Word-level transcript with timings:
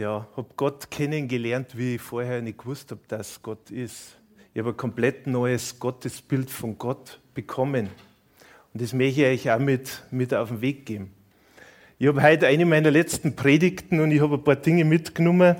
Ja, 0.00 0.26
habe 0.34 0.48
Gott 0.56 0.90
kennengelernt, 0.90 1.76
wie 1.76 1.96
ich 1.96 2.00
vorher 2.00 2.40
nicht 2.40 2.56
gewusst 2.56 2.90
habe, 2.90 3.02
dass 3.06 3.42
Gott 3.42 3.70
ist. 3.70 4.16
Ich 4.54 4.58
habe 4.58 4.70
ein 4.70 4.76
komplett 4.76 5.26
neues 5.26 5.78
Gottesbild 5.78 6.50
von 6.50 6.78
Gott 6.78 7.20
bekommen. 7.34 7.90
Und 8.72 8.82
das 8.82 8.94
möchte 8.94 9.26
ich 9.26 9.46
euch 9.46 9.54
auch 9.54 9.58
mit, 9.58 10.02
mit 10.10 10.32
auf 10.32 10.48
den 10.48 10.62
Weg 10.62 10.86
geben. 10.86 11.12
Ich 11.98 12.08
habe 12.08 12.22
heute 12.22 12.46
eine 12.46 12.64
meiner 12.64 12.90
letzten 12.90 13.36
Predigten 13.36 14.00
und 14.00 14.10
ich 14.10 14.22
habe 14.22 14.36
ein 14.36 14.42
paar 14.42 14.56
Dinge 14.56 14.86
mitgenommen. 14.86 15.56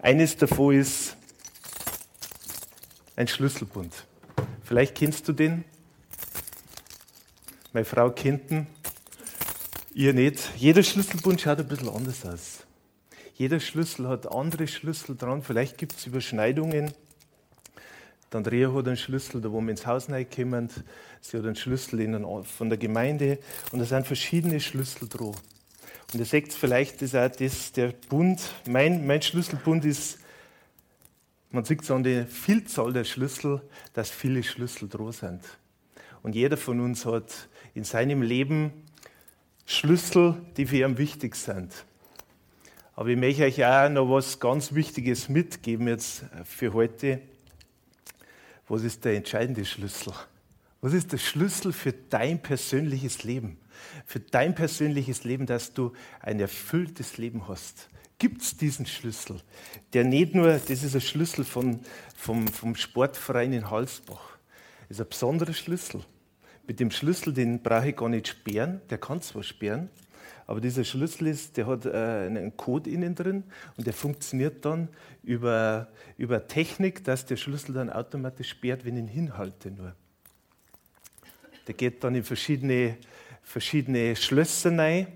Eines 0.00 0.36
davon 0.36 0.76
ist 0.76 1.16
ein 3.16 3.26
Schlüsselbund. 3.26 4.06
Vielleicht 4.62 4.94
kennst 4.94 5.26
du 5.26 5.32
den. 5.32 5.64
Meine 7.72 7.84
Frau 7.84 8.10
kennt 8.10 8.48
ihn. 8.52 8.68
Ihr 9.92 10.12
nicht. 10.12 10.52
Jeder 10.56 10.84
Schlüsselbund 10.84 11.40
schaut 11.40 11.58
ein 11.58 11.66
bisschen 11.66 11.88
anders 11.88 12.24
aus. 12.24 12.66
Jeder 13.38 13.60
Schlüssel 13.60 14.08
hat 14.08 14.32
andere 14.32 14.66
Schlüssel 14.66 15.14
dran. 15.14 15.42
Vielleicht 15.42 15.76
gibt 15.76 15.92
es 15.92 16.06
Überschneidungen. 16.06 16.90
Der 18.32 18.38
Andrea 18.38 18.72
hat 18.72 18.86
einen 18.86 18.96
Schlüssel, 18.96 19.42
da 19.42 19.52
wo 19.52 19.60
wir 19.60 19.70
ins 19.70 19.86
Haus 19.86 20.08
reinkommen. 20.08 20.70
Sie 21.20 21.36
hat 21.36 21.44
einen 21.44 21.54
Schlüssel 21.54 22.00
in, 22.00 22.44
von 22.44 22.70
der 22.70 22.78
Gemeinde. 22.78 23.38
Und 23.72 23.80
da 23.80 23.84
sind 23.84 24.06
verschiedene 24.06 24.58
Schlüssel 24.58 25.06
dran. 25.06 25.34
Und 26.12 26.18
ihr 26.18 26.24
seht 26.24 26.54
vielleicht, 26.54 27.02
das 27.02 27.14
auch 27.14 27.28
das, 27.28 27.72
der 27.72 27.88
Bund, 28.08 28.40
mein, 28.66 29.06
mein 29.06 29.20
Schlüsselbund 29.20 29.84
ist, 29.84 30.18
man 31.50 31.66
sieht 31.66 31.82
es 31.82 31.90
an 31.90 32.04
der 32.04 32.26
Vielzahl 32.26 32.94
der 32.94 33.04
Schlüssel, 33.04 33.60
dass 33.92 34.08
viele 34.08 34.44
Schlüssel 34.44 34.88
dran 34.88 35.12
sind. 35.12 35.42
Und 36.22 36.34
jeder 36.34 36.56
von 36.56 36.80
uns 36.80 37.04
hat 37.04 37.48
in 37.74 37.84
seinem 37.84 38.22
Leben 38.22 38.72
Schlüssel, 39.66 40.36
die 40.56 40.64
für 40.64 40.86
ihn 40.86 40.96
wichtig 40.96 41.36
sind. 41.36 41.84
Aber 42.96 43.10
ich 43.10 43.18
möchte 43.18 43.44
euch 43.44 43.62
auch 43.62 43.90
noch 43.90 44.10
was 44.10 44.40
ganz 44.40 44.72
Wichtiges 44.72 45.28
mitgeben 45.28 45.86
jetzt 45.86 46.24
für 46.44 46.72
heute. 46.72 47.20
Was 48.68 48.82
ist 48.84 49.04
der 49.04 49.16
entscheidende 49.16 49.66
Schlüssel? 49.66 50.14
Was 50.80 50.94
ist 50.94 51.12
der 51.12 51.18
Schlüssel 51.18 51.74
für 51.74 51.92
dein 51.92 52.42
persönliches 52.42 53.22
Leben? 53.22 53.58
Für 54.06 54.18
dein 54.18 54.54
persönliches 54.54 55.24
Leben, 55.24 55.44
dass 55.44 55.74
du 55.74 55.92
ein 56.20 56.40
erfülltes 56.40 57.18
Leben 57.18 57.46
hast. 57.48 57.90
Gibt 58.18 58.40
es 58.40 58.56
diesen 58.56 58.86
Schlüssel? 58.86 59.42
Der 59.92 60.04
nicht 60.04 60.34
nur, 60.34 60.52
das 60.52 60.70
ist 60.70 60.94
ein 60.94 61.02
Schlüssel 61.02 61.44
von, 61.44 61.80
vom, 62.16 62.48
vom 62.48 62.74
Sportverein 62.74 63.52
in 63.52 63.70
Halsbach. 63.70 64.38
Das 64.88 64.96
ist 64.96 65.00
ein 65.02 65.10
besonderer 65.10 65.52
Schlüssel. 65.52 66.00
Mit 66.66 66.80
dem 66.80 66.90
Schlüssel, 66.90 67.34
den 67.34 67.62
brauche 67.62 67.90
ich 67.90 67.96
gar 67.96 68.08
nicht 68.08 68.28
sperren. 68.28 68.80
Der 68.88 68.96
kann 68.96 69.20
zwar 69.20 69.42
sperren, 69.42 69.90
aber 70.46 70.60
dieser 70.60 70.84
Schlüssel 70.84 71.28
ist, 71.28 71.56
der 71.56 71.66
hat 71.66 71.86
äh, 71.86 71.90
einen 71.90 72.56
Code 72.56 72.88
innen 72.90 73.14
drin 73.14 73.44
und 73.76 73.86
der 73.86 73.92
funktioniert 73.92 74.64
dann 74.64 74.88
über, 75.22 75.88
über 76.18 76.46
Technik, 76.46 77.04
dass 77.04 77.26
der 77.26 77.36
Schlüssel 77.36 77.74
dann 77.74 77.90
automatisch 77.90 78.50
sperrt, 78.50 78.84
wenn 78.84 78.96
ich 78.96 79.02
ihn 79.02 79.08
hinhalte 79.08 79.70
nur. 79.70 79.94
Der 81.66 81.74
geht 81.74 82.04
dann 82.04 82.14
in 82.14 82.22
verschiedene, 82.22 82.96
verschiedene 83.42 84.14
Schlösser 84.14 84.76
rein 84.78 85.08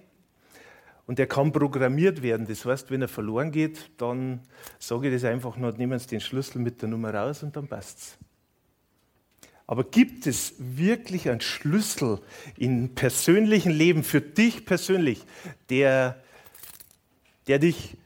und 1.06 1.18
der 1.18 1.26
kann 1.26 1.52
programmiert 1.52 2.22
werden. 2.22 2.46
Das 2.46 2.64
heißt, 2.64 2.90
wenn 2.90 3.02
er 3.02 3.08
verloren 3.08 3.50
geht, 3.50 3.90
dann 3.98 4.40
sage 4.78 5.08
ich 5.08 5.14
das 5.14 5.24
einfach 5.30 5.56
nur, 5.56 5.72
nehmen 5.72 5.98
Sie 5.98 6.08
den 6.08 6.20
Schlüssel 6.20 6.60
mit 6.60 6.82
der 6.82 6.88
Nummer 6.88 7.14
raus 7.14 7.42
und 7.42 7.54
dann 7.56 7.68
passt 7.68 7.98
es. 7.98 8.29
Aber 9.70 9.84
gibt 9.84 10.26
es 10.26 10.54
wirklich 10.58 11.28
einen 11.28 11.40
Schlüssel 11.40 12.20
im 12.56 12.92
persönlichen 12.96 13.70
Leben 13.70 14.02
für 14.02 14.20
dich 14.20 14.66
persönlich, 14.66 15.24
der, 15.68 16.20
der 17.46 17.60
dich, 17.60 17.96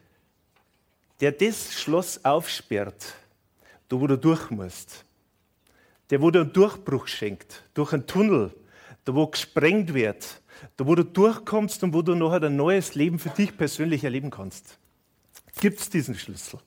der 1.23 1.33
das 1.33 1.73
Schloss 1.73 2.23
aufsperrt, 2.23 3.15
da 3.89 3.99
wo 3.99 4.07
du 4.07 4.19
durch 4.19 4.51
musst? 4.51 5.07
Der, 6.11 6.21
wo 6.21 6.31
dir 6.31 6.43
einen 6.43 6.53
Durchbruch 6.53 7.09
schenkt, 7.09 7.63
durch 7.73 7.95
einen 7.95 8.07
Tunnel, 8.07 8.55
da 9.07 9.15
wo 9.15 9.27
gesprengt 9.27 9.95
wird, 9.95 10.43
da 10.77 10.87
wo 10.87 10.95
du 10.95 11.03
durchkommst 11.03 11.83
und 11.83 11.95
wo 11.95 12.03
du 12.03 12.15
noch 12.15 12.33
ein 12.33 12.57
neues 12.57 12.95
Leben 12.95 13.19
für 13.19 13.31
dich 13.31 13.57
persönlich 13.57 14.05
erleben 14.05 14.31
kannst. 14.31 14.79
Gibt 15.63 15.81
es 15.81 15.89
diesen 15.89 16.15
Schlüssel? 16.15 16.61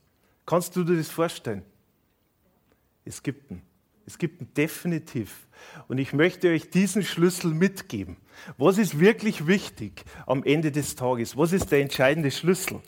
Kannst 0.43 0.75
du 0.75 0.83
dir 0.83 0.97
das 0.97 1.11
vorstellen? 1.11 1.61
Es 3.05 3.21
gibt 3.21 3.51
ihn. 3.51 3.61
Es 4.07 4.17
gibt 4.17 4.41
ihn 4.41 4.47
definitiv. 4.55 5.47
Und 5.89 5.97
ich 5.97 6.13
möchte 6.13 6.49
euch 6.49 6.69
diesen 6.69 7.03
Schlüssel 7.03 7.53
mitgeben. 7.53 8.15
Was 8.57 8.77
ist 8.77 8.99
wirklich 8.99 9.47
wichtig 9.47 10.05
am 10.25 10.43
Ende 10.43 10.71
des 10.71 10.95
Tages? 10.95 11.37
Was 11.37 11.51
ist 11.51 11.71
der 11.71 11.81
entscheidende 11.81 12.31
Schlüssel? 12.31 12.79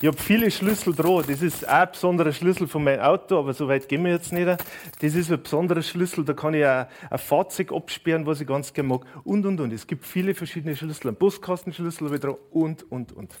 Ich 0.00 0.08
habe 0.08 0.16
viele 0.16 0.50
Schlüssel 0.50 0.92
dran. 0.92 1.24
Das 1.26 1.40
ist 1.40 1.68
auch 1.68 1.72
ein 1.72 1.92
besonderer 1.92 2.32
Schlüssel 2.32 2.66
von 2.66 2.82
meinem 2.82 3.00
Auto, 3.00 3.38
aber 3.38 3.54
so 3.54 3.68
weit 3.68 3.88
gehen 3.88 4.04
wir 4.04 4.10
jetzt 4.10 4.32
nicht. 4.32 4.46
Das 4.46 5.14
ist 5.14 5.30
ein 5.30 5.40
besonderer 5.40 5.82
Schlüssel, 5.82 6.24
da 6.24 6.32
kann 6.32 6.54
ich 6.54 6.64
auch 6.64 6.86
ein 7.10 7.18
Fahrzeug 7.18 7.72
absperren, 7.72 8.26
was 8.26 8.40
ich 8.40 8.46
ganz 8.46 8.72
gerne 8.72 8.88
mag. 8.88 9.06
Und, 9.22 9.46
und, 9.46 9.60
und. 9.60 9.72
Es 9.72 9.86
gibt 9.86 10.04
viele 10.04 10.34
verschiedene 10.34 10.76
Schlüssel. 10.76 11.08
Ein 11.08 11.16
Buskastenschlüssel 11.16 12.06
habe 12.06 12.16
ich 12.16 12.20
dran 12.20 12.36
und, 12.50 12.90
und, 12.90 13.12
und. 13.12 13.34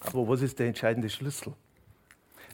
Aber 0.00 0.28
was 0.28 0.42
ist 0.42 0.58
der 0.58 0.66
entscheidende 0.66 1.08
Schlüssel? 1.08 1.54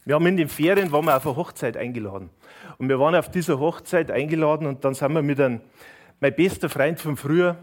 Wir 0.06 0.14
haben 0.14 0.26
in 0.28 0.36
den 0.36 0.48
Ferien 0.48 0.92
waren 0.92 1.04
wir 1.04 1.16
auf 1.16 1.26
eine 1.26 1.34
Hochzeit 1.34 1.76
eingeladen. 1.76 2.30
Und 2.78 2.88
wir 2.88 3.00
waren 3.00 3.16
auf 3.16 3.28
dieser 3.28 3.58
Hochzeit 3.58 4.08
eingeladen 4.08 4.68
und 4.68 4.84
dann 4.84 4.94
sind 4.94 5.12
wir 5.12 5.20
mit 5.20 5.40
einem, 5.40 5.60
mein 6.20 6.32
bester 6.32 6.68
Freund 6.68 7.00
von 7.00 7.16
früher, 7.16 7.56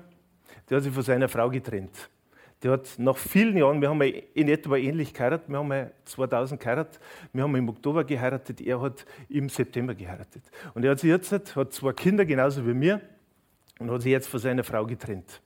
der 0.69 0.77
hat 0.77 0.83
sich 0.83 0.93
von 0.93 1.03
seiner 1.03 1.29
Frau 1.29 1.49
getrennt. 1.49 2.09
Der 2.61 2.71
hat 2.71 2.95
nach 2.97 3.15
vielen 3.15 3.55
Jahren, 3.55 3.79
wir 3.79 3.89
haben 3.89 4.01
in 4.01 4.49
etwa 4.49 4.75
ähnlich 4.75 5.13
geheiratet, 5.13 5.47
wir 5.47 5.57
haben 5.57 5.89
2000 6.03 6.59
geheiratet, 6.59 6.99
wir 7.31 7.43
haben 7.43 7.55
im 7.55 7.69
Oktober 7.69 8.03
geheiratet, 8.03 8.59
er 8.59 8.81
hat 8.81 9.05
im 9.29 9.47
September 9.47 9.95
geheiratet. 9.95 10.43
Und 10.73 10.83
er 10.83 10.91
hat 10.91 10.99
sich 10.99 11.11
jetzt, 11.11 11.55
hat 11.55 11.71
zwei 11.71 11.93
Kinder, 11.93 12.25
genauso 12.25 12.67
wie 12.67 12.73
mir, 12.73 12.99
und 13.79 13.89
hat 13.89 14.01
sich 14.01 14.11
jetzt 14.11 14.27
von 14.27 14.41
seiner 14.41 14.65
Frau 14.65 14.85
getrennt. 14.85 15.41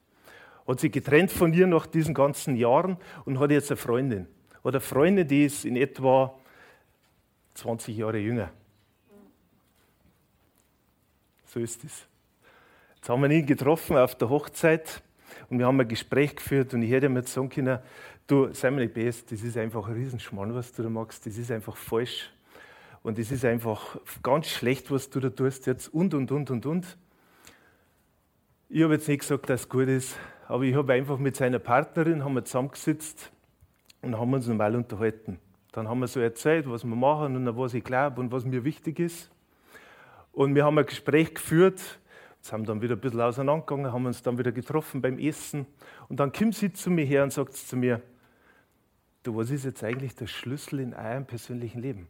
Hat 0.67 0.79
sich 0.79 0.91
getrennt 0.91 1.31
von 1.31 1.53
ihr 1.53 1.67
nach 1.67 1.85
diesen 1.85 2.15
ganzen 2.15 2.55
Jahren 2.55 2.97
und 3.25 3.39
hat 3.39 3.51
jetzt 3.51 3.69
eine 3.69 3.77
Freundin. 3.77 4.25
Eine 4.63 4.79
Freundin, 4.79 5.27
die 5.27 5.45
ist 5.45 5.63
in 5.63 5.75
etwa 5.75 6.33
20 7.57 7.97
Jahre 7.97 8.19
jünger. 8.19 8.51
So 11.45 11.59
ist 11.59 11.83
es. 11.83 12.05
Jetzt 12.95 13.09
haben 13.09 13.21
wir 13.23 13.31
ihn 13.31 13.45
getroffen 13.45 13.97
auf 13.97 14.15
der 14.15 14.29
Hochzeit 14.29 15.01
und 15.49 15.59
wir 15.59 15.65
haben 15.65 15.79
ein 15.79 15.87
Gespräch 15.87 16.35
geführt 16.35 16.73
und 16.73 16.83
ich 16.83 16.91
hätte 16.91 17.09
mir 17.09 17.23
sagen 17.23 17.49
können, 17.49 17.79
du, 18.27 18.47
nicht 18.47 18.93
best, 18.93 19.31
das 19.31 19.41
ist 19.41 19.57
einfach 19.57 19.87
ein 19.87 19.95
Riesenschmarrn, 19.95 20.53
was 20.53 20.71
du 20.73 20.83
da 20.83 20.89
machst, 20.89 21.25
das 21.25 21.37
ist 21.37 21.49
einfach 21.49 21.75
falsch 21.75 22.31
und 23.01 23.17
das 23.17 23.31
ist 23.31 23.43
einfach 23.43 23.97
ganz 24.21 24.47
schlecht, 24.47 24.91
was 24.91 25.09
du 25.09 25.19
da 25.19 25.29
tust 25.29 25.65
jetzt 25.65 25.87
und, 25.93 26.13
und, 26.13 26.31
und, 26.31 26.51
und, 26.51 26.65
und. 26.65 26.97
Ich 28.69 28.83
habe 28.83 28.93
jetzt 28.93 29.07
nicht 29.07 29.21
gesagt, 29.21 29.49
dass 29.49 29.61
es 29.61 29.69
gut 29.69 29.87
ist, 29.87 30.17
aber 30.47 30.63
ich 30.63 30.75
habe 30.75 30.93
einfach 30.93 31.17
mit 31.17 31.35
seiner 31.35 31.59
Partnerin 31.59 32.23
haben 32.23 32.35
wir 32.35 32.45
zusammengesetzt 32.45 33.31
und 34.01 34.17
haben 34.17 34.33
uns 34.33 34.47
normal 34.47 34.75
unterhalten. 34.75 35.39
Dann 35.71 35.87
haben 35.87 35.99
wir 35.99 36.07
so 36.07 36.19
erzählt, 36.19 36.69
was 36.69 36.83
wir 36.83 36.95
machen 36.95 37.35
und 37.35 37.57
was 37.57 37.73
ich 37.73 37.83
glaube 37.83 38.21
und 38.21 38.31
was 38.31 38.45
mir 38.45 38.63
wichtig 38.63 38.99
ist. 38.99 39.29
Und 40.31 40.55
wir 40.55 40.65
haben 40.65 40.77
ein 40.77 40.85
Gespräch 40.85 41.33
geführt, 41.33 41.99
sind 42.41 42.69
dann 42.69 42.81
wieder 42.81 42.95
ein 42.95 43.01
bisschen 43.01 43.21
auseinandergegangen, 43.21 43.91
haben 43.91 44.05
uns 44.05 44.21
dann 44.21 44.37
wieder 44.37 44.51
getroffen 44.51 45.01
beim 45.01 45.19
Essen. 45.19 45.65
Und 46.09 46.19
dann 46.19 46.31
kommt 46.31 46.55
sie 46.55 46.71
zu 46.71 46.89
mir 46.89 47.05
her 47.05 47.23
und 47.23 47.33
sagt 47.33 47.53
zu 47.53 47.75
mir, 47.75 48.01
du, 49.23 49.35
was 49.35 49.49
ist 49.49 49.65
jetzt 49.65 49.83
eigentlich 49.83 50.15
der 50.15 50.27
Schlüssel 50.27 50.79
in 50.79 50.93
eurem 50.93 51.25
persönlichen 51.25 51.81
Leben? 51.81 52.07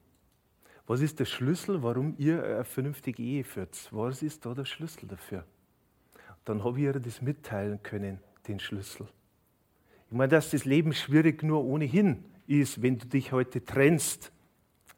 Was 0.85 1.01
ist 1.01 1.19
der 1.19 1.25
Schlüssel, 1.25 1.83
warum 1.83 2.15
ihr 2.17 2.43
eine 2.43 2.63
vernünftige 2.63 3.21
Ehe 3.21 3.43
führt? 3.43 3.89
Was 3.91 4.21
ist 4.21 4.45
da 4.45 4.53
der 4.53 4.65
Schlüssel 4.65 5.07
dafür? 5.07 5.43
Dann 6.45 6.63
habe 6.63 6.77
ich 6.79 6.85
ihr 6.85 6.93
das 6.93 7.21
mitteilen 7.21 7.83
können, 7.83 8.19
den 8.47 8.59
Schlüssel. 8.59 9.07
Ich 10.09 10.15
meine, 10.15 10.29
dass 10.29 10.51
das 10.51 10.63
Leben 10.63 10.93
schwierig 10.93 11.43
nur 11.43 11.65
ohnehin 11.65 12.23
ist, 12.47 12.81
wenn 12.81 12.97
du 12.97 13.07
dich 13.07 13.31
heute 13.31 13.63
trennst. 13.63 14.31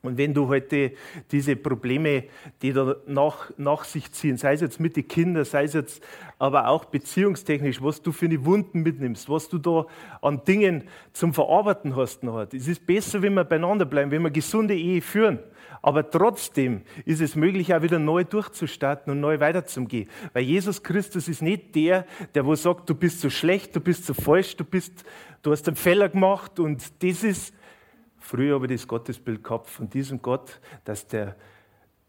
Und 0.01 0.17
wenn 0.17 0.33
du 0.33 0.47
heute 0.47 0.93
diese 1.29 1.57
Probleme, 1.57 2.23
die 2.61 2.71
da 2.71 2.95
nach, 3.05 3.51
nach 3.57 3.83
sich 3.83 4.09
ziehen, 4.13 4.37
sei 4.37 4.53
es 4.53 4.61
jetzt 4.61 4.79
mit 4.79 4.95
den 4.95 5.07
Kindern, 5.07 5.43
sei 5.43 5.65
es 5.65 5.73
jetzt 5.73 6.01
aber 6.37 6.69
auch 6.69 6.85
beziehungstechnisch, 6.85 7.81
was 7.81 8.01
du 8.01 8.13
für 8.13 8.27
eine 8.27 8.45
Wunden 8.45 8.81
mitnimmst, 8.81 9.27
was 9.29 9.49
du 9.49 9.57
da 9.57 9.87
an 10.21 10.45
Dingen 10.45 10.85
zum 11.11 11.33
Verarbeiten 11.33 11.97
hast 11.97 12.23
noch. 12.23 12.47
Es 12.53 12.69
ist 12.69 12.87
besser, 12.87 13.21
wenn 13.21 13.33
wir 13.33 13.43
beieinander 13.43 13.83
bleiben, 13.83 14.09
wenn 14.11 14.21
wir 14.21 14.31
gesunde 14.31 14.73
Ehe 14.73 15.01
führen. 15.01 15.39
Aber 15.81 16.09
trotzdem 16.09 16.81
ist 17.05 17.21
es 17.21 17.35
möglich, 17.35 17.73
auch 17.73 17.81
wieder 17.81 17.99
neu 17.99 18.23
durchzustarten 18.23 19.11
und 19.11 19.19
neu 19.19 19.39
weiterzugehen. 19.41 20.09
Weil 20.33 20.43
Jesus 20.43 20.81
Christus 20.81 21.27
ist 21.27 21.41
nicht 21.41 21.75
der, 21.75 22.05
der 22.35 22.45
wo 22.45 22.55
sagt, 22.55 22.89
du 22.89 22.95
bist 22.95 23.19
so 23.19 23.29
schlecht, 23.29 23.75
du 23.75 23.81
bist 23.81 24.05
so 24.05 24.13
falsch, 24.13 24.55
du 24.55 24.63
bist, 24.63 25.03
du 25.41 25.51
hast 25.51 25.67
einen 25.67 25.77
Fehler 25.77 26.07
gemacht 26.09 26.59
und 26.59 26.81
das 27.03 27.23
ist, 27.23 27.53
Früher 28.29 28.53
habe 28.53 28.67
ich 28.67 28.81
das 28.81 28.87
Gottesbild 28.87 29.43
gehabt 29.43 29.71
von 29.71 29.89
diesem 29.89 30.21
Gott, 30.21 30.59
dass, 30.85 31.07
der, 31.07 31.35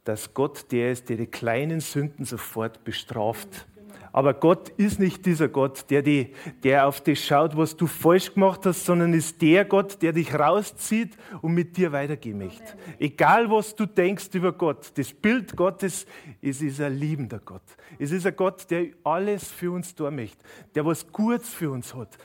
dass 0.05 0.35
Gott 0.35 0.71
der 0.71 0.93
ist, 0.93 1.09
der 1.09 1.17
die 1.17 1.27
kleinen 1.27 1.81
Sünden 1.81 2.27
sofort 2.27 2.85
bestraft. 2.85 3.67
Aber 4.13 4.35
Gott 4.35 4.69
ist 4.69 5.01
nicht 5.01 5.25
dieser 5.25 5.49
Gott, 5.49 5.87
der, 5.89 6.03
die, 6.03 6.35
der 6.63 6.87
auf 6.87 7.01
das 7.01 7.21
schaut, 7.21 7.57
was 7.57 7.75
du 7.75 7.87
falsch 7.87 8.35
gemacht 8.35 8.67
hast, 8.67 8.85
sondern 8.85 9.15
ist 9.15 9.41
der 9.41 9.65
Gott, 9.65 10.03
der 10.03 10.13
dich 10.13 10.35
rauszieht 10.35 11.17
und 11.41 11.55
mit 11.55 11.79
dir 11.79 11.91
weitergehen 11.91 12.37
möchte. 12.37 12.77
Egal, 12.99 13.51
was 13.51 13.75
du 13.75 13.87
denkst 13.87 14.29
über 14.35 14.53
Gott, 14.53 14.93
das 14.97 15.15
Bild 15.15 15.57
Gottes, 15.57 16.05
es 16.43 16.61
ist 16.61 16.83
ein 16.83 16.99
liebender 16.99 17.39
Gott. 17.39 17.63
Es 17.99 18.11
ist 18.11 18.27
ein 18.27 18.37
Gott, 18.37 18.71
der 18.71 18.89
alles 19.05 19.49
für 19.49 19.71
uns 19.71 19.95
tun 19.95 20.17
möchte, 20.17 20.45
der 20.75 20.85
was 20.85 21.11
Gutes 21.11 21.49
für 21.49 21.71
uns 21.71 21.95
hat. 21.95 22.19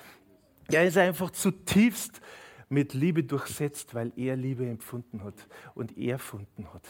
Er 0.70 0.86
ist 0.86 0.98
einfach 0.98 1.32
zutiefst 1.32 2.20
mit 2.70 2.94
Liebe 2.94 3.24
durchsetzt, 3.24 3.94
weil 3.94 4.12
er 4.16 4.36
Liebe 4.36 4.68
empfunden 4.68 5.24
hat 5.24 5.48
und 5.74 5.98
er 5.98 6.14
erfunden 6.14 6.74
hat. 6.74 6.88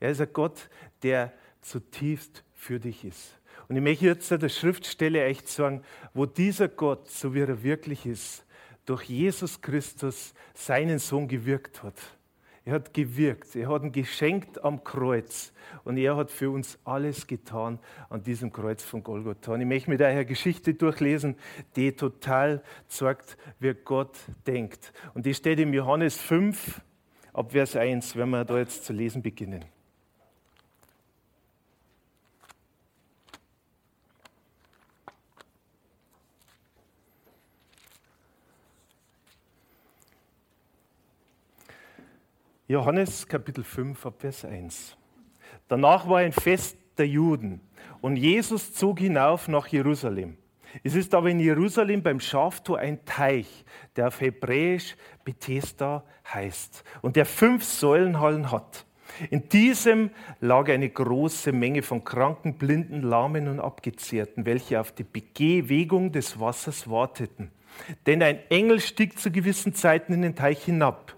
Er 0.00 0.10
ist 0.10 0.20
ein 0.20 0.32
Gott, 0.32 0.68
der 1.02 1.32
zutiefst 1.60 2.44
für 2.54 2.80
dich 2.80 3.04
ist. 3.04 3.38
Und 3.68 3.76
ich 3.76 3.82
möchte 3.82 4.06
jetzt 4.06 4.30
der 4.30 4.48
Schriftstelle 4.48 5.24
echt 5.24 5.48
sagen, 5.48 5.82
wo 6.14 6.26
dieser 6.26 6.68
Gott, 6.68 7.08
so 7.08 7.34
wie 7.34 7.40
er 7.40 7.62
wirklich 7.62 8.06
ist, 8.06 8.44
durch 8.84 9.04
Jesus 9.04 9.60
Christus 9.60 10.34
seinen 10.54 10.98
Sohn 10.98 11.28
gewirkt 11.28 11.82
hat 11.82 11.94
er 12.64 12.74
hat 12.74 12.94
gewirkt, 12.94 13.56
er 13.56 13.68
hat 13.68 13.82
ihn 13.82 13.92
geschenkt 13.92 14.62
am 14.64 14.84
Kreuz 14.84 15.52
und 15.84 15.96
er 15.96 16.16
hat 16.16 16.30
für 16.30 16.50
uns 16.50 16.78
alles 16.84 17.26
getan 17.26 17.78
an 18.08 18.22
diesem 18.22 18.52
Kreuz 18.52 18.84
von 18.84 19.02
Golgotha. 19.02 19.54
Und 19.54 19.60
ich 19.60 19.66
möchte 19.66 19.90
mir 19.90 19.98
daher 19.98 20.24
Geschichte 20.24 20.74
durchlesen, 20.74 21.36
die 21.74 21.92
total 21.92 22.62
zeigt, 22.86 23.36
wie 23.58 23.74
Gott 23.74 24.16
denkt. 24.46 24.92
Und 25.14 25.26
die 25.26 25.34
steht 25.34 25.58
im 25.58 25.74
Johannes 25.74 26.16
5, 26.18 26.80
ab 27.32 27.52
Vers 27.52 27.74
1, 27.74 28.16
wenn 28.16 28.30
wir 28.30 28.44
da 28.44 28.58
jetzt 28.58 28.84
zu 28.84 28.92
lesen 28.92 29.22
beginnen. 29.22 29.64
Johannes 42.72 43.28
Kapitel 43.28 43.64
5, 43.64 44.08
Vers 44.16 44.46
1. 44.46 44.96
Danach 45.68 46.08
war 46.08 46.20
ein 46.20 46.32
Fest 46.32 46.78
der 46.96 47.06
Juden 47.06 47.60
und 48.00 48.16
Jesus 48.16 48.72
zog 48.72 48.98
hinauf 48.98 49.46
nach 49.46 49.66
Jerusalem. 49.66 50.38
Es 50.82 50.94
ist 50.94 51.14
aber 51.14 51.28
in 51.28 51.38
Jerusalem 51.38 52.02
beim 52.02 52.18
Schaftor 52.18 52.78
ein 52.78 53.04
Teich, 53.04 53.66
der 53.94 54.08
auf 54.08 54.22
Hebräisch 54.22 54.96
Bethesda 55.22 56.02
heißt 56.32 56.82
und 57.02 57.16
der 57.16 57.26
fünf 57.26 57.62
Säulenhallen 57.62 58.50
hat. 58.50 58.86
In 59.28 59.50
diesem 59.50 60.08
lag 60.40 60.70
eine 60.70 60.88
große 60.88 61.52
Menge 61.52 61.82
von 61.82 62.04
Kranken, 62.04 62.54
Blinden, 62.54 63.02
Lahmen 63.02 63.48
und 63.48 63.60
Abgezehrten, 63.60 64.46
welche 64.46 64.80
auf 64.80 64.92
die 64.92 65.04
Bewegung 65.04 66.10
des 66.10 66.40
Wassers 66.40 66.88
warteten. 66.88 67.50
Denn 68.06 68.22
ein 68.22 68.38
Engel 68.48 68.80
stieg 68.80 69.18
zu 69.18 69.30
gewissen 69.30 69.74
Zeiten 69.74 70.14
in 70.14 70.22
den 70.22 70.36
Teich 70.36 70.64
hinab 70.64 71.16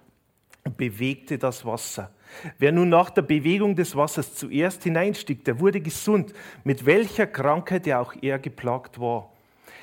bewegte 0.71 1.39
das 1.39 1.65
Wasser. 1.65 2.11
Wer 2.59 2.73
nun 2.73 2.89
nach 2.89 3.11
der 3.11 3.23
Bewegung 3.23 3.77
des 3.77 3.95
Wassers 3.95 4.35
zuerst 4.35 4.83
hineinstieg, 4.83 5.45
der 5.45 5.61
wurde 5.61 5.81
gesund, 5.81 6.33
mit 6.65 6.87
welcher 6.87 7.27
Krankheit 7.27 7.87
ja 7.87 8.01
auch 8.01 8.15
er 8.21 8.39
geplagt 8.39 8.99
war. 8.99 9.31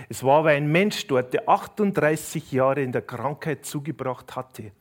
Es 0.10 0.24
war 0.24 0.40
aber 0.40 0.50
ein 0.50 0.72
Mensch 0.72 1.06
dort, 1.08 1.34
der 1.34 1.48
38 1.48 2.52
Jahre 2.52 2.82
in 2.82 2.92
der 2.92 3.04
Krankheit 3.04 3.66
zugebracht 3.66 4.36
hatte. 4.36 4.72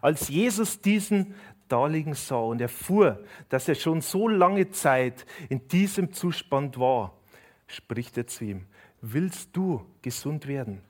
Als 0.00 0.28
Jesus 0.28 0.80
diesen 0.80 1.34
daliegen 1.68 2.14
sah 2.14 2.36
und 2.36 2.60
erfuhr, 2.60 3.22
dass 3.48 3.68
er 3.68 3.74
schon 3.74 4.00
so 4.00 4.28
lange 4.28 4.70
Zeit 4.70 5.24
in 5.48 5.68
diesem 5.68 6.12
Zustand 6.12 6.78
war, 6.78 7.14
spricht 7.66 8.16
er 8.18 8.26
zu 8.26 8.44
ihm, 8.44 8.66
willst 9.00 9.56
du 9.56 9.86
gesund 10.02 10.46
werden? 10.46 10.82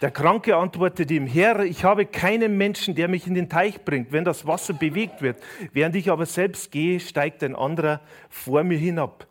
Der 0.00 0.10
Kranke 0.10 0.56
antwortete 0.56 1.12
ihm, 1.12 1.26
Herr, 1.26 1.60
ich 1.60 1.84
habe 1.84 2.06
keinen 2.06 2.56
Menschen, 2.56 2.94
der 2.94 3.06
mich 3.06 3.26
in 3.26 3.34
den 3.34 3.50
Teich 3.50 3.84
bringt, 3.84 4.12
wenn 4.12 4.24
das 4.24 4.46
Wasser 4.46 4.72
bewegt 4.72 5.20
wird. 5.20 5.42
Während 5.74 5.94
ich 5.94 6.10
aber 6.10 6.24
selbst 6.24 6.72
gehe, 6.72 7.00
steigt 7.00 7.44
ein 7.44 7.54
anderer 7.54 8.00
vor 8.30 8.64
mir 8.64 8.78
hinab. 8.78 9.26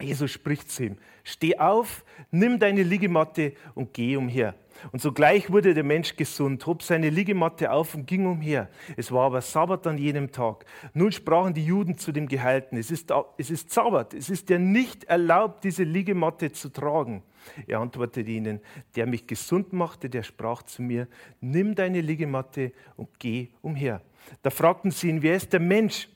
Jesus 0.00 0.32
spricht 0.32 0.72
zu 0.72 0.86
ihm, 0.86 0.98
steh 1.22 1.56
auf, 1.56 2.04
nimm 2.32 2.58
deine 2.58 2.82
Liegematte 2.82 3.52
und 3.74 3.94
geh 3.94 4.16
umher. 4.16 4.56
Und 4.90 5.00
sogleich 5.00 5.52
wurde 5.52 5.74
der 5.74 5.84
Mensch 5.84 6.16
gesund, 6.16 6.66
hob 6.66 6.82
seine 6.82 7.08
Liegematte 7.08 7.70
auf 7.70 7.94
und 7.94 8.06
ging 8.06 8.26
umher. 8.26 8.68
Es 8.96 9.12
war 9.12 9.26
aber 9.26 9.40
Sabbat 9.40 9.86
an 9.86 9.98
jenem 9.98 10.32
Tag. 10.32 10.64
Nun 10.94 11.12
sprachen 11.12 11.54
die 11.54 11.64
Juden 11.64 11.96
zu 11.96 12.10
dem 12.10 12.26
Gehalten, 12.26 12.76
es 12.76 12.90
ist, 12.90 13.12
es 13.38 13.50
ist 13.50 13.70
Sabbat, 13.70 14.14
es 14.14 14.28
ist 14.30 14.48
dir 14.48 14.58
nicht 14.58 15.04
erlaubt, 15.04 15.62
diese 15.62 15.84
Liegematte 15.84 16.50
zu 16.50 16.70
tragen. 16.70 17.22
Er 17.66 17.80
antwortete 17.80 18.30
ihnen, 18.30 18.60
der 18.96 19.06
mich 19.06 19.26
gesund 19.26 19.72
machte, 19.72 20.08
der 20.08 20.22
sprach 20.22 20.62
zu 20.62 20.82
mir, 20.82 21.08
nimm 21.40 21.74
deine 21.74 22.00
Liegematte 22.00 22.72
und 22.96 23.08
geh 23.18 23.48
umher. 23.60 24.00
Da 24.42 24.50
fragten 24.50 24.90
sie 24.90 25.08
ihn, 25.08 25.22
wer 25.22 25.36
ist 25.36 25.52
der 25.52 25.60
Mensch, 25.60 26.08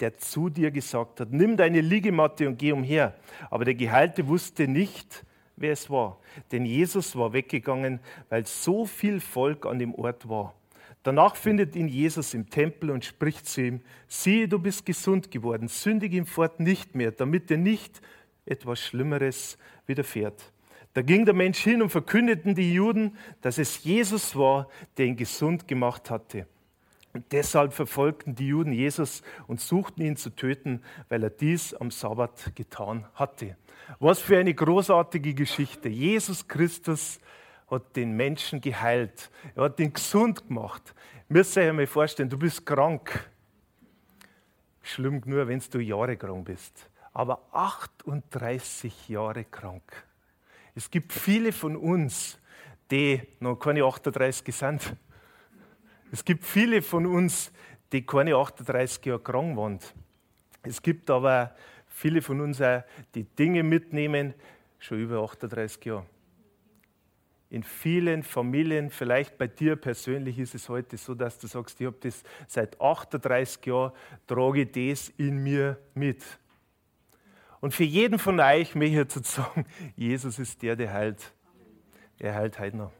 der 0.00 0.16
zu 0.18 0.48
dir 0.48 0.70
gesagt 0.70 1.20
hat, 1.20 1.32
nimm 1.32 1.56
deine 1.56 1.80
Liegematte 1.80 2.48
und 2.48 2.58
geh 2.58 2.72
umher. 2.72 3.14
Aber 3.50 3.64
der 3.64 3.74
Geheilte 3.74 4.26
wusste 4.26 4.66
nicht, 4.66 5.24
wer 5.56 5.72
es 5.72 5.88
war, 5.88 6.18
denn 6.50 6.64
Jesus 6.64 7.16
war 7.16 7.32
weggegangen, 7.32 8.00
weil 8.28 8.44
so 8.46 8.86
viel 8.86 9.20
Volk 9.20 9.66
an 9.66 9.78
dem 9.78 9.94
Ort 9.94 10.28
war. 10.28 10.54
Danach 11.04 11.36
findet 11.36 11.76
ihn 11.76 11.86
Jesus 11.86 12.32
im 12.32 12.48
Tempel 12.48 12.90
und 12.90 13.04
spricht 13.04 13.46
zu 13.46 13.60
ihm, 13.60 13.80
siehe, 14.08 14.48
du 14.48 14.58
bist 14.58 14.86
gesund 14.86 15.30
geworden, 15.30 15.68
sündige 15.68 16.16
ihm 16.16 16.26
fort 16.26 16.60
nicht 16.60 16.94
mehr, 16.94 17.12
damit 17.12 17.50
dir 17.50 17.58
nicht 17.58 18.00
etwas 18.46 18.80
Schlimmeres 18.80 19.58
widerfährt. 19.86 20.52
Da 20.94 21.02
ging 21.02 21.24
der 21.24 21.34
Mensch 21.34 21.58
hin 21.58 21.82
und 21.82 21.90
verkündeten 21.90 22.54
die 22.54 22.72
Juden, 22.72 23.16
dass 23.40 23.58
es 23.58 23.82
Jesus 23.82 24.36
war, 24.36 24.68
der 24.96 25.06
ihn 25.06 25.16
gesund 25.16 25.66
gemacht 25.66 26.08
hatte. 26.08 26.46
Und 27.12 27.30
deshalb 27.32 27.72
verfolgten 27.72 28.34
die 28.34 28.48
Juden 28.48 28.72
Jesus 28.72 29.22
und 29.46 29.60
suchten 29.60 30.02
ihn 30.02 30.16
zu 30.16 30.30
töten, 30.30 30.82
weil 31.08 31.22
er 31.24 31.30
dies 31.30 31.74
am 31.74 31.90
Sabbat 31.90 32.54
getan 32.54 33.06
hatte. 33.14 33.56
Was 33.98 34.20
für 34.20 34.38
eine 34.38 34.54
großartige 34.54 35.34
Geschichte. 35.34 35.88
Jesus 35.88 36.46
Christus 36.46 37.20
hat 37.68 37.96
den 37.96 38.12
Menschen 38.12 38.60
geheilt. 38.60 39.30
Er 39.54 39.64
hat 39.64 39.80
ihn 39.80 39.92
gesund 39.92 40.46
gemacht. 40.46 40.94
Müsst 41.28 41.56
ihr 41.56 41.62
euch 41.62 41.68
einmal 41.70 41.86
vorstellen, 41.86 42.28
du 42.28 42.38
bist 42.38 42.64
krank. 42.64 43.30
Schlimm 44.82 45.22
nur, 45.24 45.46
wenn 45.48 45.62
du 45.70 45.78
Jahre 45.80 46.16
krank 46.16 46.44
bist 46.44 46.88
aber 47.14 47.40
38 47.52 49.08
Jahre 49.08 49.44
krank. 49.44 50.04
Es 50.74 50.90
gibt 50.90 51.12
viele 51.12 51.52
von 51.52 51.76
uns, 51.76 52.38
die 52.90 53.22
noch 53.38 53.56
keine 53.56 53.84
38 53.84 54.54
sind. 54.54 54.96
Es 56.10 56.24
gibt 56.24 56.44
viele 56.44 56.82
von 56.82 57.06
uns, 57.06 57.52
die 57.92 58.04
keine 58.04 58.34
38 58.34 59.06
Jahre 59.06 59.20
krank 59.20 59.56
waren. 59.56 59.78
Es 60.64 60.82
gibt 60.82 61.08
aber 61.08 61.54
viele 61.86 62.20
von 62.20 62.40
uns, 62.40 62.60
auch, 62.60 62.82
die 63.14 63.24
Dinge 63.24 63.62
mitnehmen, 63.62 64.34
schon 64.78 64.98
über 64.98 65.22
38 65.22 65.84
Jahre. 65.84 66.06
In 67.50 67.62
vielen 67.62 68.24
Familien, 68.24 68.90
vielleicht 68.90 69.38
bei 69.38 69.46
dir 69.46 69.76
persönlich 69.76 70.40
ist 70.40 70.56
es 70.56 70.68
heute 70.68 70.96
so, 70.96 71.14
dass 71.14 71.38
du 71.38 71.46
sagst, 71.46 71.80
ich 71.80 71.86
habe 71.86 71.96
das 72.00 72.24
seit 72.48 72.80
38 72.80 73.64
Jahren, 73.66 73.92
trage 74.26 74.62
ich 74.62 74.72
das 74.72 75.12
in 75.16 75.38
mir 75.38 75.78
mit. 75.94 76.24
Und 77.64 77.72
für 77.72 77.84
jeden 77.84 78.18
von 78.18 78.38
euch 78.40 78.74
möchte 78.74 78.92
ich 78.92 79.14
jetzt 79.14 79.24
sagen, 79.24 79.64
Jesus 79.96 80.38
ist 80.38 80.60
der, 80.60 80.76
der 80.76 80.92
heilt. 80.92 81.32
Er 82.18 82.34
heilt 82.34 82.58
heute 82.58 82.76
noch. 82.76 82.92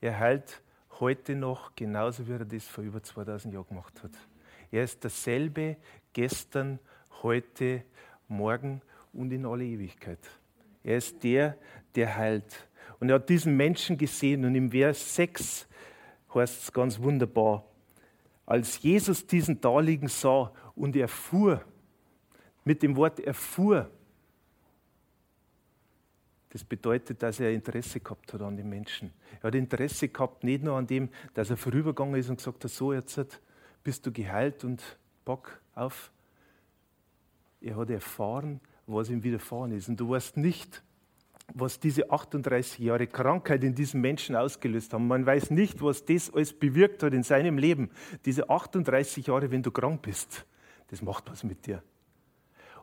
Er 0.00 0.18
heilt 0.18 0.62
heute 0.98 1.34
noch 1.34 1.74
genauso, 1.74 2.26
wie 2.26 2.32
er 2.32 2.46
das 2.46 2.66
vor 2.66 2.82
über 2.82 3.02
2000 3.02 3.52
Jahren 3.52 3.66
gemacht 3.68 4.02
hat. 4.02 4.12
Er 4.72 4.82
ist 4.84 5.04
dasselbe 5.04 5.76
gestern, 6.14 6.78
heute, 7.22 7.82
morgen 8.28 8.80
und 9.12 9.30
in 9.30 9.44
alle 9.44 9.64
Ewigkeit. 9.64 10.20
Er 10.82 10.96
ist 10.96 11.22
der, 11.22 11.58
der 11.96 12.16
heilt. 12.16 12.66
Und 12.98 13.10
er 13.10 13.16
hat 13.16 13.28
diesen 13.28 13.58
Menschen 13.58 13.98
gesehen 13.98 14.46
und 14.46 14.54
im 14.54 14.70
Vers 14.70 15.16
6 15.16 15.68
heißt 16.34 16.62
es 16.62 16.72
ganz 16.72 16.98
wunderbar, 16.98 17.66
als 18.46 18.80
Jesus 18.80 19.26
diesen 19.26 19.60
da 19.60 19.80
liegen 19.80 20.08
sah 20.08 20.50
und 20.74 20.96
er 20.96 21.08
fuhr, 21.08 21.62
mit 22.64 22.82
dem 22.82 22.96
Wort 22.96 23.20
erfuhr, 23.20 23.90
das 26.50 26.62
bedeutet, 26.62 27.20
dass 27.20 27.40
er 27.40 27.52
Interesse 27.52 27.98
gehabt 27.98 28.32
hat 28.32 28.40
an 28.40 28.56
den 28.56 28.68
Menschen. 28.68 29.12
Er 29.40 29.48
hat 29.48 29.56
Interesse 29.56 30.08
gehabt, 30.08 30.44
nicht 30.44 30.62
nur 30.62 30.76
an 30.76 30.86
dem, 30.86 31.08
dass 31.34 31.50
er 31.50 31.56
vorübergegangen 31.56 32.14
ist 32.14 32.28
und 32.28 32.36
gesagt 32.36 32.62
hat, 32.62 32.70
so 32.70 32.92
jetzt 32.92 33.40
bist 33.82 34.06
du 34.06 34.12
geheilt 34.12 34.62
und 34.62 34.80
Bock 35.24 35.60
auf. 35.74 36.12
Er 37.60 37.76
hat 37.76 37.90
erfahren, 37.90 38.60
was 38.86 39.10
ihm 39.10 39.24
widerfahren 39.24 39.72
ist. 39.72 39.88
Und 39.88 39.98
du 39.98 40.08
weißt 40.08 40.36
nicht, 40.36 40.84
was 41.52 41.80
diese 41.80 42.10
38 42.10 42.78
Jahre 42.78 43.08
Krankheit 43.08 43.64
in 43.64 43.74
diesem 43.74 44.00
Menschen 44.00 44.36
ausgelöst 44.36 44.92
haben. 44.92 45.08
Man 45.08 45.26
weiß 45.26 45.50
nicht, 45.50 45.82
was 45.82 46.04
das 46.04 46.32
alles 46.32 46.52
bewirkt 46.52 47.02
hat 47.02 47.14
in 47.14 47.24
seinem 47.24 47.58
Leben. 47.58 47.90
Diese 48.24 48.48
38 48.48 49.26
Jahre, 49.26 49.50
wenn 49.50 49.62
du 49.62 49.70
krank 49.70 50.02
bist, 50.02 50.46
das 50.88 51.02
macht 51.02 51.30
was 51.30 51.42
mit 51.42 51.66
dir. 51.66 51.82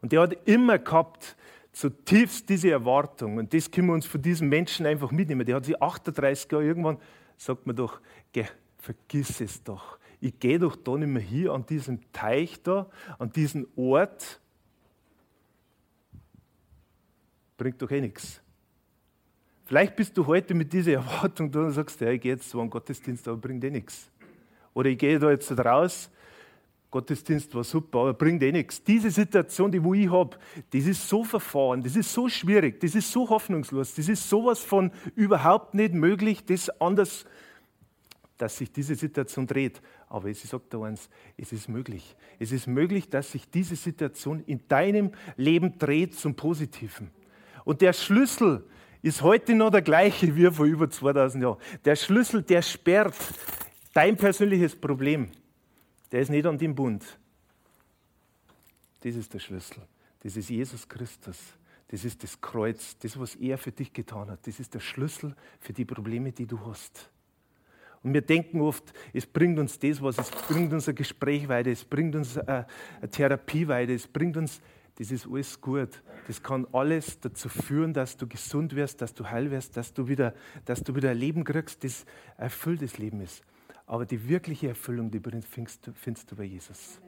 Und 0.02 0.14
er 0.14 0.22
hat 0.22 0.48
immer 0.48 0.80
gehabt, 0.80 1.36
zutiefst 1.72 2.50
diese 2.50 2.72
Erwartung. 2.72 3.38
Und 3.38 3.54
das 3.54 3.70
können 3.70 3.88
wir 3.88 3.94
uns 3.94 4.06
von 4.06 4.22
diesem 4.22 4.50
Menschen 4.50 4.86
einfach 4.86 5.12
mitnehmen. 5.12 5.46
Der 5.46 5.56
hat 5.56 5.66
sich 5.66 5.82
38 5.82 6.52
Jahre 6.52 6.66
irgendwann, 6.66 6.98
sagt 7.38 7.66
man 7.66 7.76
doch, 7.76 8.02
geh, 8.34 8.46
vergiss 8.78 9.42
es 9.42 9.64
doch. 9.64 9.98
Ich 10.20 10.38
gehe 10.40 10.60
doch 10.60 10.76
da 10.76 10.98
nicht 10.98 11.08
mehr 11.08 11.22
hier 11.22 11.52
an 11.54 11.66
diesem 11.66 12.00
Teich 12.12 12.62
da, 12.62 12.90
an 13.18 13.32
diesen 13.32 13.68
Ort. 13.76 14.40
Bringt 17.58 17.82
doch 17.82 17.90
eh 17.90 18.02
nichts. 18.02 18.42
Vielleicht 19.66 19.96
bist 19.96 20.18
du 20.18 20.26
heute 20.28 20.54
mit 20.54 20.74
dieser 20.74 20.94
Erwartung 20.94 21.52
da 21.52 21.62
und 21.62 21.72
sagst, 21.72 22.02
ja, 22.02 22.10
ich 22.10 22.22
gehe 22.22 22.34
jetzt 22.34 22.50
zu 22.50 22.60
einem 22.60 22.70
Gottesdienst, 22.70 23.28
aber 23.28 23.38
bringt 23.38 23.64
eh 23.64 23.70
nichts. 23.70 24.12
Oder 24.74 24.90
ich 24.90 24.98
gehe 24.98 25.18
da 25.18 25.32
jetzt 25.32 25.52
raus 25.52 26.10
Gottesdienst 26.92 27.56
war 27.56 27.64
super, 27.64 28.00
aber 28.00 28.14
bringt 28.14 28.44
eh 28.44 28.52
nichts. 28.52 28.84
Diese 28.84 29.10
Situation, 29.10 29.72
die 29.72 29.82
wo 29.82 29.94
ich 29.94 30.12
habe, 30.12 30.38
das 30.72 30.86
ist 30.86 31.08
so 31.08 31.24
verfahren, 31.24 31.82
das 31.82 31.96
ist 31.96 32.14
so 32.14 32.28
schwierig, 32.28 32.82
das 32.82 32.96
ist 32.96 33.10
so 33.10 33.30
hoffnungslos, 33.30 33.96
das 33.96 34.10
ist 34.10 34.30
sowas 34.30 34.60
von 34.60 34.92
überhaupt 35.16 35.74
nicht 35.74 35.94
möglich, 35.94 36.46
das 36.46 36.70
anders, 36.82 37.26
dass 38.38 38.58
sich 38.58 38.74
diese 38.74 38.96
Situation 38.96 39.48
dreht. 39.48 39.82
Aber 40.10 40.28
ich 40.28 40.42
sage 40.42 40.64
dir 40.70 40.84
eins, 40.84 41.10
es 41.38 41.54
ist 41.54 41.70
möglich. 41.70 42.16
Es 42.40 42.52
ist 42.52 42.68
möglich, 42.68 43.10
dass 43.10 43.32
sich 43.32 43.50
diese 43.50 43.78
Situation 43.78 44.44
in 44.46 44.60
deinem 44.68 45.12
Leben 45.38 45.78
dreht 45.80 46.16
zum 46.16 46.36
Positiven. 46.36 47.10
Und 47.64 47.80
der 47.80 47.94
Schlüssel 47.94 48.66
ist 49.02 49.22
heute 49.22 49.56
noch 49.56 49.70
der 49.70 49.82
gleiche 49.82 50.36
wie 50.36 50.52
vor 50.52 50.66
über 50.66 50.90
2000 50.90 51.42
Jahren. 51.42 51.58
Der 51.86 51.96
Schlüssel, 51.96 52.42
der 52.42 52.62
sperrt 52.62 53.16
dein 53.94 54.18
persönliches 54.18 54.76
Problem 54.76 55.30
der 56.12 56.22
ist 56.22 56.30
nicht 56.30 56.46
an 56.46 56.58
dem 56.58 56.76
Bund. 56.76 57.20
Das 59.02 59.16
ist 59.16 59.34
der 59.34 59.40
Schlüssel. 59.40 59.84
Das 60.22 60.38
ist 60.38 60.50
Jesus 60.50 60.88
Christus. 60.88 61.38
Das 61.88 62.06
ist 62.06 62.24
das 62.24 62.40
Kreuz, 62.40 62.98
das, 63.00 63.20
was 63.20 63.36
er 63.36 63.58
für 63.58 63.72
dich 63.72 63.92
getan 63.92 64.30
hat. 64.30 64.48
Das 64.48 64.60
ist 64.60 64.74
der 64.74 64.80
Schlüssel 64.80 65.36
für 65.60 65.74
die 65.74 65.84
Probleme, 65.84 66.32
die 66.32 66.46
du 66.46 66.60
hast. 66.66 67.10
Und 68.04 68.14
wir 68.14 68.22
denken 68.22 68.62
oft, 68.62 68.94
es 69.14 69.26
bringt 69.26 69.60
uns 69.60 69.78
das 69.78 70.02
was, 70.02 70.18
es 70.18 70.32
bringt 70.48 70.74
uns 70.74 70.88
ein 70.88 70.96
Gespräch 70.96 71.48
weiter, 71.48 71.70
es 71.70 71.84
bringt 71.84 72.16
uns 72.16 72.38
eine, 72.38 72.66
Therapie 73.12 73.68
weiter, 73.68 73.94
es 73.94 74.08
bringt 74.08 74.38
uns, 74.38 74.62
das 74.96 75.12
ist 75.12 75.28
alles 75.28 75.60
gut. 75.60 76.02
Das 76.28 76.42
kann 76.42 76.66
alles 76.72 77.20
dazu 77.20 77.50
führen, 77.50 77.94
dass 77.94 78.18
du 78.18 78.28
gesund 78.28 78.76
wirst, 78.76 79.02
dass 79.02 79.14
du 79.14 79.30
heil 79.30 79.52
wirst, 79.52 79.78
dass 79.78 79.94
du 79.94 80.08
wieder, 80.08 80.34
dass 80.66 80.84
du 80.84 80.96
wieder 80.96 81.12
ein 81.12 81.18
Leben 81.18 81.44
kriegst, 81.44 81.84
das 81.84 82.06
erfülltes 82.38 82.98
Leben 82.98 83.22
ist. 83.22 83.44
Aber 83.92 84.06
die 84.06 84.30
wirkliche 84.30 84.70
Erfüllung, 84.70 85.12
die 85.12 85.20
findest 85.42 85.86
du, 85.86 85.92
findest 85.92 86.32
du 86.32 86.38
bei 86.38 86.46
Jesus. 86.46 87.02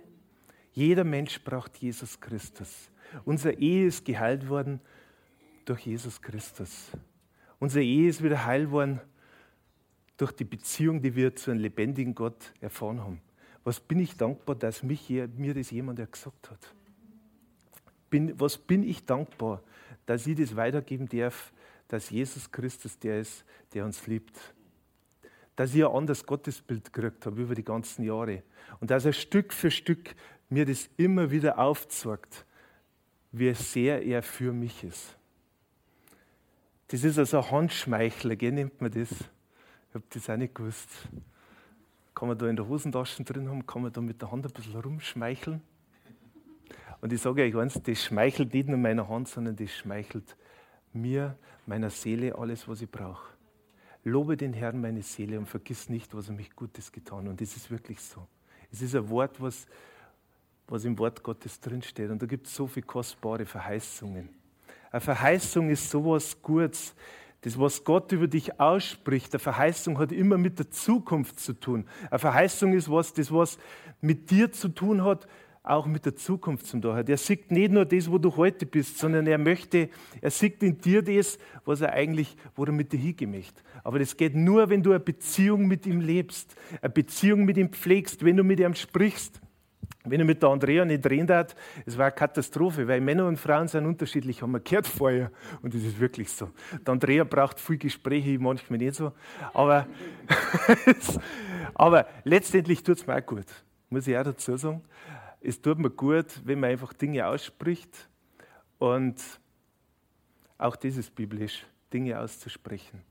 Jeder 0.74 1.06
Mensch 1.06 1.42
braucht 1.42 1.78
Jesus 1.78 2.20
Christus. 2.20 2.92
Unsere 3.24 3.54
Ehe 3.54 3.88
ist 3.88 4.04
geheilt 4.04 4.50
worden 4.50 4.82
durch 5.64 5.86
Jesus 5.86 6.22
Christus. 6.22 6.92
Unsere 7.58 7.86
Ehe 7.86 8.10
ist 8.10 8.22
wieder 8.22 8.44
heil 8.44 8.70
worden 8.70 9.00
durch 10.18 10.34
die 10.34 10.44
Beziehung, 10.44 11.02
die 11.02 11.16
wir 11.16 11.34
zu 11.34 11.52
einem 11.52 11.62
lebendigen 11.62 12.14
Gott 12.14 12.52
erfahren 12.60 13.00
haben. 13.00 13.22
Was 13.64 13.80
bin 13.80 14.00
ich 14.00 14.18
dankbar, 14.18 14.56
dass 14.56 14.84
mich 14.84 15.10
mir 15.10 15.54
das 15.54 15.72
jemand 15.72 16.00
gesagt 16.12 16.52
hat? 16.52 16.76
Bin, 18.10 18.38
was 18.38 18.58
bin 18.58 18.84
ich 18.84 19.06
dankbar, 19.06 19.64
dass 20.06 20.28
ich 20.28 20.36
das 20.36 20.58
weitergeben 20.58 21.08
darf, 21.08 21.54
dass 21.88 22.10
Jesus 22.10 22.52
Christus 22.52 23.00
der 23.00 23.22
ist, 23.22 23.46
der 23.74 23.86
uns 23.86 24.06
liebt 24.06 24.38
dass 25.56 25.74
ich 25.74 25.86
ein 25.86 25.92
anderes 25.92 26.26
Gottesbild 26.26 26.92
gekriegt 26.92 27.26
habe 27.26 27.42
über 27.42 27.56
die 27.56 27.64
ganzen 27.64 28.04
Jahre. 28.04 28.44
Und 28.80 28.92
dass 28.92 29.06
er 29.06 29.14
Stück 29.14 29.54
für 29.54 29.72
Stück 29.72 30.16
mir 30.50 30.66
das 30.66 30.90
immer 30.98 31.32
wieder 31.32 31.60
aufzeigt, 31.60 32.46
wie 33.32 33.54
sehr 33.54 34.04
er 34.04 34.22
für 34.22 34.54
mich 34.54 34.84
ist. 34.84 35.18
Das 36.88 37.04
ist 37.04 37.18
also 37.18 37.40
ein 37.40 37.52
Handschmeichler, 37.52 38.36
gell, 38.36 38.52
nennt 38.52 38.80
man 38.80 38.92
das. 38.92 39.10
Ich 39.12 39.96
habe 39.96 40.06
das 40.10 40.30
auch 40.30 40.38
nicht 40.38 40.54
gewusst. 40.54 40.90
Kann 42.14 42.28
man 42.28 42.38
da 42.38 42.48
in 42.48 42.56
der 42.56 42.68
Hosentasche 42.68 43.24
drin 43.24 43.50
haben, 43.50 43.66
kann 43.66 43.82
man 43.82 43.92
da 43.92 44.02
mit 44.02 44.22
der 44.22 44.32
Hand 44.32 44.46
ein 44.46 44.52
bisschen 44.52 44.80
rumschmeicheln. 44.80 45.62
Und 47.02 47.12
ich 47.12 47.22
sage 47.22 47.44
euch 47.44 47.56
eins, 47.56 47.82
das 47.82 48.04
schmeichelt 48.04 48.54
nicht 48.54 48.70
nur 48.70 48.78
meiner 48.78 49.10
Hand, 49.10 49.28
sondern 49.28 49.56
das 49.56 49.72
schmeichelt 49.72 50.38
mir, 50.94 51.36
meiner 51.66 51.90
Seele, 51.90 52.38
alles, 52.38 52.68
was 52.68 52.82
ich 52.82 52.90
brauche. 52.90 53.33
Lobe 54.04 54.36
den 54.36 54.54
Herrn 54.54 54.82
meine 54.82 55.02
Seele 55.02 55.40
und 55.40 55.48
vergiss 55.48 55.90
nicht, 55.90 56.14
was 56.14 56.28
er 56.28 56.36
mich 56.36 56.56
Gutes 56.56 56.92
getan 56.92 57.20
hat. 57.20 57.30
Und 57.30 57.42
das 57.42 57.56
ist 57.56 57.72
wirklich 57.72 58.00
so. 58.02 58.28
Es 58.72 58.82
ist 58.82 58.96
ein 58.96 59.10
Wort, 59.10 59.40
was, 59.40 59.66
was 60.68 60.84
im 60.84 60.98
Wort 60.98 61.24
Gottes 61.24 61.60
drinsteht. 61.60 62.10
Und 62.10 62.22
da 62.22 62.26
gibt 62.26 62.48
es 62.48 62.56
so 62.56 62.68
viele 62.68 62.86
kostbare 62.86 63.46
Verheißungen. 63.46 64.30
Eine 64.92 65.02
Verheißung 65.02 65.70
ist 65.70 65.90
sowas 65.90 66.42
Gutes. 66.42 66.94
Das, 67.42 67.60
was 67.60 67.84
Gott 67.84 68.12
über 68.14 68.28
dich 68.28 68.60
ausspricht, 68.60 69.34
eine 69.34 69.40
Verheißung 69.40 69.98
hat 69.98 70.14
immer 70.14 70.38
mit 70.38 70.60
der 70.60 70.72
Zukunft 70.72 71.40
zu 71.40 71.54
tun. 71.54 71.86
Eine 72.10 72.20
Verheißung 72.20 72.74
ist 72.74 72.90
was, 72.90 73.14
das 73.14 73.32
was 73.34 73.58
mit 74.00 74.32
dir 74.32 74.52
zu 74.52 74.70
tun 74.70 75.04
hat, 75.04 75.28
auch 75.64 75.86
mit 75.86 76.06
der 76.06 76.16
Zukunft 76.16 76.68
zum 76.68 76.82
tun 76.82 76.94
hat. 76.94 77.08
Er 77.08 77.18
sieht 77.18 77.50
nicht 77.50 77.72
nur 77.72 77.86
das, 77.86 78.12
wo 78.12 78.18
du 78.18 78.36
heute 78.36 78.66
bist, 78.66 79.00
sondern 79.00 79.26
er 79.26 79.38
möchte, 79.38 79.90
er 80.20 80.30
sieht 80.30 80.62
in 80.62 80.78
dir 80.78 81.02
das, 81.02 81.38
was 81.64 81.80
er 81.80 81.94
eigentlich, 81.94 82.36
wo 82.56 82.66
er 82.66 82.74
mit 82.74 82.92
dir 82.92 83.00
hingemächt. 83.00 83.64
Aber 83.82 83.98
das 83.98 84.18
geht 84.18 84.36
nur, 84.36 84.70
wenn 84.70 84.84
du 84.84 84.92
eine 84.92 85.00
Beziehung 85.00 85.66
mit 85.68 85.86
ihm 85.86 86.02
lebst, 86.02 86.54
eine 86.82 86.90
Beziehung 86.90 87.46
mit 87.46 87.58
ihm 87.58 87.70
pflegst, 87.70 88.26
wenn 88.26 88.36
du 88.36 88.44
mit 88.44 88.60
ihm 88.60 88.76
sprichst. 88.76 89.40
Wenn 90.06 90.20
ich 90.20 90.26
mit 90.26 90.44
der 90.44 90.50
Andrea 90.50 90.84
nicht 90.84 91.10
reden 91.10 91.28
darf, 91.28 91.56
es 91.86 91.98
war 91.98 92.08
eine 92.08 92.16
Katastrophe, 92.16 92.86
weil 92.90 93.00
Männer 93.00 93.26
und 93.26 93.38
Frauen 93.38 93.70
sind 93.70 93.86
unterschiedlich, 93.86 94.42
haben 94.42 94.52
wir 94.52 94.60
gehört 94.60 94.86
vorher. 94.86 95.32
Und 95.62 95.74
das 95.74 95.82
ist 95.82 95.98
wirklich 95.98 96.30
so. 96.30 96.50
Der 96.86 96.92
Andrea 96.92 97.24
braucht 97.24 97.58
viel 97.58 97.78
Gespräche, 97.78 98.38
manchmal 98.38 98.80
nicht 98.80 98.96
so. 98.96 99.14
Aber, 99.54 99.88
aber 101.74 102.06
letztendlich 102.26 102.84
tut 102.84 102.98
es 102.98 103.08
mir 103.08 103.16
auch 103.16 103.26
gut, 103.26 103.46
muss 103.90 104.06
ich 104.06 104.18
auch 104.18 104.24
dazu 104.24 104.58
sagen 104.58 104.82
es 105.44 105.62
tut 105.62 105.78
mir 105.78 105.90
gut, 105.90 106.42
wenn 106.46 106.60
man 106.60 106.72
einfach 106.72 106.94
Dinge 106.94 107.28
ausspricht 107.28 108.10
und 108.80 109.22
auch 110.58 110.76
das 110.78 110.96
ist 110.96 111.14
biblisch, 111.14 111.66
Dinge 111.92 112.18
auszusprechen, 112.20 113.02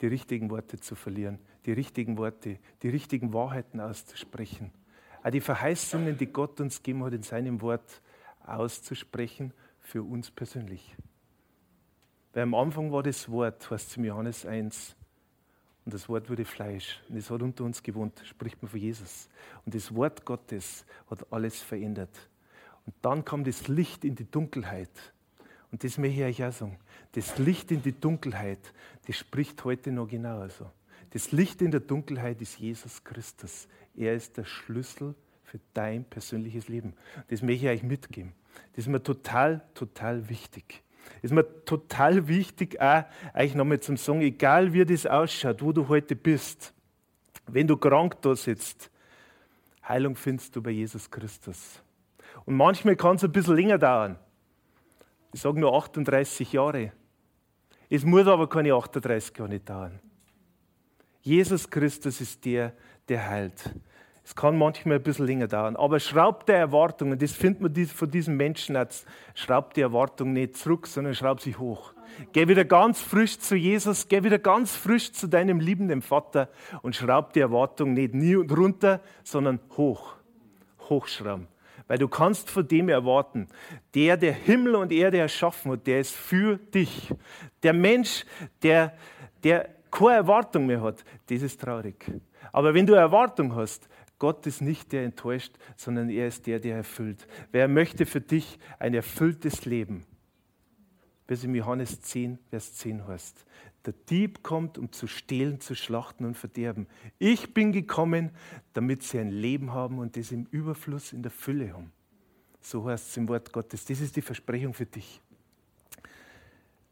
die 0.00 0.06
richtigen 0.06 0.50
Worte 0.50 0.80
zu 0.80 0.94
verlieren, 0.94 1.38
die 1.66 1.72
richtigen 1.72 2.16
Worte, 2.16 2.58
die 2.82 2.88
richtigen 2.88 3.34
Wahrheiten 3.34 3.80
auszusprechen. 3.80 4.72
Auch 5.22 5.30
die 5.30 5.42
Verheißungen, 5.42 6.16
die 6.16 6.26
Gott 6.26 6.58
uns 6.60 6.78
gegeben 6.78 7.04
hat, 7.04 7.12
in 7.12 7.22
seinem 7.22 7.60
Wort 7.60 8.00
auszusprechen 8.44 9.52
für 9.78 10.02
uns 10.02 10.30
persönlich. 10.30 10.96
Weil 12.32 12.44
am 12.44 12.54
Anfang 12.54 12.90
war 12.90 13.02
das 13.02 13.30
Wort, 13.30 13.70
es 13.70 13.96
im 13.96 14.06
Johannes 14.06 14.46
1, 14.46 14.96
und 15.84 15.94
das 15.94 16.08
Wort 16.08 16.30
wurde 16.30 16.44
Fleisch. 16.44 17.00
Und 17.08 17.16
es 17.16 17.30
hat 17.30 17.42
unter 17.42 17.64
uns 17.64 17.82
gewohnt, 17.82 18.22
spricht 18.24 18.62
man 18.62 18.70
von 18.70 18.80
Jesus. 18.80 19.28
Und 19.64 19.74
das 19.74 19.94
Wort 19.94 20.24
Gottes 20.24 20.84
hat 21.10 21.32
alles 21.32 21.60
verändert. 21.60 22.28
Und 22.86 22.94
dann 23.02 23.24
kam 23.24 23.44
das 23.44 23.68
Licht 23.68 24.04
in 24.04 24.14
die 24.14 24.30
Dunkelheit. 24.30 24.90
Und 25.70 25.82
das 25.82 25.98
möchte 25.98 26.20
ich 26.20 26.40
euch 26.40 26.44
auch 26.48 26.52
sagen. 26.52 26.78
Das 27.12 27.38
Licht 27.38 27.70
in 27.70 27.82
die 27.82 27.98
Dunkelheit, 27.98 28.72
das 29.06 29.16
spricht 29.16 29.64
heute 29.64 29.90
noch 29.90 30.08
genauso. 30.08 30.70
Das 31.10 31.32
Licht 31.32 31.60
in 31.62 31.70
der 31.70 31.80
Dunkelheit 31.80 32.40
ist 32.40 32.58
Jesus 32.58 33.02
Christus. 33.04 33.68
Er 33.96 34.14
ist 34.14 34.36
der 34.36 34.44
Schlüssel 34.44 35.14
für 35.44 35.60
dein 35.74 36.04
persönliches 36.04 36.68
Leben. 36.68 36.94
Das 37.28 37.42
möchte 37.42 37.66
ich 37.66 37.70
euch 37.70 37.82
mitgeben. 37.82 38.32
Das 38.72 38.84
ist 38.84 38.88
mir 38.88 39.02
total, 39.02 39.62
total 39.74 40.28
wichtig 40.28 40.82
ist 41.22 41.32
mir 41.32 41.64
total 41.64 42.26
wichtig, 42.28 42.80
auch 42.80 43.04
euch 43.34 43.54
nochmal 43.54 43.80
zum 43.80 43.96
Sagen, 43.96 44.22
egal 44.22 44.72
wie 44.72 44.84
das 44.84 45.06
ausschaut, 45.06 45.62
wo 45.62 45.72
du 45.72 45.88
heute 45.88 46.16
bist, 46.16 46.74
wenn 47.46 47.66
du 47.66 47.76
krank 47.76 48.20
da 48.22 48.34
sitzt, 48.34 48.90
Heilung 49.86 50.16
findest 50.16 50.54
du 50.54 50.62
bei 50.62 50.70
Jesus 50.70 51.10
Christus. 51.10 51.82
Und 52.44 52.56
manchmal 52.56 52.96
kann 52.96 53.16
es 53.16 53.24
ein 53.24 53.32
bisschen 53.32 53.56
länger 53.56 53.78
dauern. 53.78 54.18
Ich 55.32 55.40
sage 55.40 55.58
nur 55.58 55.74
38 55.74 56.52
Jahre. 56.52 56.92
Es 57.88 58.04
muss 58.04 58.26
aber 58.26 58.48
keine 58.48 58.74
38 58.74 59.36
Jahre 59.36 59.60
dauern. 59.60 60.00
Jesus 61.22 61.68
Christus 61.68 62.20
ist 62.20 62.44
der, 62.44 62.72
der 63.08 63.28
heilt. 63.28 63.70
Es 64.24 64.36
kann 64.36 64.56
manchmal 64.56 64.96
ein 64.96 65.02
bisschen 65.02 65.26
länger 65.26 65.48
dauern, 65.48 65.74
aber 65.74 65.98
schraub 65.98 66.46
der 66.46 66.56
Erwartung, 66.56 67.10
und 67.10 67.20
das 67.20 67.32
findet 67.32 67.60
man 67.60 67.86
von 67.86 68.10
diesem 68.10 68.36
Menschen 68.36 68.76
jetzt, 68.76 69.06
schraub 69.34 69.74
die 69.74 69.80
Erwartung 69.80 70.32
nicht 70.32 70.56
zurück, 70.56 70.86
sondern 70.86 71.14
schraub 71.14 71.40
sie 71.40 71.56
hoch. 71.56 71.92
Geh 72.32 72.46
wieder 72.46 72.64
ganz 72.64 73.00
frisch 73.00 73.38
zu 73.38 73.56
Jesus, 73.56 74.06
geh 74.06 74.22
wieder 74.22 74.38
ganz 74.38 74.76
frisch 74.76 75.12
zu 75.12 75.26
deinem 75.26 75.58
liebenden 75.58 76.02
Vater 76.02 76.48
und 76.82 76.94
schraub 76.94 77.32
die 77.32 77.40
Erwartung 77.40 77.94
nicht 77.94 78.14
nie 78.14 78.36
und 78.36 78.56
runter, 78.56 79.00
sondern 79.24 79.58
hoch. 79.76 80.14
Hochschrauben. 80.88 81.48
Weil 81.88 81.98
du 81.98 82.08
kannst 82.08 82.48
von 82.48 82.66
dem 82.66 82.88
erwarten, 82.88 83.48
der, 83.94 84.16
der 84.16 84.32
Himmel 84.32 84.76
und 84.76 84.92
Erde 84.92 85.18
erschaffen 85.18 85.72
hat, 85.72 85.86
der 85.86 86.00
ist 86.00 86.14
für 86.14 86.56
dich. 86.56 87.12
Der 87.62 87.72
Mensch, 87.72 88.24
der, 88.62 88.94
der 89.42 89.68
keine 89.90 90.12
Erwartung 90.14 90.66
mehr 90.66 90.80
hat, 90.80 91.04
das 91.28 91.42
ist 91.42 91.60
traurig. 91.60 92.04
Aber 92.52 92.72
wenn 92.74 92.86
du 92.86 92.94
Erwartung 92.94 93.54
hast, 93.54 93.88
Gott 94.22 94.46
ist 94.46 94.60
nicht 94.60 94.92
der 94.92 95.02
enttäuscht, 95.02 95.56
sondern 95.76 96.08
er 96.08 96.28
ist 96.28 96.46
der, 96.46 96.60
der 96.60 96.76
erfüllt. 96.76 97.26
Wer 97.50 97.66
möchte 97.66 98.06
für 98.06 98.20
dich 98.20 98.56
ein 98.78 98.94
erfülltes 98.94 99.64
Leben? 99.64 100.06
Es 101.26 101.42
in 101.42 101.52
Johannes 101.56 102.00
10, 102.02 102.38
Vers 102.48 102.74
10 102.74 103.08
heißt. 103.08 103.44
Der 103.84 103.94
Dieb 104.08 104.44
kommt, 104.44 104.78
um 104.78 104.92
zu 104.92 105.08
stehlen, 105.08 105.58
zu 105.58 105.74
schlachten 105.74 106.24
und 106.24 106.36
verderben. 106.36 106.86
Ich 107.18 107.52
bin 107.52 107.72
gekommen, 107.72 108.30
damit 108.74 109.02
sie 109.02 109.18
ein 109.18 109.30
Leben 109.30 109.72
haben 109.72 109.98
und 109.98 110.16
das 110.16 110.30
im 110.30 110.46
Überfluss, 110.52 111.12
in 111.12 111.22
der 111.22 111.32
Fülle 111.32 111.72
haben. 111.72 111.90
So 112.60 112.88
heißt 112.88 113.08
es 113.08 113.16
im 113.16 113.28
Wort 113.28 113.52
Gottes. 113.52 113.86
Das 113.86 114.00
ist 114.00 114.14
die 114.14 114.22
Versprechung 114.22 114.72
für 114.72 114.86
dich. 114.86 115.20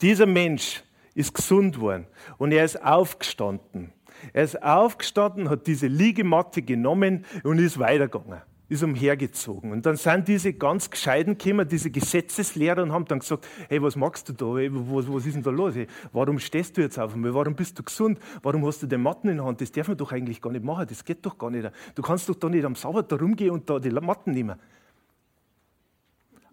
Dieser 0.00 0.26
Mensch 0.26 0.82
ist 1.14 1.32
gesund 1.32 1.78
worden 1.78 2.08
und 2.38 2.50
er 2.50 2.64
ist 2.64 2.82
aufgestanden. 2.82 3.92
Er 4.32 4.44
ist 4.44 4.62
aufgestanden, 4.62 5.48
hat 5.48 5.66
diese 5.66 5.86
Liegematte 5.86 6.62
genommen 6.62 7.24
und 7.42 7.58
ist 7.58 7.78
weitergegangen, 7.78 8.42
ist 8.68 8.82
umhergezogen. 8.82 9.72
Und 9.72 9.86
dann 9.86 9.96
sind 9.96 10.28
diese 10.28 10.52
ganz 10.52 10.90
Gescheiten 10.90 11.36
gekommen, 11.36 11.68
diese 11.68 11.90
Gesetzeslehrer, 11.90 12.82
und 12.82 12.92
haben 12.92 13.04
dann 13.06 13.18
gesagt: 13.20 13.46
Hey, 13.68 13.82
was 13.82 13.96
machst 13.96 14.28
du 14.28 14.32
da? 14.32 14.46
Was, 14.46 15.12
was 15.12 15.26
ist 15.26 15.34
denn 15.34 15.42
da 15.42 15.50
los? 15.50 15.74
Hey, 15.74 15.86
warum 16.12 16.38
stehst 16.38 16.76
du 16.76 16.80
jetzt 16.80 16.98
auf 16.98 17.14
einmal? 17.14 17.34
Warum 17.34 17.54
bist 17.54 17.78
du 17.78 17.82
gesund? 17.82 18.18
Warum 18.42 18.64
hast 18.66 18.82
du 18.82 18.86
den 18.86 19.02
Matten 19.02 19.28
in 19.28 19.36
der 19.36 19.46
Hand? 19.46 19.60
Das 19.60 19.72
darf 19.72 19.88
man 19.88 19.96
doch 19.96 20.12
eigentlich 20.12 20.40
gar 20.40 20.50
nicht 20.52 20.64
machen. 20.64 20.86
Das 20.88 21.04
geht 21.04 21.24
doch 21.26 21.36
gar 21.36 21.50
nicht. 21.50 21.70
Du 21.94 22.02
kannst 22.02 22.28
doch 22.28 22.36
da 22.36 22.48
nicht 22.48 22.64
am 22.64 22.74
Sabbat 22.74 23.10
da 23.10 23.16
rumgehen 23.16 23.50
und 23.50 23.68
da 23.68 23.78
die 23.78 23.90
Matten 23.90 24.32
nehmen. 24.32 24.56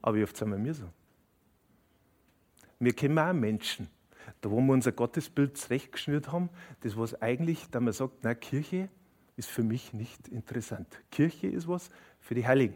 Aber 0.01 0.24
oft 0.24 0.38
sind 0.38 0.50
wir 0.50 0.57
mir 0.57 0.74
so. 0.74 0.86
Wir 2.79 2.93
kennen 2.93 3.17
auch 3.17 3.33
Menschen, 3.33 3.89
da 4.41 4.51
wo 4.51 4.60
wir 4.62 4.74
unser 4.74 4.91
Gottesbild 4.91 5.57
zurechtgeschnürt 5.57 6.31
haben, 6.31 6.50
das 6.81 6.98
was 6.98 7.22
eigentlich, 7.22 7.69
da 7.72 7.79
man 7.79 7.93
sagt, 7.93 8.19
na, 8.24 8.36
Kirche 8.36 8.89
ist 9.36 9.50
für 9.50 9.63
mich 9.63 9.93
nicht 9.93 10.27
interessant. 10.27 10.88
Kirche 11.12 11.48
ist 11.48 11.67
was 11.67 11.89
für 12.19 12.36
die 12.36 12.46
Heiligen. 12.46 12.75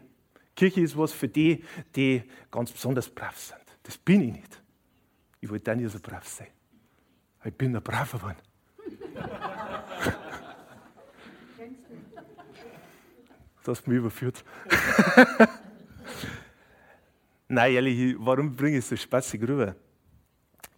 Kirche 0.54 0.80
ist 0.80 0.96
was 0.96 1.12
für 1.12 1.28
die, 1.28 1.64
die 1.96 2.22
ganz 2.50 2.70
besonders 2.72 3.08
brav 3.08 3.38
sind. 3.38 3.60
Das 3.82 3.98
bin 3.98 4.22
ich 4.22 4.32
nicht. 4.32 4.62
Ich 5.40 5.50
wollte 5.50 5.72
auch 5.72 5.76
nicht 5.76 5.90
so 5.90 5.98
brav 5.98 6.26
sein. 6.28 6.48
Ich 7.44 7.54
bin 7.54 7.74
ein 7.74 7.82
braver 7.82 8.18
Mann. 8.18 8.36
Du 13.64 13.70
hast 13.70 13.86
mich 13.86 13.98
überführt. 13.98 14.44
Nein, 17.48 17.74
ehrlich, 17.74 18.16
warum 18.18 18.56
bringe 18.56 18.78
ich 18.78 18.84
es 18.84 18.88
so 18.88 18.96
spaßig 18.96 19.40
rüber? 19.42 19.76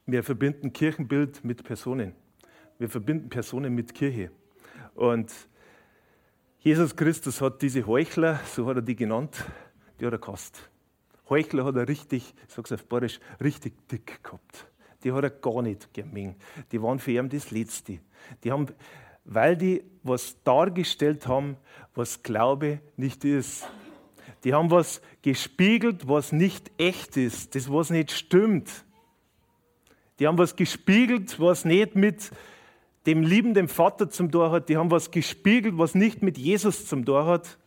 Wir 0.06 0.22
verbinden 0.22 0.70
Kirchenbild 0.72 1.42
mit 1.44 1.64
Personen. 1.64 2.14
Wir 2.78 2.90
verbinden 2.90 3.30
Personen 3.30 3.74
mit 3.74 3.94
Kirche. 3.94 4.30
Und 4.94 5.32
Jesus 6.58 6.94
Christus 6.94 7.40
hat 7.40 7.62
diese 7.62 7.86
Heuchler, 7.86 8.38
so 8.44 8.66
hat 8.66 8.76
er 8.76 8.82
die 8.82 8.96
genannt, 8.96 9.44
die 9.98 10.04
hat 10.04 10.12
er 10.12 10.18
gehasst. 10.18 10.68
Heuchler 11.30 11.64
hat 11.64 11.76
er 11.76 11.88
richtig, 11.88 12.34
ich 12.46 12.54
sage 12.54 12.66
es 12.66 12.72
auf 12.72 12.86
Borisch, 12.86 13.18
richtig 13.42 13.88
dick 13.88 14.22
gehabt. 14.22 14.66
Die 15.02 15.12
hat 15.12 15.24
er 15.24 15.30
gar 15.30 15.62
nicht 15.62 15.92
gemengt. 15.94 16.36
Die 16.70 16.82
waren 16.82 16.98
für 16.98 17.12
ihn 17.12 17.30
das 17.30 17.50
Letzte. 17.50 18.00
Die 18.42 18.52
haben, 18.52 18.66
weil 19.24 19.56
die 19.56 19.84
was 20.02 20.42
dargestellt 20.42 21.26
haben, 21.26 21.56
was 21.94 22.22
Glaube 22.22 22.80
nicht 22.96 23.24
ist. 23.24 23.66
Die 24.44 24.52
haben 24.52 24.70
was 24.70 25.00
gespiegelt, 25.22 26.06
was 26.06 26.30
nicht 26.30 26.70
echt 26.76 27.16
ist, 27.16 27.54
das 27.54 27.72
was 27.72 27.88
nicht 27.88 28.12
stimmt. 28.12 28.84
Die 30.18 30.26
haben 30.26 30.38
was 30.38 30.56
gespiegelt, 30.56 31.40
was 31.40 31.64
nicht 31.64 31.96
mit 31.96 32.30
dem 33.06 33.22
liebenden 33.22 33.68
Vater 33.68 34.08
zum 34.08 34.30
Tor 34.30 34.50
hat. 34.50 34.68
Die 34.68 34.76
haben 34.76 34.90
was 34.90 35.10
gespiegelt, 35.10 35.76
was 35.76 35.94
nicht 35.94 36.22
mit 36.22 36.38
Jesus 36.38 36.86
zum 36.86 37.04
Tor 37.04 37.26
hat. 37.26 37.58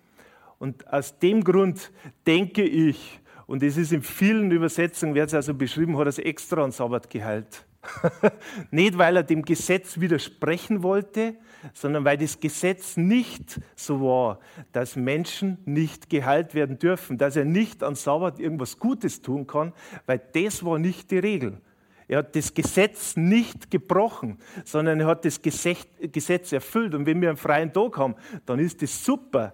Und 0.59 0.91
aus 0.91 1.19
dem 1.19 1.43
Grund 1.43 1.91
denke 2.25 2.63
ich, 2.63 3.19
und 3.45 3.63
es 3.63 3.77
ist 3.77 3.93
in 3.93 4.01
vielen 4.01 4.51
Übersetzungen, 4.51 5.15
wird 5.15 5.27
es 5.27 5.33
also 5.33 5.53
beschrieben, 5.53 5.97
hat 5.97 6.05
er 6.05 6.09
es 6.09 6.19
extra 6.19 6.63
an 6.63 6.71
Sabbat 6.71 7.09
geheilt. 7.09 7.65
nicht, 8.71 8.97
weil 8.97 9.15
er 9.15 9.23
dem 9.23 9.43
Gesetz 9.43 9.99
widersprechen 9.99 10.83
wollte, 10.83 11.35
sondern 11.73 12.03
weil 12.03 12.17
das 12.17 12.39
Gesetz 12.39 12.97
nicht 12.97 13.61
so 13.75 14.01
war, 14.01 14.39
dass 14.73 14.95
Menschen 14.95 15.59
nicht 15.65 16.09
geheilt 16.09 16.55
werden 16.55 16.79
dürfen, 16.79 17.17
dass 17.17 17.35
er 17.35 17.45
nicht 17.45 17.83
an 17.83 17.95
Sabbat 17.95 18.39
irgendwas 18.39 18.79
Gutes 18.79 19.21
tun 19.21 19.47
kann, 19.47 19.73
weil 20.05 20.21
das 20.33 20.65
war 20.65 20.79
nicht 20.79 21.11
die 21.11 21.19
Regel. 21.19 21.61
Er 22.07 22.19
hat 22.19 22.35
das 22.35 22.53
Gesetz 22.53 23.17
nicht 23.17 23.69
gebrochen, 23.69 24.37
sondern 24.63 24.99
er 24.99 25.07
hat 25.07 25.25
das 25.25 25.41
Gesetz 25.41 26.51
erfüllt. 26.51 26.95
Und 26.95 27.05
wenn 27.05 27.21
wir 27.21 27.29
einen 27.29 27.37
freien 27.37 27.73
Tag 27.73 27.97
haben, 27.97 28.15
dann 28.45 28.59
ist 28.59 28.81
das 28.81 29.03
super. 29.03 29.53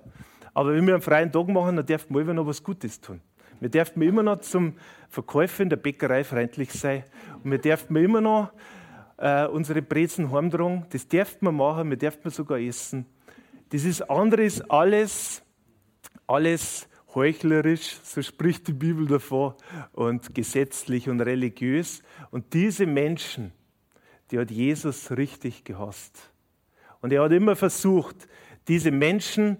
Aber 0.53 0.73
wenn 0.73 0.85
wir 0.85 0.93
einen 0.93 1.01
freien 1.01 1.31
Tag 1.31 1.47
machen, 1.47 1.75
dann 1.75 1.85
dürfen 1.85 2.13
wir 2.13 2.21
immer 2.21 2.33
noch 2.33 2.45
was 2.45 2.61
Gutes 2.63 3.01
tun. 3.01 3.21
Wir 3.59 3.69
dürfen 3.69 4.01
immer 4.01 4.21
noch 4.21 4.41
zum 4.41 4.73
Verkäufer 5.09 5.63
in 5.63 5.69
der 5.69 5.77
Bäckerei 5.77 6.23
freundlich 6.23 6.71
sein. 6.71 7.03
Und 7.43 7.51
wir 7.51 7.57
dürfen 7.57 7.95
immer 7.95 8.21
noch 8.21 8.51
äh, 9.17 9.47
unsere 9.47 9.81
Brezen 9.81 10.31
heimtragen. 10.31 10.85
Das 10.89 11.07
dürfen 11.07 11.39
wir 11.41 11.51
machen, 11.51 11.89
wir 11.89 11.97
dürfen 11.97 12.29
sogar 12.29 12.59
essen. 12.59 13.05
Das 13.69 13.83
ist 13.83 14.01
anderes 14.03 14.61
alles, 14.69 15.41
alles 16.27 16.87
heuchlerisch, 17.15 17.97
so 18.03 18.21
spricht 18.21 18.67
die 18.67 18.73
Bibel 18.73 19.07
davor, 19.07 19.57
und 19.93 20.33
gesetzlich 20.33 21.09
und 21.09 21.21
religiös. 21.21 22.01
Und 22.31 22.53
diese 22.53 22.85
Menschen, 22.85 23.51
die 24.31 24.39
hat 24.39 24.51
Jesus 24.51 25.11
richtig 25.11 25.63
gehasst. 25.63 26.31
Und 27.01 27.13
er 27.13 27.23
hat 27.23 27.31
immer 27.31 27.55
versucht, 27.55 28.27
diese 28.67 28.91
Menschen 28.91 29.57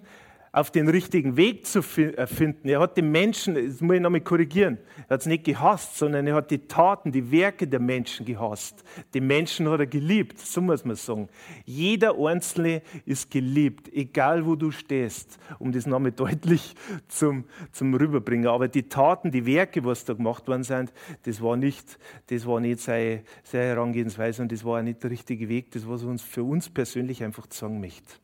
auf 0.54 0.70
den 0.70 0.88
richtigen 0.88 1.36
Weg 1.36 1.66
zu 1.66 1.80
äh, 1.80 2.28
finden. 2.28 2.68
Er 2.68 2.78
hat 2.78 2.96
die 2.96 3.02
Menschen, 3.02 3.56
das 3.56 3.80
muss 3.80 3.96
ich 3.96 4.00
nochmal 4.00 4.20
korrigieren, 4.20 4.78
er 5.08 5.14
hat 5.14 5.20
es 5.22 5.26
nicht 5.26 5.42
gehasst, 5.42 5.96
sondern 5.98 6.28
er 6.28 6.36
hat 6.36 6.52
die 6.52 6.68
Taten, 6.68 7.10
die 7.10 7.32
Werke 7.32 7.66
der 7.66 7.80
Menschen 7.80 8.24
gehasst. 8.24 8.84
Die 9.14 9.20
Menschen 9.20 9.68
hat 9.68 9.80
er 9.80 9.86
geliebt, 9.86 10.38
so 10.38 10.60
muss 10.60 10.84
man 10.84 10.94
sagen. 10.94 11.28
Jeder 11.64 12.16
Einzelne 12.16 12.82
ist 13.04 13.32
geliebt, 13.32 13.92
egal 13.92 14.46
wo 14.46 14.54
du 14.54 14.70
stehst, 14.70 15.40
um 15.58 15.72
das 15.72 15.86
nochmal 15.86 16.12
deutlich 16.16 16.76
zum, 17.08 17.44
zum 17.72 17.92
Rüberbringen. 17.92 18.46
Aber 18.46 18.68
die 18.68 18.88
Taten, 18.88 19.32
die 19.32 19.46
Werke, 19.46 19.84
was 19.84 20.04
da 20.04 20.14
gemacht 20.14 20.46
worden 20.46 20.62
sind, 20.62 20.92
das 21.24 21.42
war 21.42 21.56
nicht, 21.56 21.98
das 22.28 22.46
war 22.46 22.60
nicht 22.60 22.78
seine, 22.78 23.24
seine 23.42 23.64
Herangehensweise 23.64 24.42
und 24.42 24.52
das 24.52 24.64
war 24.64 24.78
auch 24.78 24.84
nicht 24.84 25.02
der 25.02 25.10
richtige 25.10 25.48
Weg, 25.48 25.72
das 25.72 25.88
was 25.88 26.04
uns 26.04 26.22
für 26.22 26.44
uns 26.44 26.70
persönlich 26.70 27.24
einfach 27.24 27.46
sagen 27.50 27.80
möchte. 27.80 28.23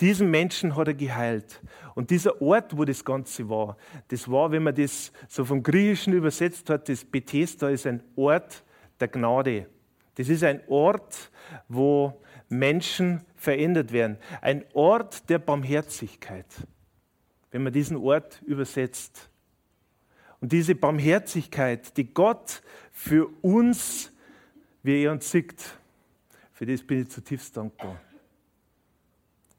Diesen 0.00 0.30
Menschen 0.30 0.76
hat 0.76 0.88
er 0.88 0.94
geheilt. 0.94 1.62
Und 1.94 2.10
dieser 2.10 2.42
Ort, 2.42 2.76
wo 2.76 2.84
das 2.84 3.04
Ganze 3.04 3.48
war, 3.48 3.76
das 4.08 4.30
war, 4.30 4.50
wenn 4.50 4.62
man 4.62 4.74
das 4.74 5.10
so 5.28 5.44
vom 5.44 5.62
Griechischen 5.62 6.12
übersetzt 6.12 6.68
hat, 6.68 6.88
das 6.88 7.04
Bethesda 7.04 7.70
ist 7.70 7.86
ein 7.86 8.02
Ort 8.14 8.62
der 9.00 9.08
Gnade. 9.08 9.66
Das 10.16 10.28
ist 10.28 10.44
ein 10.44 10.60
Ort, 10.68 11.30
wo 11.68 12.20
Menschen 12.48 13.22
verändert 13.36 13.92
werden. 13.92 14.18
Ein 14.42 14.64
Ort 14.74 15.28
der 15.30 15.38
Barmherzigkeit, 15.38 16.46
wenn 17.50 17.62
man 17.62 17.72
diesen 17.72 17.96
Ort 17.96 18.42
übersetzt. 18.46 19.30
Und 20.40 20.52
diese 20.52 20.74
Barmherzigkeit, 20.74 21.96
die 21.96 22.12
Gott 22.12 22.62
für 22.92 23.28
uns, 23.40 24.12
wie 24.82 25.04
er 25.04 25.12
uns 25.12 25.30
sieht, 25.30 25.62
für 26.52 26.66
das 26.66 26.82
bin 26.82 27.02
ich 27.02 27.08
zutiefst 27.08 27.56
dankbar. 27.56 28.00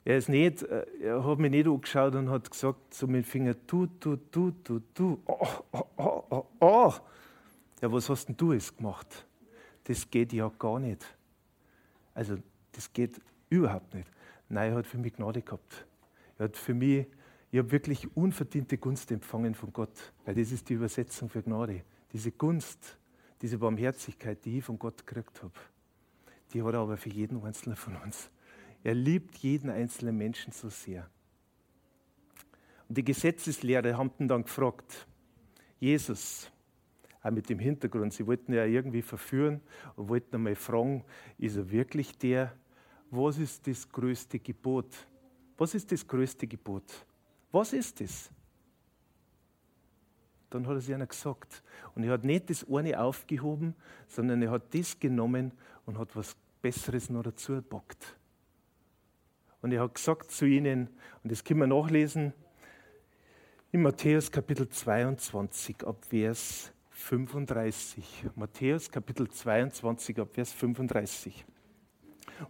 Er, 0.07 0.19
ist 0.19 0.29
nicht, 0.29 0.63
äh, 0.63 0.85
er 1.01 1.25
hat 1.25 1.37
mich 1.37 1.51
nicht 1.51 1.67
angeschaut 1.67 2.15
und 2.15 2.29
hat 2.29 2.49
gesagt 2.49 2.93
zu 2.93 3.09
meinem 3.09 3.25
Finger, 3.25 3.55
du, 3.67 3.87
du, 3.87 4.15
du, 4.15 4.51
du, 4.63 4.81
du, 4.93 5.21
oh, 5.25 5.47
oh, 5.73 5.83
oh, 5.97 6.23
oh, 6.29 6.45
oh. 6.61 6.93
Ja, 7.81 7.91
was 7.91 8.07
hast 8.09 8.29
denn 8.29 8.37
du 8.37 8.53
jetzt 8.53 8.77
gemacht? 8.77 9.27
Das 9.83 10.09
geht 10.09 10.31
ja 10.31 10.49
gar 10.57 10.79
nicht. 10.79 11.05
Also, 12.13 12.37
das 12.71 12.93
geht 12.93 13.19
überhaupt 13.49 13.93
nicht. 13.95 14.09
Nein, 14.47 14.71
er 14.71 14.77
hat 14.77 14.87
für 14.87 14.97
mich 14.97 15.11
Gnade 15.11 15.41
gehabt. 15.41 15.85
Er 16.37 16.45
hat 16.45 16.55
für 16.55 16.73
mich, 16.73 17.05
ich 17.51 17.59
habe 17.59 17.69
wirklich 17.69 18.15
unverdiente 18.15 18.77
Gunst 18.77 19.11
empfangen 19.11 19.55
von 19.55 19.73
Gott, 19.73 20.13
weil 20.23 20.35
das 20.35 20.53
ist 20.53 20.69
die 20.69 20.75
Übersetzung 20.75 21.27
für 21.27 21.43
Gnade. 21.43 21.81
Diese 22.13 22.31
Gunst, 22.31 22.97
diese 23.41 23.57
Barmherzigkeit, 23.57 24.45
die 24.45 24.59
ich 24.59 24.63
von 24.63 24.79
Gott 24.79 25.05
gekriegt 25.05 25.43
habe, 25.43 25.51
die 26.53 26.63
hat 26.63 26.75
er 26.75 26.79
aber 26.79 26.95
für 26.95 27.09
jeden 27.09 27.43
Einzelnen 27.43 27.75
von 27.75 27.97
uns 27.97 28.29
Er 28.83 28.93
liebt 28.93 29.37
jeden 29.37 29.69
einzelnen 29.69 30.17
Menschen 30.17 30.51
so 30.53 30.69
sehr. 30.69 31.09
Und 32.87 32.97
die 32.97 33.03
Gesetzeslehrer 33.03 33.97
haben 33.97 34.11
ihn 34.19 34.27
dann 34.27 34.43
gefragt, 34.43 35.07
Jesus, 35.79 36.49
auch 37.21 37.31
mit 37.31 37.49
dem 37.49 37.59
Hintergrund, 37.59 38.13
sie 38.13 38.25
wollten 38.25 38.53
ja 38.53 38.65
irgendwie 38.65 39.01
verführen 39.01 39.61
und 39.95 40.09
wollten 40.09 40.35
einmal 40.35 40.55
fragen, 40.55 41.03
ist 41.37 41.57
er 41.57 41.69
wirklich 41.69 42.17
der? 42.17 42.53
Was 43.11 43.37
ist 43.37 43.67
das 43.67 43.89
größte 43.89 44.39
Gebot? 44.39 44.95
Was 45.57 45.75
ist 45.75 45.91
das 45.91 46.07
größte 46.07 46.47
Gebot? 46.47 47.05
Was 47.51 47.73
ist 47.73 47.99
das? 47.99 48.29
Dann 50.49 50.65
hat 50.67 50.75
er 50.75 50.81
sie 50.81 50.93
einer 50.93 51.07
gesagt. 51.07 51.63
Und 51.95 52.03
er 52.03 52.13
hat 52.13 52.23
nicht 52.23 52.49
das 52.49 52.65
eine 52.69 52.99
aufgehoben, 52.99 53.75
sondern 54.07 54.41
er 54.41 54.51
hat 54.51 54.73
das 54.73 54.97
genommen 54.99 55.51
und 55.85 55.97
hat 55.97 56.15
was 56.15 56.35
Besseres 56.61 57.09
noch 57.09 57.23
dazu 57.23 57.55
gepackt. 57.55 58.16
Und 59.67 59.73
er 59.73 59.81
hat 59.81 59.95
gesagt 59.95 60.31
zu 60.31 60.45
ihnen, 60.45 60.87
und 61.23 61.29
das 61.29 61.43
können 61.43 61.59
wir 61.59 61.67
nachlesen, 61.67 62.31
in 63.73 63.81
Matthäus 63.81 64.31
Kapitel 64.31 64.69
22 64.69 65.85
ab 65.85 66.05
Vers 66.05 66.71
35. 66.91 68.27
Matthäus 68.35 68.89
Kapitel 68.89 69.27
22 69.27 70.19
ab 70.21 70.29
Vers 70.31 70.53
35. 70.53 71.43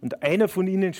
Und 0.00 0.22
einer 0.22 0.46
von 0.46 0.68
ihnen, 0.68 0.94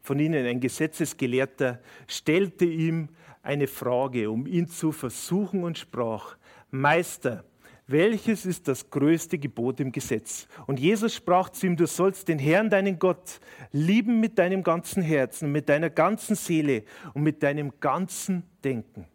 von 0.00 0.18
ihnen, 0.18 0.46
ein 0.46 0.60
Gesetzesgelehrter, 0.60 1.82
stellte 2.06 2.64
ihm 2.64 3.10
eine 3.42 3.66
Frage, 3.66 4.30
um 4.30 4.46
ihn 4.46 4.66
zu 4.66 4.92
versuchen 4.92 5.62
und 5.62 5.76
sprach, 5.76 6.38
Meister, 6.70 7.44
welches 7.90 8.46
ist 8.46 8.68
das 8.68 8.88
größte 8.88 9.38
Gebot 9.38 9.80
im 9.80 9.92
Gesetz? 9.92 10.46
Und 10.66 10.78
Jesus 10.78 11.14
sprach 11.14 11.50
zu 11.50 11.66
ihm, 11.66 11.76
du 11.76 11.86
sollst 11.86 12.28
den 12.28 12.38
Herrn, 12.38 12.70
deinen 12.70 12.98
Gott, 12.98 13.40
lieben 13.72 14.20
mit 14.20 14.38
deinem 14.38 14.62
ganzen 14.62 15.02
Herzen, 15.02 15.50
mit 15.50 15.68
deiner 15.68 15.90
ganzen 15.90 16.36
Seele 16.36 16.84
und 17.14 17.22
mit 17.22 17.42
deinem 17.42 17.72
ganzen 17.80 18.44
Denken. 18.62 19.06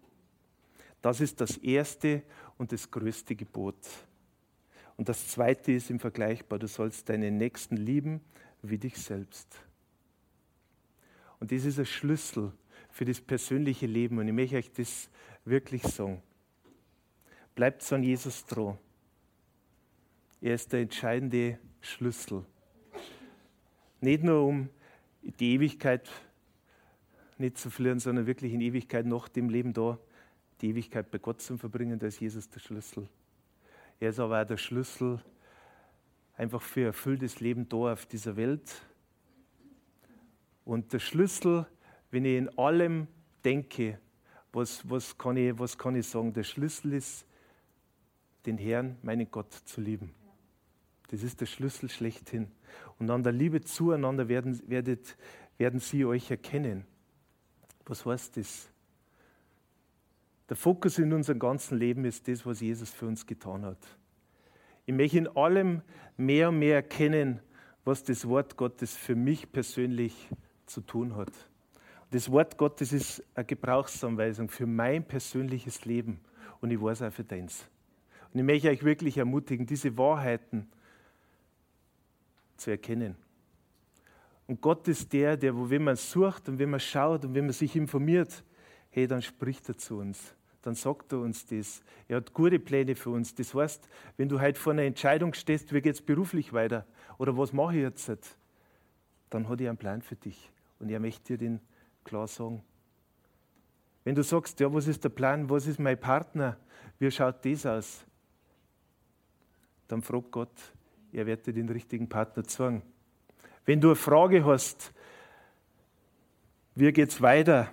Das 1.01 1.21
ist 1.21 1.39
das 1.41 1.57
erste 1.57 2.23
und 2.57 2.71
das 2.71 2.89
größte 2.89 3.35
Gebot. 3.35 3.77
Und 4.97 5.09
das 5.09 5.27
zweite 5.27 5.71
ist 5.71 5.89
im 5.89 5.99
Vergleichbar, 5.99 6.59
du 6.59 6.67
sollst 6.67 7.09
deinen 7.09 7.37
Nächsten 7.37 7.77
lieben 7.77 8.21
wie 8.61 8.77
dich 8.77 8.97
selbst. 8.97 9.47
Und 11.39 11.51
das 11.51 11.65
ist 11.65 11.79
ein 11.79 11.85
Schlüssel 11.85 12.51
für 12.89 13.05
das 13.05 13.21
persönliche 13.21 13.85
Leben. 13.85 14.17
Und 14.17 14.27
ich 14.27 14.33
möchte 14.33 14.57
euch 14.57 14.71
das 14.71 15.09
wirklich 15.43 15.83
sagen. 15.83 16.21
Bleibt 17.55 17.91
an 17.93 18.03
Jesus 18.03 18.45
dran. 18.45 18.77
Er 20.41 20.55
ist 20.55 20.73
der 20.73 20.81
entscheidende 20.81 21.57
Schlüssel. 21.79 22.45
Nicht 24.01 24.23
nur 24.23 24.45
um 24.45 24.69
die 25.39 25.53
Ewigkeit 25.53 26.09
nicht 27.37 27.57
zu 27.57 27.69
verlieren, 27.69 27.99
sondern 27.99 28.27
wirklich 28.27 28.53
in 28.53 28.59
Ewigkeit 28.59 29.05
nach 29.05 29.29
dem 29.29 29.49
Leben 29.49 29.73
da, 29.73 29.97
die 30.61 30.69
Ewigkeit 30.69 31.09
bei 31.11 31.17
Gott 31.17 31.41
zu 31.41 31.57
verbringen, 31.57 31.97
da 31.97 32.07
ist 32.07 32.19
Jesus 32.19 32.49
der 32.49 32.59
Schlüssel. 32.59 33.07
Er 33.99 34.09
ist 34.09 34.19
aber 34.19 34.41
auch 34.41 34.45
der 34.45 34.57
Schlüssel 34.57 35.21
einfach 36.37 36.61
für 36.61 36.85
erfülltes 36.85 37.39
Leben 37.39 37.67
da 37.69 37.93
auf 37.93 38.05
dieser 38.05 38.35
Welt. 38.35 38.81
Und 40.65 40.91
der 40.91 40.99
Schlüssel, 40.99 41.65
wenn 42.11 42.25
ich 42.25 42.37
in 42.37 42.57
allem 42.57 43.07
denke, 43.43 43.99
was, 44.51 44.89
was, 44.89 45.17
kann 45.17 45.37
ich, 45.37 45.57
was 45.57 45.77
kann 45.77 45.95
ich 45.95 46.07
sagen? 46.07 46.33
Der 46.33 46.43
Schlüssel 46.43 46.93
ist, 46.93 47.25
den 48.45 48.57
Herrn, 48.57 48.97
meinen 49.01 49.29
Gott, 49.29 49.53
zu 49.53 49.81
lieben. 49.81 50.13
Das 51.09 51.23
ist 51.23 51.41
der 51.41 51.45
Schlüssel 51.45 51.89
schlechthin. 51.89 52.51
Und 52.99 53.09
an 53.09 53.23
der 53.23 53.31
Liebe 53.31 53.61
zueinander 53.61 54.27
werden, 54.27 54.61
werdet, 54.67 55.17
werden 55.57 55.79
sie 55.79 56.05
euch 56.05 56.31
erkennen. 56.31 56.85
Was 57.85 58.05
heißt 58.05 58.37
das? 58.37 58.69
Der 60.49 60.57
Fokus 60.57 60.99
in 60.99 61.13
unserem 61.13 61.39
ganzen 61.39 61.77
Leben 61.77 62.05
ist 62.05 62.27
das, 62.27 62.45
was 62.45 62.61
Jesus 62.61 62.91
für 62.91 63.07
uns 63.07 63.25
getan 63.25 63.65
hat. 63.65 63.79
Ich 64.85 64.93
möchte 64.93 65.17
in 65.17 65.27
allem 65.27 65.81
mehr 66.17 66.49
und 66.49 66.59
mehr 66.59 66.75
erkennen, 66.75 67.39
was 67.83 68.03
das 68.03 68.27
Wort 68.27 68.55
Gottes 68.57 68.95
für 68.95 69.15
mich 69.15 69.51
persönlich 69.51 70.29
zu 70.65 70.81
tun 70.81 71.15
hat. 71.15 71.31
Das 72.11 72.31
Wort 72.31 72.57
Gottes 72.57 72.93
ist 72.93 73.23
eine 73.33 73.45
Gebrauchsanweisung 73.45 74.49
für 74.49 74.67
mein 74.67 75.03
persönliches 75.03 75.85
Leben 75.85 76.19
und 76.61 76.71
ich 76.71 76.81
weiß 76.81 77.01
auch 77.01 77.11
für 77.11 77.23
deins. 77.23 77.67
Und 78.35 78.39
ich 78.39 78.45
möchte 78.45 78.69
euch 78.69 78.83
wirklich 78.83 79.17
ermutigen, 79.17 79.65
diese 79.65 79.95
Wahrheiten 79.97 80.67
zu 82.57 82.69
erkennen. 82.69 83.15
Und 84.45 84.59
Gott 84.59 84.85
ist 84.89 85.13
der, 85.13 85.37
der, 85.37 85.55
wo 85.55 85.69
wenn 85.69 85.85
man 85.85 85.95
sucht 85.95 86.49
und 86.49 86.59
wenn 86.59 86.69
man 86.69 86.81
schaut 86.81 87.23
und 87.23 87.33
wenn 87.33 87.45
man 87.45 87.53
sich 87.53 87.77
informiert, 87.77 88.43
hey, 88.89 89.07
dann 89.07 89.21
spricht 89.21 89.69
er 89.69 89.77
zu 89.77 89.99
uns. 89.99 90.35
Dann 90.63 90.75
sagt 90.75 91.13
er 91.13 91.19
uns 91.19 91.45
das. 91.45 91.81
Er 92.09 92.17
hat 92.17 92.33
gute 92.33 92.59
Pläne 92.59 92.97
für 92.97 93.11
uns. 93.11 93.33
Das 93.33 93.53
heißt, 93.53 93.87
wenn 94.17 94.27
du 94.27 94.41
heute 94.41 94.59
vor 94.59 94.73
einer 94.73 94.83
Entscheidung 94.83 95.33
stehst, 95.33 95.71
wie 95.71 95.79
geht 95.79 95.95
es 95.95 96.01
beruflich 96.01 96.51
weiter 96.51 96.85
oder 97.17 97.37
was 97.37 97.53
mache 97.53 97.77
ich 97.77 97.83
jetzt, 97.83 98.37
dann 99.29 99.47
hat 99.47 99.61
er 99.61 99.69
einen 99.69 99.77
Plan 99.77 100.01
für 100.01 100.17
dich. 100.17 100.51
Und 100.79 100.89
er 100.89 100.99
möchte 100.99 101.23
dir 101.23 101.37
den 101.37 101.61
klar 102.03 102.27
sagen. 102.27 102.61
Wenn 104.03 104.13
du 104.13 104.23
sagst, 104.23 104.59
ja, 104.59 104.73
was 104.73 104.87
ist 104.87 105.05
der 105.05 105.09
Plan, 105.09 105.49
was 105.49 105.67
ist 105.67 105.79
mein 105.79 105.97
Partner, 105.97 106.57
wie 106.99 107.09
schaut 107.09 107.45
das 107.45 107.65
aus? 107.65 108.05
Dann 109.87 110.01
frag 110.01 110.31
Gott, 110.31 110.51
er 111.11 111.25
wird 111.25 111.45
dir 111.47 111.53
den 111.53 111.69
richtigen 111.69 112.09
Partner 112.09 112.43
zeigen. 112.43 112.81
Wenn 113.65 113.81
du 113.81 113.89
eine 113.89 113.95
Frage 113.95 114.45
hast, 114.45 114.93
wie 116.75 116.91
geht 116.91 117.09
es 117.09 117.21
weiter? 117.21 117.71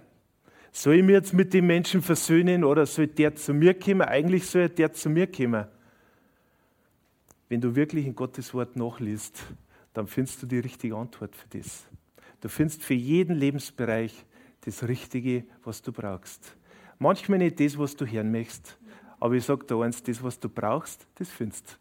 Soll 0.71 0.95
ich 0.95 1.03
mich 1.03 1.13
jetzt 1.13 1.35
mit 1.35 1.53
dem 1.53 1.67
Menschen 1.67 2.01
versöhnen 2.01 2.65
oder 2.65 2.87
soll 2.87 3.09
der 3.09 3.35
zu 3.35 3.53
mir 3.53 3.79
kommen? 3.79 4.03
Eigentlich 4.03 4.47
soll 4.47 4.69
der 4.69 4.93
zu 4.93 5.11
mir 5.11 5.31
kommen. 5.31 5.67
Wenn 7.49 7.61
du 7.61 7.75
wirklich 7.75 8.07
in 8.07 8.15
Gottes 8.15 8.55
Wort 8.55 8.77
nachliest, 8.77 9.43
dann 9.93 10.07
findest 10.07 10.43
du 10.43 10.47
die 10.47 10.61
richtige 10.61 10.97
Antwort 10.97 11.37
für 11.37 11.49
das. 11.59 11.85
Du 12.41 12.49
findest 12.49 12.83
für 12.83 12.95
jeden 12.95 13.37
Lebensbereich 13.37 14.25
das 14.63 14.83
Richtige, 14.89 15.45
was 15.63 15.83
du 15.83 15.93
brauchst. 15.93 16.57
Manchmal 16.99 17.39
nicht 17.39 17.61
das, 17.61 17.77
was 17.77 17.95
du 17.97 18.07
hören 18.07 18.31
möchtest, 18.31 18.79
aber 19.21 19.35
ich 19.35 19.45
sage 19.45 19.67
dir 19.67 19.83
eins, 19.83 20.03
das, 20.03 20.23
was 20.23 20.41
du 20.41 20.49
brauchst, 20.49 21.07
das 21.17 21.29
findest. 21.29 21.79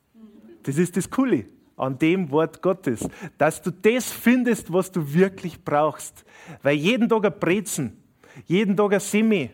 Das 0.64 0.78
ist 0.78 0.98
das 0.98 1.10
Coole 1.10 1.46
an 1.76 1.98
dem 1.98 2.30
Wort 2.30 2.62
Gottes, 2.62 3.08
dass 3.38 3.62
du 3.62 3.72
das 3.72 4.12
findest, 4.12 4.72
was 4.72 4.92
du 4.92 5.14
wirklich 5.14 5.64
brauchst. 5.64 6.24
Weil 6.62 6.76
jeden 6.76 7.10
Tag 7.10 7.26
ein 7.26 7.40
Brezen, 7.40 7.98
jeden 8.46 8.78
Tag 8.78 8.94
ein 8.94 9.00
Semi, 9.00 9.50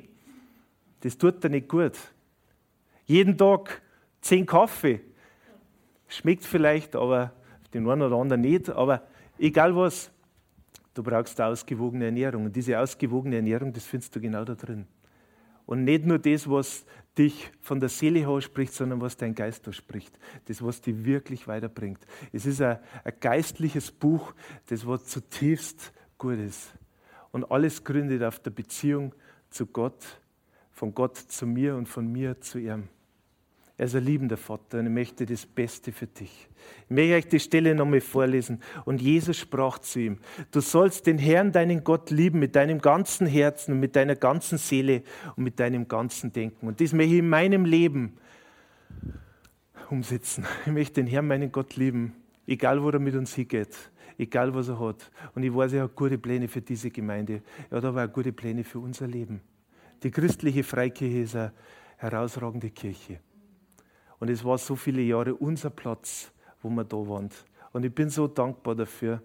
das 1.01 1.17
tut 1.17 1.43
dir 1.43 1.49
nicht 1.49 1.69
gut. 1.69 1.93
Jeden 3.05 3.37
Tag 3.37 3.81
zehn 4.21 4.45
Kaffee, 4.45 4.99
schmeckt 6.07 6.43
vielleicht, 6.43 6.95
aber 6.95 7.31
den 7.73 7.87
einen 7.87 8.01
oder 8.01 8.17
anderen 8.17 8.41
nicht, 8.41 8.69
aber 8.69 9.03
egal 9.37 9.75
was, 9.75 10.11
du 10.93 11.03
brauchst 11.03 11.39
eine 11.39 11.51
ausgewogene 11.51 12.05
Ernährung. 12.05 12.45
Und 12.45 12.55
diese 12.55 12.77
ausgewogene 12.79 13.37
Ernährung, 13.37 13.71
das 13.71 13.85
findest 13.85 14.15
du 14.15 14.19
genau 14.19 14.43
da 14.43 14.55
drin. 14.55 14.85
Und 15.67 15.83
nicht 15.83 16.05
nur 16.05 16.17
das, 16.17 16.49
was 16.49 16.85
dich 17.17 17.51
von 17.61 17.79
der 17.79 17.89
Seele 17.89 18.19
her 18.19 18.41
spricht, 18.41 18.73
sondern 18.73 19.01
was 19.01 19.17
dein 19.17 19.35
Geist 19.35 19.73
spricht. 19.75 20.17
Das, 20.45 20.63
was 20.63 20.81
dich 20.81 21.03
wirklich 21.03 21.47
weiterbringt. 21.47 21.99
Es 22.31 22.45
ist 22.45 22.61
ein, 22.61 22.79
ein 23.03 23.13
geistliches 23.19 23.91
Buch, 23.91 24.33
das 24.67 24.87
was 24.87 25.05
zutiefst 25.05 25.91
gut 26.17 26.39
ist. 26.39 26.73
Und 27.31 27.51
alles 27.51 27.83
gründet 27.83 28.23
auf 28.23 28.39
der 28.39 28.51
Beziehung 28.51 29.13
zu 29.49 29.65
Gott, 29.65 30.03
von 30.71 30.93
Gott 30.93 31.17
zu 31.17 31.45
mir 31.45 31.75
und 31.75 31.87
von 31.87 32.09
mir 32.11 32.39
zu 32.39 32.59
ihm. 32.59 32.87
Er 33.79 33.85
ist 33.85 33.95
ein 33.95 34.03
liebender 34.03 34.37
Vater 34.37 34.79
und 34.79 34.87
er 34.87 34.91
möchte 34.91 35.25
das 35.27 35.45
Beste 35.45 35.91
für 35.91 36.07
dich. 36.07 36.49
Ich 36.85 36.89
möchte 36.89 37.15
euch 37.15 37.27
die 37.27 37.39
Stelle 37.39 37.75
nochmal 37.75 38.01
vorlesen. 38.01 38.59
Und 38.85 39.01
Jesus 39.01 39.37
sprach 39.37 39.77
zu 39.79 39.99
ihm, 39.99 40.17
du 40.49 40.61
sollst 40.61 41.05
den 41.05 41.19
Herrn, 41.19 41.51
deinen 41.51 41.83
Gott, 41.83 42.09
lieben 42.09 42.39
mit 42.39 42.55
deinem 42.55 42.79
ganzen 42.79 43.27
Herzen 43.27 43.73
und 43.73 43.79
mit 43.79 43.95
deiner 43.95 44.15
ganzen 44.15 44.57
Seele 44.57 45.03
und 45.35 45.43
mit 45.43 45.59
deinem 45.59 45.87
ganzen 45.87 46.33
Denken. 46.33 46.67
Und 46.67 46.81
das 46.81 46.91
möchte 46.91 47.13
ich 47.13 47.19
in 47.19 47.29
meinem 47.29 47.65
Leben 47.65 48.17
umsetzen. 49.91 50.45
Ich 50.65 50.71
möchte 50.71 50.95
den 50.95 51.07
Herrn, 51.07 51.27
meinen 51.27 51.51
Gott, 51.51 51.75
lieben, 51.75 52.15
egal 52.47 52.81
wo 52.81 52.89
er 52.89 52.97
mit 52.97 53.13
uns 53.13 53.35
hingeht, 53.35 53.75
egal 54.17 54.55
was 54.55 54.69
er 54.69 54.79
hat. 54.79 55.11
Und 55.35 55.43
ich 55.43 55.53
weiß, 55.53 55.73
er 55.73 55.83
hat 55.83 55.95
gute 55.95 56.17
Pläne 56.17 56.47
für 56.47 56.61
diese 56.61 56.89
Gemeinde. 56.89 57.43
Er 57.69 57.77
hat 57.77 57.85
aber 57.85 58.05
auch 58.05 58.11
gute 58.11 58.33
Pläne 58.33 58.63
für 58.63 58.79
unser 58.79 59.05
Leben. 59.05 59.39
Die 60.01 60.09
christliche 60.09 60.63
Freikirche 60.63 61.19
ist 61.19 61.35
eine 61.35 61.53
herausragende 61.97 62.71
Kirche. 62.71 63.19
Und 64.19 64.29
es 64.29 64.43
war 64.43 64.57
so 64.57 64.75
viele 64.75 65.01
Jahre 65.01 65.35
unser 65.35 65.69
Platz, 65.69 66.31
wo 66.61 66.69
wir 66.69 66.83
da 66.83 66.97
waren. 66.97 67.29
Und 67.73 67.85
ich 67.85 67.93
bin 67.93 68.09
so 68.09 68.27
dankbar 68.27 68.75
dafür. 68.75 69.21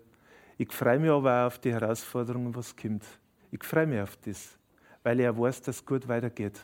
Ich 0.58 0.72
freue 0.72 0.98
mich 0.98 1.10
aber 1.10 1.42
auch 1.42 1.46
auf 1.46 1.58
die 1.58 1.72
Herausforderungen, 1.72 2.54
was 2.54 2.76
kommt. 2.76 3.04
Ich 3.50 3.64
freue 3.64 3.86
mich 3.86 4.00
auf 4.00 4.16
das, 4.24 4.58
weil 5.02 5.20
ich 5.20 5.28
auch 5.28 5.38
weiß, 5.38 5.62
dass 5.62 5.76
es 5.76 5.86
gut 5.86 6.06
weitergeht. 6.08 6.60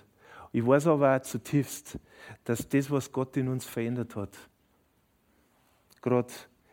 Ich 0.53 0.67
weiß 0.67 0.87
aber 0.87 1.17
auch 1.17 1.23
zutiefst, 1.23 1.99
dass 2.45 2.69
das, 2.69 2.91
was 2.91 3.11
Gott 3.13 3.37
in 3.37 3.49
uns 3.49 3.65
verändert 3.67 4.17
hat, 4.17 4.37
gerade 6.01 6.33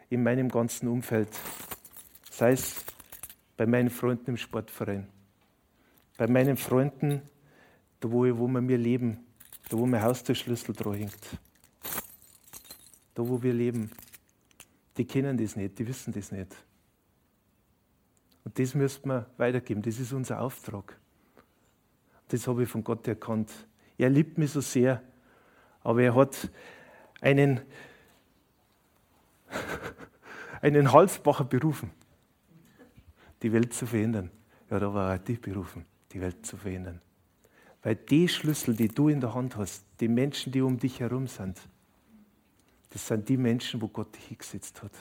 in 0.10 0.24
meinem 0.24 0.50
ganzen 0.50 0.88
Umfeld, 0.88 1.30
sei 2.32 2.52
es 2.52 2.86
bei 3.58 3.66
meinen 3.66 3.90
Freunden 3.90 4.32
im 4.32 4.38
Sportverein, 4.38 5.08
bei 6.18 6.28
meinen 6.28 6.58
Freunden, 6.58 7.22
da 8.00 8.12
wo, 8.12 8.24
wo 8.38 8.48
wir 8.48 8.62
mir 8.62 8.78
leben, 8.78 9.26
da 9.70 9.78
wo 9.78 9.86
mein 9.86 10.04
Haustürschlüssel 10.04 10.76
dran 10.76 10.94
hängt, 10.96 11.40
da 13.16 13.28
wo 13.28 13.42
wir 13.42 13.54
leben. 13.54 13.90
Die 14.98 15.06
kennen 15.06 15.38
das 15.38 15.56
nicht, 15.56 15.80
die 15.80 15.88
wissen 15.88 16.14
das 16.14 16.32
nicht. 16.32 16.56
Und 18.44 18.60
das 18.60 18.76
müssen 18.76 19.10
wir 19.10 19.26
weitergeben, 19.38 19.82
das 19.82 20.00
ist 20.00 20.14
unser 20.14 20.40
Auftrag. 20.40 20.98
Das 22.28 22.48
habe 22.48 22.64
ich 22.64 22.70
von 22.70 22.84
Gott 22.84 23.08
erkannt. 23.08 23.52
Er 23.98 24.10
liebt 24.10 24.38
mich 24.38 24.52
so 24.52 24.62
sehr, 24.62 25.02
aber 25.82 26.04
er 26.04 26.16
hat 26.16 26.50
einen, 27.22 27.62
einen 30.62 30.92
Halsbacher 30.92 31.46
berufen, 31.46 31.92
die 33.42 33.52
Welt 33.52 33.74
zu 33.74 33.88
verändern. 33.88 34.30
Ja, 34.70 34.80
da 34.80 34.94
war 34.94 35.12
er 35.12 35.20
dich 35.20 35.42
berufen, 35.42 35.86
die 36.12 36.22
Welt 36.22 36.46
zu 36.46 36.58
verändern. 36.58 37.02
Weil 37.82 37.96
die 37.96 38.28
Schlüssel, 38.28 38.76
die 38.76 38.88
du 38.88 39.10
in 39.10 39.22
der 39.22 39.34
Hand 39.34 39.56
hast, 39.58 39.86
die 40.00 40.08
Menschen, 40.08 40.52
die 40.52 40.62
um 40.62 40.78
dich 40.78 41.00
herum 41.00 41.28
sind, 41.28 41.60
das 42.96 43.08
sind 43.08 43.28
die 43.28 43.36
Menschen, 43.36 43.82
wo 43.82 43.90
Gott 43.90 44.16
dich 44.16 44.24
hingesetzt 44.24 44.82
hat. 44.82 44.94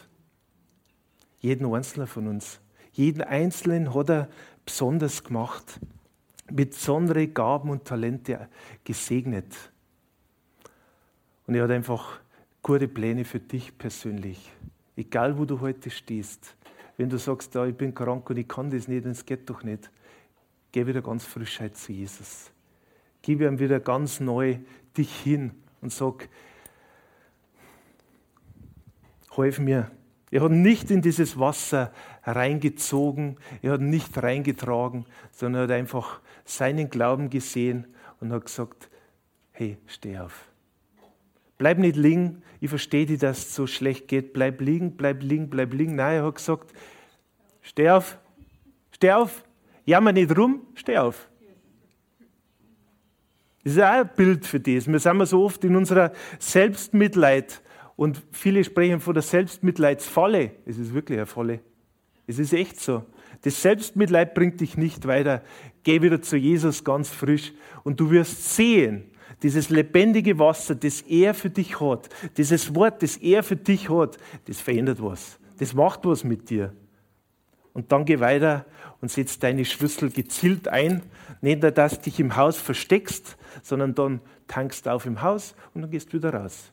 Jeden 1.38 1.72
einzelnen 1.72 2.09
von 2.09 2.26
uns. 2.26 2.59
Jeden 2.92 3.22
Einzelnen 3.22 3.94
hat 3.94 4.11
er 4.11 4.28
besonders 4.66 5.22
gemacht, 5.22 5.78
mit 6.50 6.70
besonderen 6.70 7.33
Gaben 7.33 7.70
und 7.70 7.85
Talente 7.85 8.48
gesegnet. 8.83 9.54
Und 11.46 11.54
er 11.54 11.62
hat 11.62 11.70
einfach 11.70 12.18
gute 12.64 12.88
Pläne 12.88 13.24
für 13.24 13.38
dich 13.38 13.78
persönlich. 13.78 14.50
Egal, 14.96 15.38
wo 15.38 15.44
du 15.44 15.61
heute 15.61 15.88
stehst. 15.88 16.57
Wenn 16.96 17.09
du 17.09 17.16
sagst, 17.16 17.54
ja, 17.54 17.64
ich 17.64 17.76
bin 17.76 17.94
krank 17.94 18.28
und 18.28 18.38
ich 18.38 18.48
kann 18.48 18.70
das 18.70 18.88
nicht 18.88 19.04
und 19.04 19.12
es 19.12 19.24
geht 19.24 19.48
doch 19.48 19.62
nicht, 19.62 19.88
geh 20.72 20.85
wieder 20.85 21.00
ganz 21.00 21.24
Frischheit 21.24 21.76
zu 21.76 21.92
Jesus. 21.92 22.50
Gib 23.22 23.40
ihm 23.40 23.61
wieder 23.61 23.78
ganz 23.78 24.18
neu 24.18 24.59
dich 24.96 25.14
hin 25.20 25.52
und 25.80 25.92
sag, 25.92 26.28
hilf 29.37 29.59
mir. 29.59 29.90
Er 30.31 30.42
hat 30.42 30.51
nicht 30.51 30.90
in 30.90 31.01
dieses 31.01 31.38
Wasser 31.38 31.92
reingezogen, 32.25 33.37
er 33.62 33.73
hat 33.73 33.81
nicht 33.81 34.20
reingetragen, 34.20 35.07
sondern 35.31 35.62
er 35.62 35.64
hat 35.64 35.79
einfach 35.79 36.20
seinen 36.44 36.90
Glauben 36.90 37.31
gesehen 37.31 37.87
und 38.20 38.33
hat 38.33 38.47
gesagt, 38.47 38.90
hey, 39.53 39.79
steh 39.87 40.18
auf. 40.18 40.49
Bleib 41.57 41.79
nicht 41.79 41.97
liegen, 41.97 42.42
ich 42.61 42.68
verstehe 42.68 43.07
dir, 43.07 43.18
dass 43.18 43.38
es 43.38 43.55
so 43.55 43.66
schlecht 43.66 44.09
geht. 44.09 44.33
Bleib 44.33 44.61
liegen, 44.61 44.97
bleib 44.97 45.23
liegen, 45.23 45.51
bleib 45.51 45.73
liegen. 45.73 45.94
Nein, 45.94 46.16
er 46.16 46.25
hat 46.25 46.35
gesagt, 46.35 46.73
steh 47.62 47.90
auf, 47.90 48.18
steh 48.90 49.12
auf, 49.12 49.44
jammer 49.85 50.12
nicht 50.12 50.37
rum, 50.37 50.62
steh 50.75 50.99
auf. 50.99 51.29
Das 53.62 53.75
ist 53.75 53.83
auch 53.83 53.85
ein 53.85 54.11
Bild 54.16 54.47
für 54.47 54.61
das. 54.61 54.88
Wir 54.88 54.99
sind 54.99 55.27
so 55.27 55.44
oft 55.44 55.62
in 55.64 55.77
unserer 55.77 56.12
Selbstmitleid 56.38 57.62
und 57.96 58.22
viele 58.33 58.64
sprechen 58.64 59.00
von 59.00 59.14
der 59.14 59.22
Selbstmitleidsfalle. 59.22 60.52
Es 60.66 60.78
ist 60.78 60.94
wirklich 60.94 61.18
eine 61.18 61.26
Falle. 61.26 61.61
Es 62.26 62.38
ist 62.38 62.52
echt 62.52 62.80
so. 62.80 63.04
Das 63.42 63.61
Selbstmitleid 63.61 64.35
bringt 64.35 64.61
dich 64.61 64.76
nicht 64.76 65.07
weiter. 65.07 65.42
Geh 65.83 66.00
wieder 66.02 66.22
zu 66.22 66.37
Jesus 66.37 66.83
ganz 66.83 67.11
frisch 67.11 67.52
und 67.83 68.00
du 68.00 68.11
wirst 68.11 68.54
sehen, 68.54 69.04
dieses 69.42 69.68
lebendige 69.68 70.38
Wasser, 70.38 70.74
das 70.74 71.02
er 71.02 71.35
für 71.35 71.50
dich 71.50 71.80
hat, 71.80 72.09
dieses 72.37 72.74
Wort, 72.74 73.02
das 73.02 73.16
er 73.18 73.42
für 73.42 73.57
dich 73.57 73.90
hat, 73.90 74.16
das 74.46 74.61
verändert 74.61 75.02
was. 75.02 75.38
Das 75.59 75.74
macht 75.74 76.04
was 76.04 76.24
mit 76.24 76.48
dir. 76.48 76.72
Und 77.74 77.92
dann 77.92 78.04
geh 78.04 78.20
weiter 78.20 78.64
und 79.00 79.11
setz 79.11 79.38
deine 79.38 79.64
Schlüssel 79.64 80.11
gezielt 80.11 80.68
ein. 80.68 81.02
Nicht 81.40 81.62
nur, 81.62 81.72
dass 81.72 81.98
du 81.98 82.04
dich 82.04 82.20
im 82.20 82.37
Haus 82.37 82.57
versteckst, 82.57 83.37
sondern 83.62 83.94
dann 83.94 84.20
tankst 84.46 84.87
du 84.87 84.92
auf 84.92 85.04
im 85.07 85.20
Haus 85.20 85.54
und 85.74 85.83
dann 85.83 85.90
gehst 85.90 86.12
du 86.12 86.18
wieder 86.18 86.33
raus. 86.33 86.72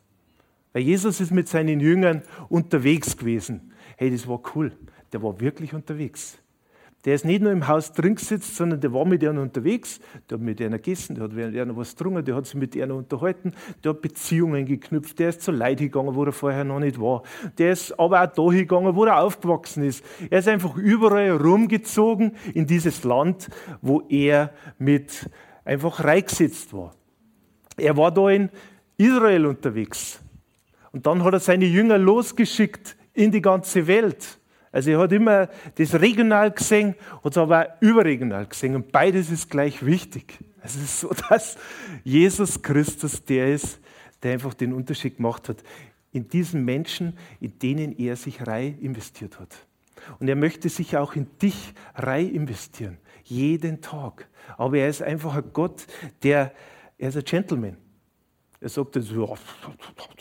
Weil 0.74 0.84
Jesus 0.84 1.20
ist 1.20 1.32
mit 1.32 1.48
seinen 1.48 1.80
Jüngern 1.80 2.24
unterwegs 2.50 3.18
gewesen. 3.18 3.74
Hey, 3.98 4.10
das 4.10 4.28
war 4.28 4.42
cool. 4.56 4.72
Der 5.12 5.22
war 5.22 5.40
wirklich 5.40 5.74
unterwegs. 5.74 6.42
Der 7.04 7.16
ist 7.16 7.26
nicht 7.26 7.42
nur 7.42 7.52
im 7.52 7.68
Haus 7.68 7.94
drin 7.94 8.14
gesetzt, 8.14 8.56
sondern 8.56 8.80
der 8.80 8.94
war 8.94 9.06
mit 9.06 9.24
ihnen 9.24 9.40
unterwegs, 9.40 10.00
der 10.30 10.38
hat 10.38 10.46
mit 10.46 10.60
ihnen 10.60 10.74
gegessen, 10.74 11.16
der 11.16 11.24
hat 11.24 11.34
mit 11.34 11.54
ihnen 11.56 11.76
was 11.76 11.96
getrunken, 11.96 12.24
der 12.24 12.36
hat 12.36 12.46
sich 12.46 12.56
mit 12.56 12.76
ihnen 12.76 12.92
unterhalten, 12.92 13.54
der 13.84 13.94
hat 13.94 14.02
Beziehungen 14.02 14.68
geknüpft, 14.68 15.18
der 15.18 15.30
ist 15.30 15.42
zu 15.42 15.52
Leid 15.52 15.80
gegangen, 15.80 16.14
wo 16.14 16.24
er 16.24 16.32
vorher 16.32 16.64
noch 16.64 16.80
nicht 16.80 17.02
war. 17.02 17.24
Der 17.58 17.72
ist 17.72 18.00
aber 18.00 18.22
auch 18.22 18.28
da 18.28 18.56
gegangen, 18.56 18.96
wo 18.96 19.04
er 19.06 19.20
aufgewachsen 19.20 19.84
ist. 19.84 20.06
Er 20.30 20.40
ist 20.40 20.48
einfach 20.48 20.78
überall 20.78 21.32
rumgezogen 21.32 22.34
in 22.54 22.68
dieses 22.68 23.04
Land, 23.04 23.50
wo 23.82 24.02
er 24.02 24.54
mit 24.78 25.28
einfach 25.66 26.04
reingesetzt 26.04 26.72
war. 26.72 26.94
Er 27.78 27.98
war 27.98 28.12
da 28.12 28.30
in 28.30 28.50
Israel 28.98 29.48
unterwegs. 29.48 30.22
Und 30.92 31.06
dann 31.06 31.24
hat 31.24 31.34
er 31.34 31.40
seine 31.40 31.66
Jünger 31.66 31.98
losgeschickt 31.98 32.96
in 33.14 33.32
die 33.32 33.42
ganze 33.42 33.88
Welt. 33.88 34.40
Also 34.72 34.92
er 34.92 35.00
hat 35.00 35.12
immer 35.12 35.50
das 35.76 35.94
regional 35.96 36.52
gesehen, 36.52 36.96
es 37.24 37.38
aber 37.38 37.62
auch 37.62 37.82
überregional 37.82 38.46
gesehen. 38.46 38.76
Und 38.76 38.92
beides 38.92 39.30
ist 39.30 39.50
gleich 39.50 39.86
wichtig. 39.86 40.40
Es 40.64 40.76
ist 40.76 41.00
so, 41.00 41.12
dass 41.30 41.58
Jesus 42.04 42.62
Christus 42.62 43.24
der 43.26 43.54
ist, 43.54 43.80
der 44.24 44.34
einfach 44.34 44.54
den 44.54 44.74
Unterschied 44.74 45.18
gemacht 45.18 45.50
hat 45.50 45.64
in 46.14 46.28
diesen 46.28 46.66
Menschen, 46.66 47.18
in 47.40 47.58
denen 47.60 47.98
er 47.98 48.16
sich 48.16 48.46
rein 48.46 48.78
investiert 48.80 49.40
hat. 49.40 49.56
Und 50.20 50.28
er 50.28 50.36
möchte 50.36 50.68
sich 50.70 50.98
auch 50.98 51.16
in 51.16 51.28
dich 51.42 51.74
rein 51.96 52.30
investieren, 52.30 52.98
jeden 53.24 53.82
Tag. 53.82 54.28
Aber 54.58 54.78
er 54.78 54.90
ist 54.90 55.02
einfach 55.02 55.36
ein 55.36 55.54
Gott, 55.54 55.86
der, 56.24 56.54
er 56.98 57.10
ist 57.10 57.18
ein 57.18 57.24
Gentleman. 57.24 57.78
Er 58.62 58.70
sagt 58.70 58.96
jetzt, 58.96 59.12
ja, 59.12 59.26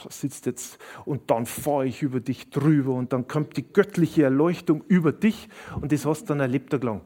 sitzt 0.09 0.47
jetzt 0.47 0.79
und 1.05 1.31
dann 1.31 1.45
fahre 1.45 1.87
ich 1.87 2.01
über 2.01 2.21
dich 2.21 2.49
drüber 2.49 2.95
und 2.95 3.13
dann 3.13 3.29
kommt 3.29 3.59
die 3.59 3.71
göttliche 3.71 4.23
Erleuchtung 4.23 4.83
über 4.89 5.13
dich 5.13 5.51
und 5.79 5.93
das 5.93 6.07
hast 6.07 6.23
du 6.23 6.27
dann 6.29 6.41
ein 6.41 6.51
Lebtag 6.51 6.83
lang. 6.83 7.03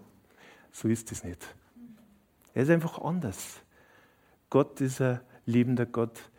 So 0.70 0.86
ist 0.86 1.10
es 1.10 1.24
nicht. 1.24 1.44
Er 2.54 2.62
ist 2.62 2.70
einfach 2.70 3.00
anders. 3.00 3.60
Gott 4.48 4.80
ist 4.80 5.00
ein 5.00 5.20
liebender 5.44 5.86
Gott. 5.86 6.30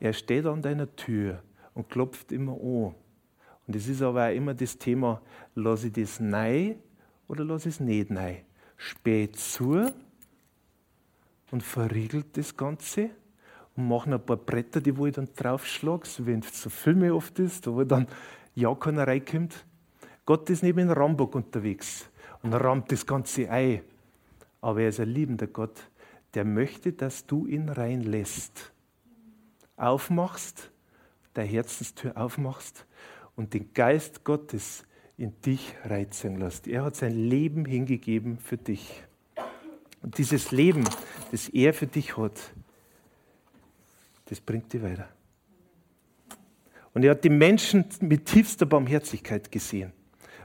Er 0.00 0.12
steht 0.12 0.44
an 0.46 0.60
deiner 0.60 0.94
Tür 0.96 1.40
und 1.74 1.88
klopft 1.88 2.32
immer 2.32 2.54
an. 2.54 2.96
Und 3.68 3.76
es 3.76 3.86
ist 3.86 4.02
aber 4.02 4.26
auch 4.26 4.34
immer 4.34 4.54
das 4.54 4.76
Thema, 4.76 5.22
lasse 5.54 5.86
ich 5.86 5.92
das 5.92 6.18
nein 6.18 6.80
oder 7.28 7.44
lasse 7.44 7.68
ich 7.68 7.76
es 7.76 7.80
nicht 7.80 8.10
nein? 8.10 8.38
Spät 8.76 9.36
zu 9.36 9.88
und 11.52 11.62
verriegelt 11.62 12.36
das 12.36 12.56
Ganze 12.56 13.10
und 13.76 13.88
machen 13.88 14.12
ein 14.12 14.24
paar 14.24 14.36
Bretter, 14.36 14.80
die 14.80 14.96
wo 14.96 15.06
ich 15.06 15.14
dann 15.14 15.28
draufschlage, 15.34 16.06
so 16.06 16.26
wie 16.26 16.32
es 16.32 16.62
so 16.62 16.70
Filme 16.70 17.14
oft 17.14 17.38
ist, 17.38 17.66
wo 17.66 17.84
dann 17.84 18.06
ja 18.54 18.74
keiner 18.74 19.06
reinkommt. 19.06 19.64
Gott 20.24 20.48
ist 20.50 20.62
neben 20.62 20.90
Rambock 20.90 21.34
unterwegs 21.34 22.08
und 22.42 22.52
rammt 22.52 22.92
das 22.92 23.06
ganze 23.06 23.50
Ei. 23.50 23.82
Aber 24.60 24.82
er 24.82 24.90
ist 24.90 25.00
ein 25.00 25.08
liebender 25.08 25.46
Gott, 25.46 25.90
der 26.34 26.44
möchte, 26.44 26.92
dass 26.92 27.26
du 27.26 27.46
ihn 27.46 27.68
reinlässt. 27.68 28.72
Aufmachst, 29.76 30.70
der 31.34 31.44
Herzenstür 31.44 32.16
aufmachst 32.16 32.86
und 33.36 33.54
den 33.54 33.72
Geist 33.74 34.22
Gottes 34.24 34.84
in 35.16 35.40
dich 35.42 35.74
reizen 35.84 36.36
lässt. 36.36 36.66
Er 36.68 36.84
hat 36.84 36.96
sein 36.96 37.16
Leben 37.16 37.64
hingegeben 37.64 38.38
für 38.38 38.56
dich. 38.56 39.02
Und 40.02 40.18
dieses 40.18 40.50
Leben, 40.50 40.84
das 41.30 41.48
er 41.48 41.74
für 41.74 41.86
dich 41.86 42.16
hat, 42.16 42.52
das 44.32 44.40
bringt 44.40 44.72
dich 44.72 44.82
weiter. 44.82 45.10
Und 46.94 47.04
er 47.04 47.10
hat 47.10 47.22
die 47.22 47.28
Menschen 47.28 47.84
mit 48.00 48.24
tiefster 48.24 48.64
Barmherzigkeit 48.64 49.52
gesehen. 49.52 49.92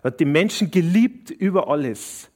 Er 0.02 0.12
hat 0.12 0.20
die 0.20 0.26
Menschen 0.26 0.70
geliebt 0.70 1.32
über 1.32 1.70
alles. 1.70 2.30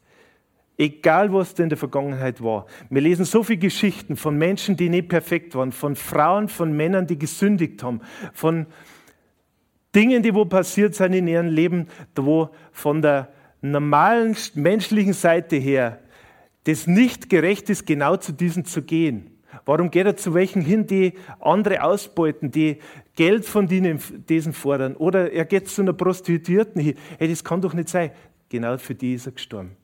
Egal, 0.77 1.33
was 1.33 1.53
da 1.53 1.63
in 1.63 1.67
der 1.67 1.77
Vergangenheit 1.77 2.41
war. 2.41 2.67
Wir 2.89 3.01
lesen 3.01 3.25
so 3.25 3.43
viele 3.43 3.59
Geschichten 3.59 4.15
von 4.15 4.37
Menschen, 4.37 4.77
die 4.77 4.87
nicht 4.87 5.09
perfekt 5.09 5.53
waren, 5.53 5.73
von 5.73 5.97
Frauen, 5.97 6.47
von 6.47 6.71
Männern, 6.71 7.05
die 7.05 7.19
gesündigt 7.19 7.83
haben, 7.83 7.99
von 8.31 8.65
Dingen, 9.93 10.23
die 10.23 10.33
wo 10.33 10.45
passiert 10.45 10.95
sind 10.95 11.11
in 11.11 11.27
ihrem 11.27 11.47
Leben, 11.47 11.87
wo 12.15 12.49
von 12.71 13.01
der 13.01 13.27
normalen 13.59 14.37
menschlichen 14.53 15.11
Seite 15.11 15.57
her 15.57 15.99
das 16.63 16.87
nicht 16.87 17.29
gerecht 17.29 17.69
ist, 17.69 17.85
genau 17.85 18.15
zu 18.15 18.31
diesen 18.31 18.63
zu 18.63 18.83
gehen. 18.83 19.30
Warum 19.65 19.91
geht 19.91 20.05
er 20.05 20.15
zu 20.15 20.33
welchen 20.33 20.61
hin, 20.61 20.87
die 20.87 21.13
andere 21.39 21.83
ausbeuten, 21.83 22.51
die 22.51 22.77
Geld 23.15 23.45
von 23.45 23.67
diesen 23.67 24.53
fordern? 24.53 24.95
Oder 24.95 25.31
er 25.31 25.45
geht 25.45 25.67
zu 25.67 25.81
einer 25.81 25.93
Prostituierten 25.93 26.81
hin. 26.81 26.95
Hey, 27.17 27.29
das 27.29 27.43
kann 27.43 27.61
doch 27.61 27.73
nicht 27.73 27.89
sein. 27.89 28.11
Genau 28.49 28.77
für 28.77 28.95
die 28.95 29.13
ist 29.13 29.25
er 29.25 29.33
gestorben. 29.33 29.75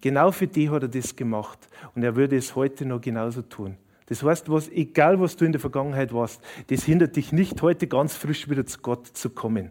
Genau 0.00 0.30
für 0.32 0.46
die 0.46 0.68
hat 0.68 0.82
er 0.82 0.88
das 0.88 1.16
gemacht. 1.16 1.58
Und 1.94 2.02
er 2.02 2.16
würde 2.16 2.36
es 2.36 2.54
heute 2.54 2.84
noch 2.84 3.00
genauso 3.00 3.42
tun. 3.42 3.76
Das 4.06 4.22
heißt, 4.22 4.50
was, 4.50 4.68
egal 4.68 5.18
was 5.18 5.36
du 5.36 5.46
in 5.46 5.52
der 5.52 5.60
Vergangenheit 5.60 6.12
warst, 6.12 6.42
das 6.66 6.84
hindert 6.84 7.16
dich 7.16 7.32
nicht, 7.32 7.62
heute 7.62 7.86
ganz 7.86 8.14
frisch 8.14 8.50
wieder 8.50 8.66
zu 8.66 8.80
Gott 8.80 9.06
zu 9.06 9.30
kommen. 9.30 9.70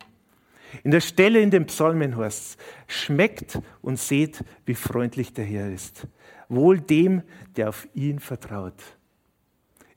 In 0.84 0.90
der 0.90 1.02
Stelle 1.02 1.40
in 1.40 1.52
den 1.52 1.68
Psalmen 1.68 2.18
heißt 2.18 2.58
es, 2.58 2.58
schmeckt 2.88 3.60
und 3.84 4.00
seht, 4.00 4.44
wie 4.66 4.74
freundlich 4.74 5.34
der 5.34 5.46
Herr 5.46 5.72
ist. 5.72 6.08
Wohl 6.50 6.80
dem, 6.80 7.22
der 7.56 7.70
auf 7.70 7.88
ihn 7.94 8.18
vertraut. 8.18 8.82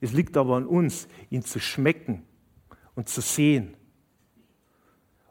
Es 0.01 0.13
liegt 0.13 0.37
aber 0.37 0.55
an 0.57 0.65
uns, 0.65 1.07
ihn 1.29 1.43
zu 1.43 1.59
schmecken 1.59 2.23
und 2.95 3.09
zu 3.09 3.21
sehen. 3.21 3.75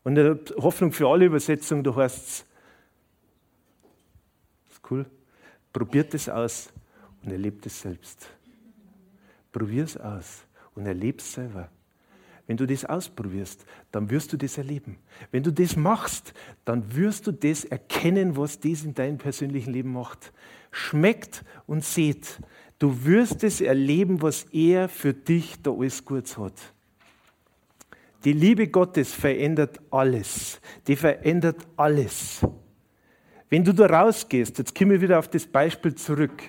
Und 0.03 0.17
in 0.17 0.25
der 0.25 0.57
Hoffnung 0.57 0.93
für 0.93 1.09
alle 1.09 1.27
Übersetzungen, 1.27 1.83
da 1.83 1.95
heißt 1.95 2.27
es, 2.27 2.47
ist 4.71 4.81
cool, 4.91 5.07
probiert 5.73 6.15
es 6.15 6.29
aus 6.29 6.73
und 7.23 7.33
erlebt 7.33 7.67
es 7.67 7.81
selbst. 7.81 8.29
Probier 9.53 9.85
es 9.85 9.97
aus 9.97 10.45
und 10.75 10.87
erlebe 10.87 11.19
es 11.19 11.33
selber. 11.33 11.71
Wenn 12.47 12.57
du 12.57 12.67
das 12.67 12.85
ausprobierst, 12.85 13.67
dann 13.91 14.09
wirst 14.09 14.33
du 14.33 14.37
das 14.37 14.57
erleben. 14.57 14.99
Wenn 15.33 15.43
du 15.43 15.53
das 15.53 15.75
machst, 15.75 16.33
dann 16.65 16.95
wirst 16.95 17.27
du 17.27 17.33
das 17.33 17.65
erkennen, 17.65 18.37
was 18.37 18.61
das 18.61 18.85
in 18.85 18.95
deinem 18.95 19.19
persönlichen 19.19 19.73
Leben 19.73 19.93
macht. 19.93 20.33
Schmeckt 20.71 21.45
und 21.67 21.85
seht. 21.85 22.39
Du 22.79 23.05
wirst 23.05 23.43
es 23.45 23.61
erleben, 23.61 24.21
was 24.21 24.45
er 24.53 24.89
für 24.89 25.15
dich 25.15 25.61
da 25.63 25.71
alles 25.71 26.05
Gutes 26.05 26.37
hat. 26.37 26.75
Die 28.25 28.33
Liebe 28.33 28.69
Gottes 28.69 29.13
verändert 29.13 29.81
alles. 29.91 30.61
Die 30.87 30.97
verändert 30.97 31.67
alles. 31.77 32.47
Wenn 33.49 33.65
du 33.65 33.73
da 33.73 33.87
rausgehst, 33.87 34.59
jetzt 34.59 34.75
kommen 34.75 34.91
wir 34.91 35.01
wieder 35.01 35.19
auf 35.19 35.29
das 35.29 35.47
Beispiel 35.47 35.95
zurück. 35.95 36.43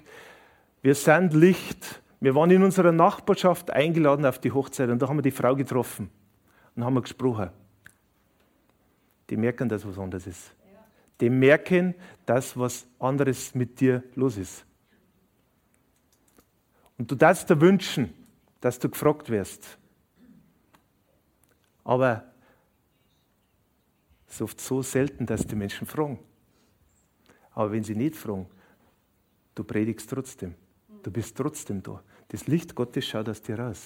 Wir 0.82 0.96
sind 0.96 1.34
Licht 1.34 2.02
wir 2.20 2.34
waren 2.34 2.50
in 2.50 2.64
unserer 2.64 2.92
Nachbarschaft 2.92 3.70
eingeladen 3.70 4.26
auf 4.26 4.40
die 4.40 4.52
Hochzeit 4.52 4.90
und 4.90 5.02
da 5.02 5.08
haben 5.08 5.18
wir 5.18 5.22
die 5.22 5.32
Frau 5.32 5.56
getroffen 5.56 6.10
und 6.76 6.84
haben 6.84 7.00
gesprochen. 7.02 7.50
Die 9.30 9.38
merken, 9.38 9.70
dass 9.70 9.86
was 9.86 10.00
anderes 10.00 10.26
ist. 10.26 10.56
Die 11.20 11.30
merken, 11.30 11.96
dass 12.26 12.58
was 12.58 12.88
anderes 13.00 13.54
mit 13.54 13.80
dir 13.80 14.04
los 14.16 14.38
ist. 14.38 14.66
Und 16.98 17.12
du 17.12 17.16
darfst 17.16 17.50
dir 17.50 17.60
wünschen, 17.62 18.14
dass 18.60 18.80
du 18.80 18.90
gefragt 18.90 19.30
wirst. 19.30 19.78
Aber 21.84 22.24
es 24.28 24.36
ist 24.36 24.42
oft 24.42 24.60
so 24.60 24.82
selten, 24.82 25.26
dass 25.26 25.46
die 25.46 25.56
Menschen 25.56 25.88
fragen. 25.88 26.20
Aber 27.52 27.72
wenn 27.72 27.84
sie 27.84 27.96
nicht 27.96 28.16
fragen, 28.16 28.48
du 29.56 29.64
predigst 29.64 30.10
trotzdem. 30.10 30.56
Du 31.04 31.12
bist 31.12 31.38
trotzdem 31.38 31.82
da. 31.82 32.04
Das 32.28 32.48
Licht 32.48 32.76
Gottes 32.76 33.06
schaut 33.06 33.30
aus 33.30 33.42
dir 33.42 33.60
raus. 33.60 33.82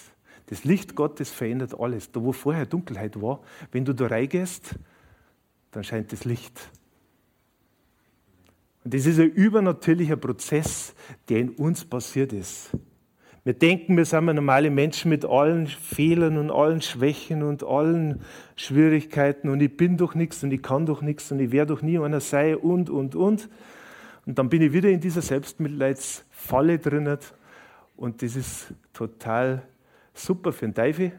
Das 0.47 0.63
Licht 0.63 0.95
Gottes 0.95 1.29
verändert 1.29 1.79
alles. 1.79 2.11
Da, 2.11 2.21
wo 2.23 2.31
vorher 2.31 2.65
Dunkelheit 2.65 3.21
war, 3.21 3.41
wenn 3.71 3.85
du 3.85 3.93
da 3.93 4.07
reingehst, 4.07 4.75
dann 5.71 5.83
scheint 5.83 6.11
das 6.11 6.25
Licht. 6.25 6.59
Und 8.83 8.93
das 8.93 9.05
ist 9.05 9.19
ein 9.19 9.29
übernatürlicher 9.29 10.17
Prozess, 10.17 10.95
der 11.29 11.39
in 11.39 11.49
uns 11.51 11.85
passiert 11.85 12.33
ist. 12.33 12.71
Wir 13.43 13.53
denken, 13.53 13.97
wir 13.97 14.05
sind 14.05 14.25
normale 14.25 14.69
Menschen 14.69 15.09
mit 15.09 15.25
allen 15.25 15.65
Fehlern 15.65 16.37
und 16.37 16.51
allen 16.51 16.81
Schwächen 16.81 17.41
und 17.41 17.63
allen 17.63 18.21
Schwierigkeiten 18.55 19.49
und 19.49 19.61
ich 19.61 19.75
bin 19.75 19.97
doch 19.97 20.13
nichts 20.13 20.43
und 20.43 20.51
ich 20.51 20.61
kann 20.61 20.85
doch 20.85 21.01
nichts 21.01 21.31
und 21.31 21.39
ich 21.39 21.51
werde 21.51 21.73
doch 21.73 21.81
nie 21.81 21.97
einer 21.97 22.19
sein 22.19 22.55
und, 22.55 22.91
und, 22.91 23.15
und. 23.15 23.49
Und 24.27 24.37
dann 24.37 24.49
bin 24.49 24.61
ich 24.61 24.73
wieder 24.73 24.89
in 24.89 24.99
dieser 24.99 25.23
Selbstmitleidsfalle 25.23 26.77
drinnen 26.77 27.17
und 27.97 28.21
das 28.21 28.35
ist 28.35 28.75
total 28.93 29.63
super 30.13 30.53
für 30.53 30.67
den 30.67 30.75
Teufel, 30.75 31.11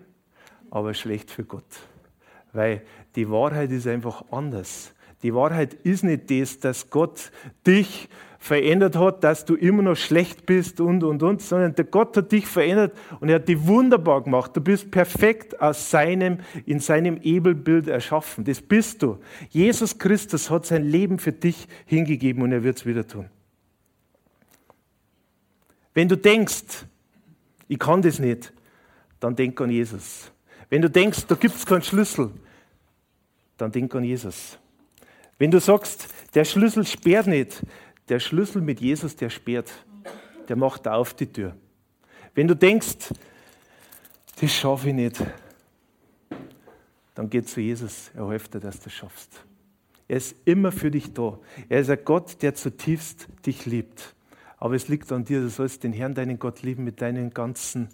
aber 0.70 0.94
schlecht 0.94 1.28
für 1.28 1.42
Gott. 1.42 1.64
Weil 2.52 2.82
die 3.16 3.28
Wahrheit 3.28 3.72
ist 3.72 3.88
einfach 3.88 4.26
anders. 4.30 4.94
Die 5.24 5.34
Wahrheit 5.34 5.74
ist 5.74 6.04
nicht 6.04 6.30
das, 6.30 6.60
dass 6.60 6.88
Gott 6.88 7.32
dich 7.66 8.08
verändert 8.42 8.96
hat, 8.96 9.22
dass 9.22 9.44
du 9.44 9.54
immer 9.54 9.84
noch 9.84 9.94
schlecht 9.94 10.46
bist 10.46 10.80
und, 10.80 11.04
und, 11.04 11.22
und, 11.22 11.40
sondern 11.40 11.76
der 11.76 11.84
Gott 11.84 12.16
hat 12.16 12.32
dich 12.32 12.48
verändert 12.48 12.92
und 13.20 13.28
er 13.28 13.36
hat 13.36 13.46
dich 13.46 13.68
wunderbar 13.68 14.20
gemacht. 14.20 14.56
Du 14.56 14.60
bist 14.60 14.90
perfekt 14.90 15.60
aus 15.60 15.92
seinem, 15.92 16.38
in 16.66 16.80
seinem 16.80 17.18
Ebenbild 17.22 17.86
erschaffen. 17.86 18.42
Das 18.42 18.60
bist 18.60 19.00
du. 19.04 19.18
Jesus 19.50 19.96
Christus 19.96 20.50
hat 20.50 20.66
sein 20.66 20.82
Leben 20.82 21.20
für 21.20 21.30
dich 21.30 21.68
hingegeben 21.86 22.42
und 22.42 22.50
er 22.50 22.64
wird 22.64 22.78
es 22.78 22.84
wieder 22.84 23.06
tun. 23.06 23.26
Wenn 25.94 26.08
du 26.08 26.16
denkst, 26.16 26.84
ich 27.68 27.78
kann 27.78 28.02
das 28.02 28.18
nicht, 28.18 28.52
dann 29.20 29.36
denk 29.36 29.60
an 29.60 29.70
Jesus. 29.70 30.32
Wenn 30.68 30.82
du 30.82 30.90
denkst, 30.90 31.26
da 31.28 31.36
gibt 31.36 31.54
es 31.54 31.64
keinen 31.64 31.82
Schlüssel, 31.82 32.32
dann 33.56 33.70
denk 33.70 33.94
an 33.94 34.02
Jesus. 34.02 34.58
Wenn 35.38 35.52
du 35.52 35.60
sagst, 35.60 36.08
der 36.34 36.44
Schlüssel 36.44 36.84
sperrt 36.84 37.28
nicht, 37.28 37.62
der 38.12 38.20
Schlüssel 38.20 38.60
mit 38.60 38.78
Jesus, 38.78 39.16
der 39.16 39.30
sperrt, 39.30 39.72
der 40.46 40.56
macht 40.56 40.86
auf 40.86 41.14
die 41.14 41.32
Tür. 41.32 41.56
Wenn 42.34 42.46
du 42.46 42.54
denkst, 42.54 43.08
das 44.38 44.52
schaffe 44.52 44.88
ich 44.90 44.94
nicht, 44.94 45.24
dann 47.14 47.30
geh 47.30 47.42
zu 47.42 47.62
Jesus, 47.62 48.10
er 48.14 48.28
hilft 48.28 48.52
dir, 48.52 48.60
dass 48.60 48.80
du 48.80 48.84
das 48.84 48.92
schaffst. 48.92 49.46
Er 50.08 50.18
ist 50.18 50.36
immer 50.44 50.72
für 50.72 50.90
dich 50.90 51.14
da. 51.14 51.38
Er 51.70 51.80
ist 51.80 51.88
ein 51.88 52.00
Gott, 52.04 52.42
der 52.42 52.54
zutiefst 52.54 53.28
dich 53.46 53.64
liebt. 53.64 54.14
Aber 54.58 54.74
es 54.74 54.88
liegt 54.88 55.10
an 55.10 55.24
dir, 55.24 55.40
du 55.40 55.48
sollst 55.48 55.82
den 55.82 55.94
Herrn, 55.94 56.12
deinen 56.12 56.38
Gott 56.38 56.60
lieben 56.60 56.84
mit 56.84 57.00
deinem 57.00 57.30
ganzen 57.30 57.88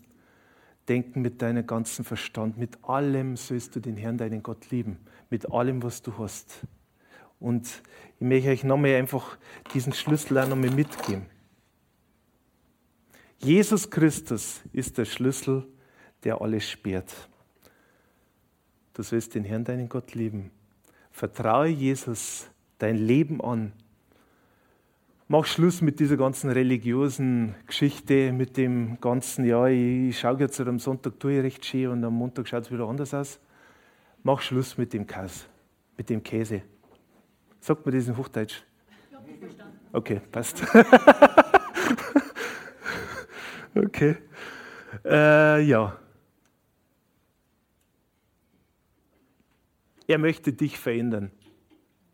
Denken, 0.88 1.22
mit 1.22 1.42
deinem 1.42 1.64
ganzen 1.64 2.04
Verstand. 2.04 2.58
Mit 2.58 2.82
allem 2.82 3.36
sollst 3.36 3.76
du 3.76 3.78
den 3.78 3.96
Herrn, 3.96 4.18
deinen 4.18 4.42
Gott 4.42 4.68
lieben. 4.72 4.96
Mit 5.30 5.52
allem, 5.52 5.80
was 5.84 6.02
du 6.02 6.18
hast. 6.18 6.66
Und 7.40 7.82
ich 8.18 8.26
möchte 8.26 8.50
euch 8.50 8.64
nochmal 8.64 8.96
einfach 8.96 9.38
diesen 9.72 9.92
Schlüssel 9.92 10.38
auch 10.38 10.48
nochmal 10.48 10.70
mitgeben. 10.70 11.26
Jesus 13.38 13.88
Christus 13.90 14.60
ist 14.72 14.98
der 14.98 15.04
Schlüssel, 15.04 15.66
der 16.24 16.40
alles 16.40 16.68
sperrt. 16.68 17.12
Du 18.94 19.02
sollst 19.02 19.34
den 19.34 19.44
Herrn, 19.44 19.64
deinen 19.64 19.88
Gott 19.88 20.14
lieben. 20.14 20.50
Vertraue 21.12 21.68
Jesus 21.68 22.48
dein 22.78 22.96
Leben 22.96 23.40
an 23.40 23.72
mach 25.28 25.44
Schluss 25.44 25.82
mit 25.82 26.00
dieser 26.00 26.16
ganzen 26.16 26.50
religiösen 26.50 27.54
Geschichte, 27.66 28.32
mit 28.32 28.56
dem 28.56 28.98
ganzen, 29.00 29.44
ja, 29.44 29.66
ich 29.66 30.18
schaue 30.18 30.40
jetzt 30.40 30.58
am 30.60 30.78
Sonntag 30.78 31.20
tue 31.20 31.38
ich 31.38 31.44
recht 31.44 31.64
schön 31.64 31.90
und 31.90 32.04
am 32.04 32.14
Montag 32.14 32.48
schaut 32.48 32.64
es 32.64 32.72
wieder 32.72 32.88
anders 32.88 33.14
aus. 33.14 33.38
Mach 34.22 34.40
Schluss 34.40 34.76
mit 34.76 34.92
dem 34.92 35.06
Käse, 35.06 35.44
mit 35.96 36.10
dem 36.10 36.22
Käse. 36.22 36.62
Sagt 37.60 37.84
man 37.84 37.94
das 37.94 38.08
in 38.08 38.16
Hochdeutsch? 38.16 38.62
Ja, 39.10 39.20
verstanden. 39.40 39.78
Okay, 39.92 40.20
passt. 40.30 40.62
okay. 43.74 44.16
Äh, 45.04 45.62
ja. 45.62 45.98
Er 50.06 50.18
möchte 50.18 50.52
dich 50.52 50.78
verändern. 50.78 51.30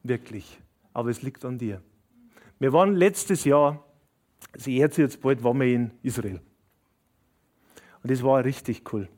Wirklich. 0.03 0.61
Aber 0.93 1.11
es 1.11 1.23
liegt 1.23 1.45
an 1.45 1.59
dir. 1.59 1.83
Wir 2.59 2.73
waren 2.73 2.95
letztes 2.95 3.45
Jahr, 3.45 3.85
also 4.53 4.71
jetzt 4.71 4.97
jetzt 4.99 5.21
bald, 5.21 5.43
waren 5.43 5.61
wir 5.61 5.67
in 5.67 5.91
Israel. 6.03 6.41
Und 8.03 8.11
das 8.11 8.23
war 8.23 8.45
richtig 8.45 8.93
cool. 8.93 9.09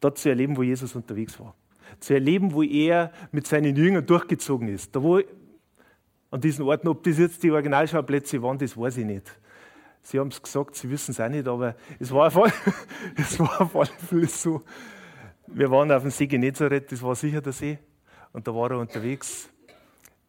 Dort 0.00 0.18
zu 0.18 0.28
erleben, 0.28 0.56
wo 0.56 0.62
Jesus 0.62 0.94
unterwegs 0.96 1.38
war. 1.38 1.54
Zu 2.00 2.14
erleben, 2.14 2.52
wo 2.52 2.62
er 2.62 3.12
mit 3.30 3.46
seinen 3.46 3.76
Jüngern 3.76 4.04
durchgezogen 4.06 4.68
ist. 4.68 4.94
Da 4.96 5.02
wo, 5.02 5.20
an 6.32 6.40
diesen 6.40 6.64
Orten, 6.64 6.88
ob 6.88 7.04
das 7.04 7.18
jetzt 7.18 7.42
die 7.42 7.50
Originalschauplätze 7.50 8.42
waren, 8.42 8.58
das 8.58 8.76
weiß 8.76 8.96
ich 8.96 9.04
nicht. 9.04 9.30
Sie 10.00 10.18
haben 10.18 10.28
es 10.28 10.42
gesagt, 10.42 10.74
Sie 10.74 10.90
wissen 10.90 11.12
es 11.12 11.20
auch 11.20 11.28
nicht, 11.28 11.46
aber 11.46 11.76
es 12.00 12.10
war 12.10 12.26
auf 12.26 12.36
alle, 12.38 12.52
es 13.16 13.38
war 13.38 13.60
auf 13.60 13.76
alle 13.76 13.86
Fälle 14.08 14.26
so. 14.26 14.62
Wir 15.46 15.70
waren 15.70 15.92
auf 15.92 16.02
dem 16.02 16.10
See 16.10 16.26
Genezareth, 16.26 16.90
das 16.90 17.02
war 17.02 17.14
sicher 17.14 17.42
der 17.42 17.52
See, 17.52 17.78
und 18.32 18.48
da 18.48 18.54
war 18.54 18.70
er 18.70 18.78
unterwegs 18.78 19.50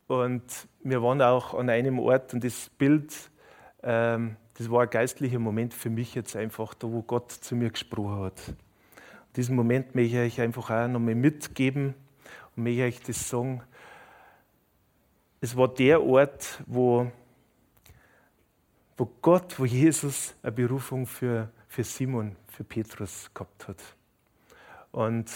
und 0.07 0.43
wir 0.83 1.01
waren 1.01 1.21
auch 1.21 1.53
an 1.53 1.69
einem 1.69 1.97
Ort 1.99 2.33
und 2.33 2.43
das 2.43 2.69
Bild, 2.77 3.13
ähm, 3.81 4.35
das 4.55 4.69
war 4.69 4.83
ein 4.83 4.89
geistlicher 4.89 5.39
Moment 5.39 5.73
für 5.73 5.89
mich 5.89 6.15
jetzt 6.15 6.35
einfach, 6.35 6.73
da 6.73 6.91
wo 6.91 7.01
Gott 7.01 7.31
zu 7.31 7.55
mir 7.55 7.69
gesprochen 7.69 8.23
hat. 8.23 8.41
diesen 9.37 9.55
Moment 9.55 9.95
möchte 9.95 10.21
ich 10.21 10.33
euch 10.35 10.41
einfach 10.41 10.69
auch 10.69 10.87
nochmal 10.89 11.15
mitgeben 11.15 11.93
und 12.57 12.63
möchte 12.63 12.83
euch 12.83 13.01
das 13.01 13.29
sagen. 13.29 13.63
Es 15.43 15.57
war 15.57 15.67
der 15.67 16.01
Ort, 16.01 16.63
wo, 16.67 17.11
wo 18.95 19.09
Gott, 19.21 19.59
wo 19.59 19.65
Jesus 19.65 20.33
eine 20.41 20.53
Berufung 20.53 21.05
für, 21.05 21.49
für 21.67 21.83
Simon, 21.83 22.37
für 22.47 22.63
Petrus 22.63 23.29
gehabt 23.33 23.67
hat. 23.67 23.75
Und 24.93 25.29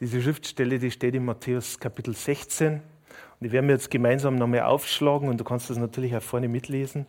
diese 0.00 0.22
Schriftstelle, 0.22 0.78
die 0.78 0.90
steht 0.90 1.14
in 1.14 1.26
Matthäus 1.26 1.78
Kapitel 1.78 2.14
16. 2.14 2.80
Die 3.40 3.52
werden 3.52 3.68
wir 3.68 3.74
jetzt 3.74 3.90
gemeinsam 3.90 4.36
nochmal 4.36 4.62
aufschlagen 4.62 5.28
und 5.28 5.38
du 5.38 5.44
kannst 5.44 5.68
das 5.68 5.76
natürlich 5.76 6.16
auch 6.16 6.22
vorne 6.22 6.48
mitlesen. 6.48 7.04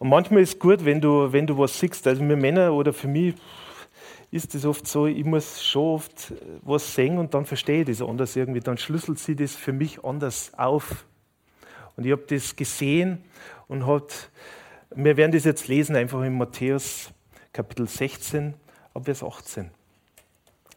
Und 0.00 0.10
manchmal 0.10 0.42
ist 0.42 0.50
es 0.50 0.58
gut, 0.58 0.84
wenn 0.84 1.00
du, 1.00 1.32
wenn 1.32 1.46
du 1.46 1.56
was 1.56 1.80
siehst. 1.80 2.06
Also 2.06 2.20
wir 2.20 2.36
Männer 2.36 2.74
oder 2.74 2.92
für 2.92 3.08
mich, 3.08 3.36
ist 4.30 4.54
es 4.54 4.64
oft 4.64 4.86
so, 4.86 5.06
ich 5.06 5.24
muss 5.24 5.64
schon 5.64 5.94
oft 5.94 6.34
was 6.62 6.94
sehen 6.94 7.18
und 7.18 7.34
dann 7.34 7.46
verstehe 7.46 7.80
ich 7.80 7.86
das 7.86 8.02
anders 8.02 8.36
irgendwie. 8.36 8.60
Dann 8.60 8.76
schlüsselt 8.76 9.18
sie 9.18 9.36
das 9.36 9.54
für 9.54 9.72
mich 9.72 10.04
anders 10.04 10.52
auf. 10.56 11.06
Und 11.96 12.04
ich 12.04 12.12
habe 12.12 12.24
das 12.28 12.54
gesehen 12.54 13.24
und 13.66 13.86
hat, 13.86 14.30
wir 14.94 15.16
werden 15.16 15.32
das 15.32 15.44
jetzt 15.44 15.68
lesen, 15.68 15.96
einfach 15.96 16.22
in 16.22 16.36
Matthäus 16.36 17.10
Kapitel 17.52 17.88
16, 17.88 18.54
ab 18.94 19.04
Vers 19.06 19.22
18. 19.22 19.70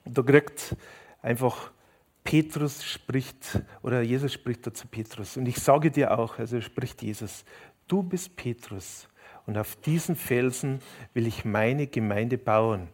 Und 0.06 0.18
da 0.18 0.22
kriegt 0.24 0.76
einfach 1.22 1.72
Petrus 2.24 2.84
spricht, 2.84 3.62
oder 3.84 4.02
Jesus 4.02 4.34
spricht 4.34 4.66
da 4.66 4.74
zu 4.74 4.88
Petrus. 4.88 5.38
Und 5.38 5.48
ich 5.48 5.58
sage 5.58 5.92
dir 5.92 6.18
auch, 6.18 6.40
also 6.40 6.62
spricht 6.62 7.02
Jesus, 7.02 7.44
du 7.88 8.02
bist 8.02 8.36
Petrus 8.36 9.08
und 9.46 9.58
auf 9.58 9.76
diesen 9.76 10.16
Felsen 10.16 10.80
will 11.14 11.28
ich 11.28 11.46
meine 11.46 11.88
Gemeinde 11.88 12.38
bauen. 12.38 12.88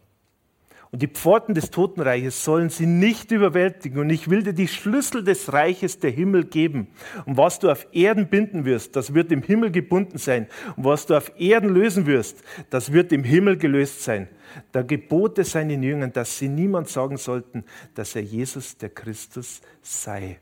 Und 0.90 1.02
die 1.02 1.08
Pforten 1.08 1.54
des 1.54 1.70
Totenreiches 1.70 2.44
sollen 2.44 2.70
sie 2.70 2.86
nicht 2.86 3.30
überwältigen. 3.30 4.00
Und 4.00 4.08
ich 4.08 4.30
will 4.30 4.42
dir 4.42 4.54
die 4.54 4.68
Schlüssel 4.68 5.22
des 5.22 5.52
Reiches 5.52 5.98
der 5.98 6.10
Himmel 6.10 6.44
geben. 6.44 6.88
Und 7.26 7.36
was 7.36 7.58
du 7.58 7.70
auf 7.70 7.86
Erden 7.92 8.28
binden 8.28 8.64
wirst, 8.64 8.96
das 8.96 9.12
wird 9.12 9.30
im 9.30 9.42
Himmel 9.42 9.70
gebunden 9.70 10.16
sein. 10.16 10.46
Und 10.76 10.84
was 10.84 11.04
du 11.04 11.14
auf 11.14 11.32
Erden 11.38 11.68
lösen 11.68 12.06
wirst, 12.06 12.42
das 12.70 12.92
wird 12.92 13.12
im 13.12 13.22
Himmel 13.22 13.58
gelöst 13.58 14.02
sein. 14.02 14.28
Da 14.72 14.80
gebot 14.80 15.38
es 15.38 15.52
seinen 15.52 15.82
Jüngern, 15.82 16.12
dass 16.12 16.38
sie 16.38 16.48
niemand 16.48 16.88
sagen 16.88 17.18
sollten, 17.18 17.64
dass 17.94 18.16
er 18.16 18.22
Jesus 18.22 18.78
der 18.78 18.88
Christus 18.88 19.60
sei. 19.82 20.40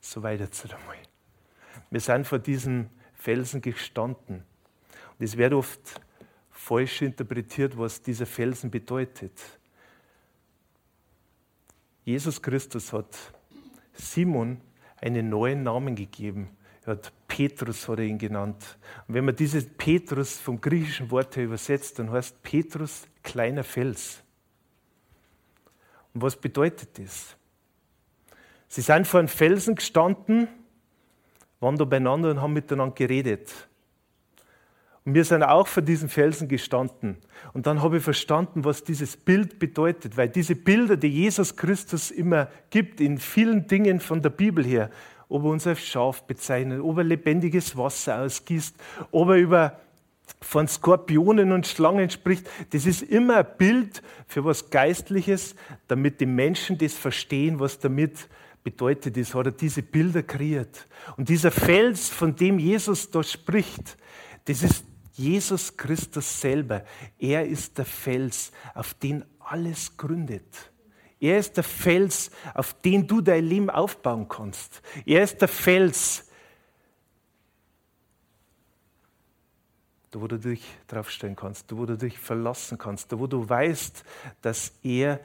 So 0.00 0.22
weiter 0.22 0.50
zu 0.50 0.68
einmal. 0.68 0.96
Wir 1.90 2.00
sind 2.00 2.24
vor 2.24 2.38
diesem 2.38 2.86
Felsen 3.14 3.60
gestanden. 3.60 4.44
Und 5.18 5.24
es 5.24 5.36
wird 5.36 5.52
oft 5.54 5.80
falsch 6.52 7.02
interpretiert, 7.02 7.76
was 7.76 8.00
dieser 8.00 8.26
Felsen 8.26 8.70
bedeutet. 8.70 9.32
Jesus 12.08 12.40
Christus 12.40 12.90
hat 12.94 13.18
Simon 13.92 14.62
einen 14.96 15.28
neuen 15.28 15.62
Namen 15.62 15.94
gegeben. 15.94 16.48
Er 16.86 16.92
hat 16.92 17.12
Petrus 17.26 17.86
hat 17.86 17.98
er 17.98 18.06
ihn 18.06 18.16
genannt. 18.16 18.78
Und 19.06 19.14
wenn 19.14 19.26
man 19.26 19.36
dieses 19.36 19.66
Petrus 19.68 20.38
vom 20.38 20.58
griechischen 20.58 21.10
Wort 21.10 21.36
her 21.36 21.44
übersetzt, 21.44 21.98
dann 21.98 22.10
heißt 22.10 22.42
Petrus 22.42 23.06
kleiner 23.22 23.62
Fels. 23.62 24.22
Und 26.14 26.22
was 26.22 26.34
bedeutet 26.34 26.98
das? 26.98 27.36
Sie 28.68 28.80
sind 28.80 29.06
vor 29.06 29.20
einem 29.20 29.28
Felsen 29.28 29.74
gestanden, 29.74 30.48
waren 31.60 31.76
da 31.76 31.84
beieinander 31.84 32.30
und 32.30 32.40
haben 32.40 32.54
miteinander 32.54 32.94
geredet. 32.94 33.67
Und 35.08 35.14
wir 35.14 35.24
sind 35.24 35.42
auch 35.42 35.66
vor 35.66 35.82
diesem 35.82 36.10
Felsen 36.10 36.48
gestanden. 36.48 37.16
Und 37.54 37.66
dann 37.66 37.80
habe 37.80 37.96
ich 37.96 38.02
verstanden, 38.02 38.66
was 38.66 38.84
dieses 38.84 39.16
Bild 39.16 39.58
bedeutet, 39.58 40.18
weil 40.18 40.28
diese 40.28 40.54
Bilder, 40.54 40.98
die 40.98 41.08
Jesus 41.08 41.56
Christus 41.56 42.10
immer 42.10 42.48
gibt, 42.68 43.00
in 43.00 43.16
vielen 43.16 43.66
Dingen 43.66 44.00
von 44.00 44.20
der 44.20 44.28
Bibel 44.28 44.62
her, 44.62 44.90
ob 45.30 45.44
er 45.44 45.48
uns 45.48 45.66
als 45.66 45.80
Schaf 45.80 46.24
bezeichnet, 46.24 46.82
ob 46.82 46.98
er 46.98 47.04
lebendiges 47.04 47.74
Wasser 47.74 48.20
ausgießt, 48.20 48.76
ob 49.10 49.30
er 49.30 49.36
über 49.36 49.80
von 50.42 50.68
Skorpionen 50.68 51.52
und 51.52 51.66
Schlangen 51.66 52.10
spricht, 52.10 52.46
das 52.68 52.84
ist 52.84 53.00
immer 53.00 53.38
ein 53.38 53.46
Bild 53.56 54.02
für 54.26 54.44
was 54.44 54.68
Geistliches, 54.68 55.54
damit 55.86 56.20
die 56.20 56.26
Menschen 56.26 56.76
das 56.76 56.92
verstehen, 56.92 57.58
was 57.58 57.78
damit 57.78 58.28
bedeutet 58.62 59.16
ist, 59.16 59.34
hat 59.34 59.46
er 59.46 59.52
diese 59.52 59.80
Bilder 59.80 60.22
kreiert. 60.22 60.86
Und 61.16 61.30
dieser 61.30 61.50
Fels, 61.50 62.10
von 62.10 62.36
dem 62.36 62.58
Jesus 62.58 63.10
da 63.10 63.22
spricht, 63.22 63.96
das 64.44 64.62
ist 64.62 64.84
Jesus 65.18 65.76
Christus 65.76 66.40
selber, 66.40 66.84
er 67.18 67.44
ist 67.44 67.76
der 67.76 67.84
Fels, 67.84 68.52
auf 68.74 68.94
den 68.94 69.24
alles 69.40 69.96
gründet. 69.96 70.70
Er 71.18 71.38
ist 71.38 71.56
der 71.56 71.64
Fels, 71.64 72.30
auf 72.54 72.74
den 72.74 73.06
du 73.06 73.20
dein 73.20 73.44
Leben 73.44 73.68
aufbauen 73.68 74.28
kannst. 74.28 74.80
Er 75.04 75.24
ist 75.24 75.40
der 75.40 75.48
Fels, 75.48 76.30
da 80.12 80.20
wo 80.20 80.28
du 80.28 80.38
dich 80.38 80.64
draufstellen 80.86 81.34
kannst, 81.34 81.70
da 81.70 81.76
wo 81.76 81.84
du 81.84 81.98
dich 81.98 82.16
verlassen 82.16 82.78
kannst, 82.78 83.10
da 83.10 83.18
wo 83.18 83.26
du 83.26 83.48
weißt, 83.48 84.04
dass 84.40 84.72
er 84.84 85.20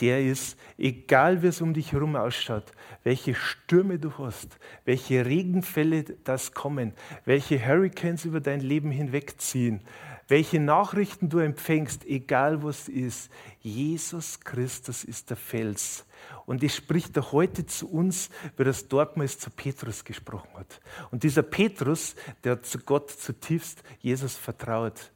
der 0.00 0.24
ist, 0.24 0.58
egal 0.78 1.42
wie 1.42 1.46
es 1.46 1.60
um 1.60 1.72
dich 1.72 1.92
herum 1.92 2.16
ausschaut, 2.16 2.64
welche 3.04 3.34
Stürme 3.34 3.98
du 3.98 4.16
hast, 4.18 4.58
welche 4.84 5.24
Regenfälle 5.24 6.04
das 6.24 6.52
kommen, 6.52 6.92
welche 7.24 7.64
Hurricanes 7.64 8.24
über 8.24 8.40
dein 8.40 8.60
Leben 8.60 8.90
hinwegziehen, 8.90 9.80
welche 10.28 10.60
Nachrichten 10.60 11.28
du 11.28 11.38
empfängst, 11.38 12.04
egal 12.06 12.62
was 12.62 12.88
ist, 12.88 13.30
Jesus 13.60 14.40
Christus 14.40 15.04
ist 15.04 15.30
der 15.30 15.36
Fels. 15.36 16.04
Und 16.46 16.62
es 16.62 16.74
spricht 16.74 17.16
er 17.16 17.32
heute 17.32 17.66
zu 17.66 17.88
uns, 17.88 18.30
wie 18.56 18.64
das 18.64 18.88
dortmals 18.88 19.38
zu 19.38 19.50
Petrus 19.50 20.04
gesprochen 20.04 20.50
hat. 20.54 20.80
Und 21.10 21.22
dieser 21.22 21.42
Petrus, 21.42 22.16
der 22.42 22.52
hat 22.52 22.66
zu 22.66 22.78
Gott 22.78 23.10
zutiefst 23.10 23.82
Jesus 24.00 24.36
vertraut. 24.36 25.12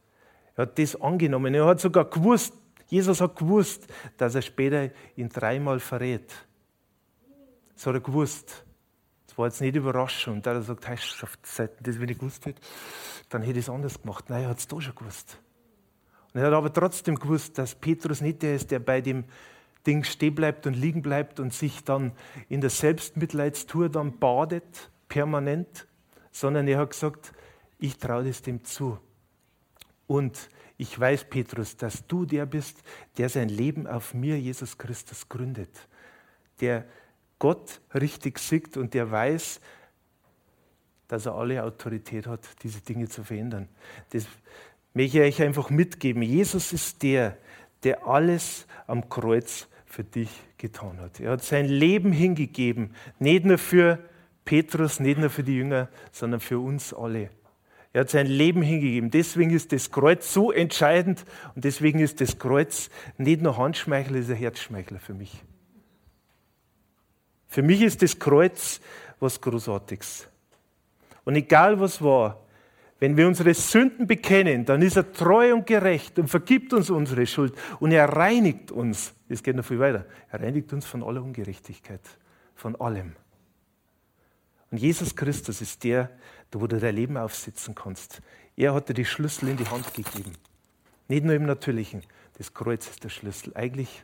Er 0.55 0.63
hat 0.63 0.79
das 0.79 0.99
angenommen. 0.99 1.53
Er 1.53 1.65
hat 1.65 1.79
sogar 1.79 2.05
gewusst, 2.05 2.53
Jesus 2.91 3.21
hat 3.21 3.37
gewusst, 3.37 3.87
dass 4.17 4.35
er 4.35 4.41
später 4.41 4.89
ihn 5.15 5.29
dreimal 5.29 5.79
verrät. 5.79 6.29
Das 7.73 7.85
hat 7.85 7.93
er 7.93 8.01
gewusst. 8.01 8.65
Das 9.27 9.37
war 9.37 9.47
jetzt 9.47 9.61
nicht 9.61 9.77
Überraschung. 9.77 10.35
Und 10.35 10.45
da 10.45 10.51
hat 10.51 10.57
er 10.57 10.59
gesagt, 10.59 10.87
hey, 10.89 10.97
seit 11.41 11.87
das, 11.87 12.01
wenn 12.01 12.09
ich 12.09 12.19
gewusst 12.19 12.45
hätte, 12.45 12.61
dann 13.29 13.43
hätte 13.43 13.59
ich 13.59 13.65
es 13.65 13.69
anders 13.69 14.01
gemacht. 14.01 14.29
Nein, 14.29 14.43
er 14.43 14.49
hat 14.49 14.57
es 14.57 14.67
da 14.67 14.81
schon 14.81 14.93
gewusst. 14.93 15.37
Und 16.33 16.41
er 16.41 16.47
hat 16.47 16.53
aber 16.53 16.73
trotzdem 16.73 17.15
gewusst, 17.15 17.57
dass 17.57 17.75
Petrus 17.75 18.19
nicht 18.19 18.41
der 18.41 18.55
ist, 18.55 18.71
der 18.71 18.79
bei 18.79 18.99
dem 18.99 19.23
Ding 19.87 20.03
stehen 20.03 20.35
bleibt 20.35 20.67
und 20.67 20.73
liegen 20.73 21.01
bleibt 21.01 21.39
und 21.39 21.53
sich 21.53 21.85
dann 21.85 22.11
in 22.49 22.59
der 22.59 22.69
Selbstmitleidstour 22.69 23.87
dann 23.87 24.19
badet, 24.19 24.91
permanent, 25.07 25.87
sondern 26.33 26.67
er 26.67 26.79
hat 26.79 26.89
gesagt, 26.89 27.31
ich 27.79 27.97
traue 27.97 28.25
das 28.25 28.41
dem 28.41 28.65
zu. 28.65 28.99
Und 30.07 30.49
ich 30.81 30.99
weiß, 30.99 31.25
Petrus, 31.25 31.77
dass 31.77 32.07
du 32.07 32.25
der 32.25 32.47
bist, 32.47 32.81
der 33.15 33.29
sein 33.29 33.49
Leben 33.49 33.85
auf 33.85 34.15
mir, 34.15 34.39
Jesus 34.39 34.79
Christus, 34.79 35.29
gründet. 35.29 35.69
Der 36.59 36.85
Gott 37.37 37.81
richtig 37.93 38.39
sieht 38.39 38.77
und 38.77 38.95
der 38.95 39.11
weiß, 39.11 39.61
dass 41.07 41.27
er 41.27 41.35
alle 41.35 41.63
Autorität 41.63 42.25
hat, 42.25 42.47
diese 42.63 42.81
Dinge 42.81 43.07
zu 43.07 43.23
verändern. 43.23 43.69
Das 44.09 44.25
möchte 44.95 45.19
ich 45.19 45.35
euch 45.35 45.45
einfach 45.45 45.69
mitgeben. 45.69 46.23
Jesus 46.23 46.73
ist 46.73 47.03
der, 47.03 47.37
der 47.83 48.07
alles 48.07 48.65
am 48.87 49.07
Kreuz 49.07 49.67
für 49.85 50.03
dich 50.03 50.31
getan 50.57 50.99
hat. 50.99 51.19
Er 51.19 51.33
hat 51.33 51.43
sein 51.43 51.67
Leben 51.67 52.11
hingegeben, 52.11 52.95
nicht 53.19 53.45
nur 53.45 53.59
für 53.59 53.99
Petrus, 54.45 54.99
nicht 54.99 55.19
nur 55.19 55.29
für 55.29 55.43
die 55.43 55.57
Jünger, 55.57 55.89
sondern 56.11 56.39
für 56.39 56.57
uns 56.57 56.91
alle. 56.91 57.29
Er 57.93 58.01
hat 58.01 58.09
sein 58.09 58.27
Leben 58.27 58.61
hingegeben. 58.61 59.11
Deswegen 59.11 59.51
ist 59.51 59.71
das 59.73 59.91
Kreuz 59.91 60.33
so 60.33 60.51
entscheidend 60.51 61.25
und 61.55 61.65
deswegen 61.65 61.99
ist 61.99 62.21
das 62.21 62.39
Kreuz 62.39 62.89
nicht 63.17 63.41
nur 63.41 63.57
Handschmeichler, 63.57 64.17
es 64.17 64.25
ist 64.25 64.31
ein 64.31 64.37
Herzschmeichler 64.37 64.99
für 64.99 65.13
mich. 65.13 65.43
Für 67.47 67.61
mich 67.61 67.81
ist 67.81 68.01
das 68.01 68.17
Kreuz 68.17 68.79
was 69.19 69.41
Großartiges. 69.41 70.27
Und 71.25 71.35
egal 71.35 71.79
was 71.79 72.01
war, 72.01 72.41
wenn 72.99 73.17
wir 73.17 73.27
unsere 73.27 73.53
Sünden 73.53 74.07
bekennen, 74.07 74.63
dann 74.63 74.81
ist 74.81 74.95
er 74.95 75.11
treu 75.11 75.53
und 75.53 75.65
gerecht 75.65 76.17
und 76.19 76.27
vergibt 76.27 76.71
uns 76.71 76.89
unsere 76.89 77.25
Schuld 77.25 77.53
und 77.79 77.91
er 77.91 78.07
reinigt 78.07 78.71
uns. 78.71 79.13
Es 79.27 79.43
geht 79.43 79.55
noch 79.55 79.65
viel 79.65 79.79
weiter. 79.79 80.05
Er 80.29 80.41
reinigt 80.41 80.71
uns 80.71 80.85
von 80.85 81.03
aller 81.03 81.21
Ungerechtigkeit, 81.21 82.01
von 82.55 82.79
allem. 82.79 83.15
Und 84.69 84.77
Jesus 84.77 85.15
Christus 85.15 85.61
ist 85.61 85.83
der, 85.83 86.09
wo 86.59 86.67
du 86.67 86.79
dein 86.79 86.95
Leben 86.95 87.17
aufsitzen 87.17 87.75
kannst. 87.75 88.21
Er 88.57 88.73
hat 88.73 88.89
dir 88.89 88.93
die 88.93 89.05
Schlüssel 89.05 89.49
in 89.49 89.57
die 89.57 89.67
Hand 89.67 89.93
gegeben. 89.93 90.33
Nicht 91.07 91.23
nur 91.23 91.35
im 91.35 91.45
Natürlichen. 91.45 92.03
Das 92.37 92.53
Kreuz 92.53 92.87
ist 92.87 93.03
der 93.03 93.09
Schlüssel. 93.09 93.53
Eigentlich 93.55 94.03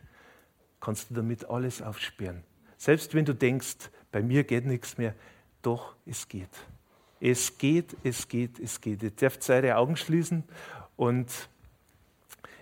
kannst 0.80 1.10
du 1.10 1.16
damit 1.16 1.50
alles 1.50 1.82
aufsperren. 1.82 2.44
Selbst 2.78 3.14
wenn 3.14 3.26
du 3.26 3.34
denkst, 3.34 3.90
bei 4.12 4.22
mir 4.22 4.44
geht 4.44 4.66
nichts 4.66 4.98
mehr, 4.98 5.14
doch, 5.62 5.96
es 6.06 6.28
geht. 6.28 6.50
Es 7.20 7.58
geht, 7.58 7.96
es 8.04 8.28
geht, 8.28 8.60
es 8.60 8.80
geht. 8.80 9.02
Ihr 9.04 9.12
dürft 9.12 9.50
eure 9.50 9.76
Augen 9.76 9.98
schließen 9.98 10.44
und 10.96 11.30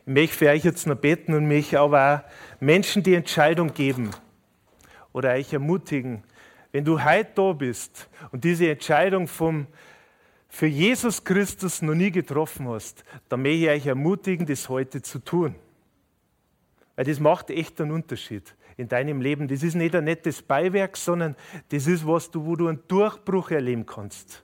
ich 0.05 0.13
möchte 0.13 0.37
für 0.37 0.49
euch 0.49 0.63
jetzt 0.63 0.87
noch 0.87 0.95
beten 0.95 1.33
und 1.33 1.45
mich 1.45 1.77
aber 1.77 2.23
auch 2.25 2.61
Menschen 2.61 3.03
die 3.03 3.15
Entscheidung 3.15 3.73
geben 3.73 4.11
oder 5.11 5.31
euch 5.31 5.51
ermutigen, 5.51 6.23
wenn 6.75 6.83
du 6.83 7.01
heute 7.01 7.31
da 7.35 7.53
bist 7.53 8.09
und 8.33 8.43
diese 8.43 8.69
Entscheidung 8.69 9.29
vom, 9.29 9.65
für 10.49 10.65
Jesus 10.65 11.23
Christus 11.23 11.81
noch 11.81 11.95
nie 11.95 12.11
getroffen 12.11 12.67
hast, 12.67 13.05
dann 13.29 13.43
möchte 13.43 13.57
ich 13.59 13.69
euch 13.69 13.85
ermutigen, 13.85 14.45
das 14.45 14.67
heute 14.67 15.01
zu 15.01 15.19
tun. 15.19 15.55
Weil 16.97 17.05
das 17.05 17.21
macht 17.21 17.49
echt 17.49 17.79
einen 17.79 17.91
Unterschied 17.91 18.53
in 18.75 18.89
deinem 18.89 19.21
Leben. 19.21 19.47
Das 19.47 19.63
ist 19.63 19.75
nicht 19.75 19.95
ein 19.95 20.03
nettes 20.03 20.41
Beiwerk, 20.41 20.97
sondern 20.97 21.37
das 21.69 21.87
ist 21.87 22.05
was, 22.05 22.29
wo 22.33 22.57
du 22.57 22.67
einen 22.67 22.85
Durchbruch 22.89 23.51
erleben 23.51 23.85
kannst. 23.85 24.43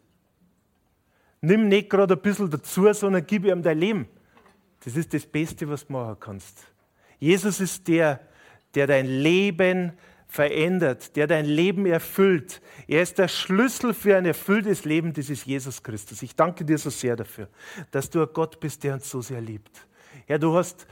Nimm 1.42 1.68
nicht 1.68 1.90
gerade 1.90 2.14
ein 2.14 2.22
bisschen 2.22 2.50
dazu, 2.50 2.94
sondern 2.94 3.28
gib 3.28 3.44
ihm 3.44 3.62
dein 3.62 3.78
Leben. 3.78 4.08
Das 4.86 4.96
ist 4.96 5.14
das 5.14 5.26
Beste, 5.26 5.68
was 5.68 5.86
du 5.86 5.92
machen 5.92 6.16
kannst. 6.18 6.66
Jesus 7.20 7.60
ist 7.60 7.90
der, 7.90 8.22
der 8.74 8.88
dein 8.88 9.06
Leben 9.06 9.92
verändert, 10.32 11.18
der 11.18 11.28
dein 11.28 11.44
Leben 11.44 11.86
erfüllt. 11.86 12.62
Er 12.88 13.02
ist 13.02 13.18
der 13.18 13.28
Schlüssel 13.28 13.94
für 13.94 14.16
ein 14.16 14.26
erfülltes 14.26 14.86
Leben, 14.86 15.12
das 15.12 15.30
ist 15.30 15.46
Jesus 15.46 15.84
Christus. 15.84 16.22
Ich 16.22 16.38
danke 16.38 16.64
dir 16.64 16.78
so 16.78 16.90
sehr 16.90 17.18
dafür, 17.18 17.50
dass 17.92 18.10
du 18.10 18.22
ein 18.22 18.30
Gott 18.32 18.62
bist, 18.62 18.82
der 18.86 18.94
uns 18.94 19.10
so 19.10 19.20
sehr 19.20 19.42
liebt. 19.42 19.86
Ja, 20.30 20.38
du 20.38 20.56
hast 20.56 20.88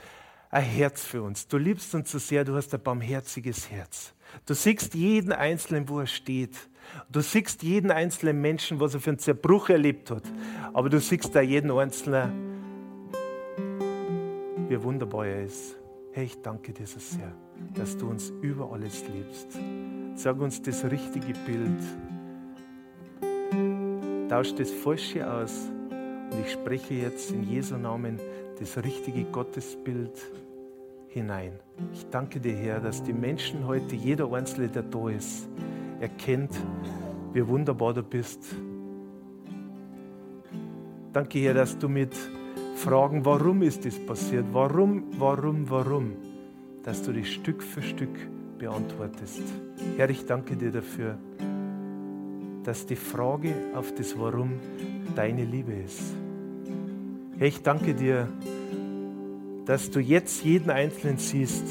ein 0.49 0.63
Herz 0.63 1.05
für 1.05 1.21
uns. 1.21 1.47
Du 1.47 1.57
liebst 1.57 1.95
uns 1.95 2.11
so 2.11 2.19
sehr, 2.19 2.43
du 2.43 2.53
hast 2.53 2.73
ein 2.73 2.83
barmherziges 2.83 3.71
Herz. 3.71 4.13
Du 4.45 4.53
siehst 4.53 4.93
jeden 4.93 5.31
Einzelnen, 5.31 5.87
wo 5.87 6.01
er 6.01 6.07
steht. 6.07 6.57
Du 7.09 7.21
siehst 7.21 7.63
jeden 7.63 7.91
einzelnen 7.91 8.41
Menschen, 8.41 8.81
was 8.81 8.93
er 8.93 8.99
für 8.99 9.11
einen 9.11 9.19
Zerbruch 9.19 9.69
erlebt 9.69 10.11
hat. 10.11 10.23
Aber 10.73 10.89
du 10.89 10.99
siehst 10.99 11.33
da 11.33 11.39
jeden 11.39 11.71
Einzelnen, 11.71 12.33
wie 14.67 14.83
wunderbar 14.83 15.27
er 15.27 15.45
ist. 15.45 15.78
Herr, 16.19 16.25
ich 16.25 16.41
danke 16.41 16.73
dir 16.73 16.85
so 16.85 16.99
sehr, 16.99 17.31
dass 17.75 17.95
du 17.95 18.09
uns 18.09 18.33
über 18.41 18.73
alles 18.73 19.05
liebst. 19.07 19.57
Sag 20.15 20.41
uns 20.41 20.61
das 20.61 20.83
richtige 20.83 21.31
Bild. 21.45 21.79
Tausch 24.27 24.53
das 24.53 24.69
Falsche 24.69 25.31
aus. 25.31 25.71
Und 25.89 26.45
ich 26.45 26.51
spreche 26.51 26.95
jetzt 26.95 27.31
in 27.31 27.43
Jesu 27.43 27.77
Namen 27.77 28.19
das 28.59 28.75
richtige 28.83 29.23
Gottesbild 29.31 30.11
hinein. 31.07 31.53
Ich 31.93 32.05
danke 32.09 32.41
dir, 32.41 32.53
Herr, 32.53 32.81
dass 32.81 33.01
die 33.01 33.13
Menschen 33.13 33.65
heute, 33.65 33.95
jeder 33.95 34.29
Einzelne, 34.33 34.67
der 34.67 34.83
da 34.83 35.07
ist, 35.07 35.47
erkennt, 36.01 36.51
wie 37.31 37.47
wunderbar 37.47 37.93
du 37.93 38.03
bist. 38.03 38.43
Danke, 41.13 41.39
Herr, 41.39 41.53
dass 41.53 41.77
du 41.77 41.87
mit 41.87 42.11
Fragen, 42.79 43.25
warum 43.25 43.61
ist 43.61 43.85
das 43.85 43.97
passiert, 43.99 44.45
warum, 44.51 45.03
warum, 45.17 45.69
warum, 45.69 46.13
dass 46.83 47.03
du 47.03 47.11
die 47.11 47.25
Stück 47.25 47.61
für 47.61 47.81
Stück 47.81 48.15
beantwortest. 48.57 49.41
Herr, 49.97 50.09
ich 50.09 50.25
danke 50.25 50.55
dir 50.55 50.71
dafür, 50.71 51.17
dass 52.63 52.85
die 52.85 52.95
Frage 52.95 53.53
auf 53.75 53.93
das 53.95 54.17
Warum 54.17 54.53
deine 55.15 55.43
Liebe 55.43 55.73
ist. 55.73 56.13
Herr, 57.37 57.47
ich 57.47 57.61
danke 57.61 57.93
dir, 57.93 58.27
dass 59.65 59.91
du 59.91 59.99
jetzt 59.99 60.43
jeden 60.43 60.69
Einzelnen 60.69 61.17
siehst. 61.17 61.65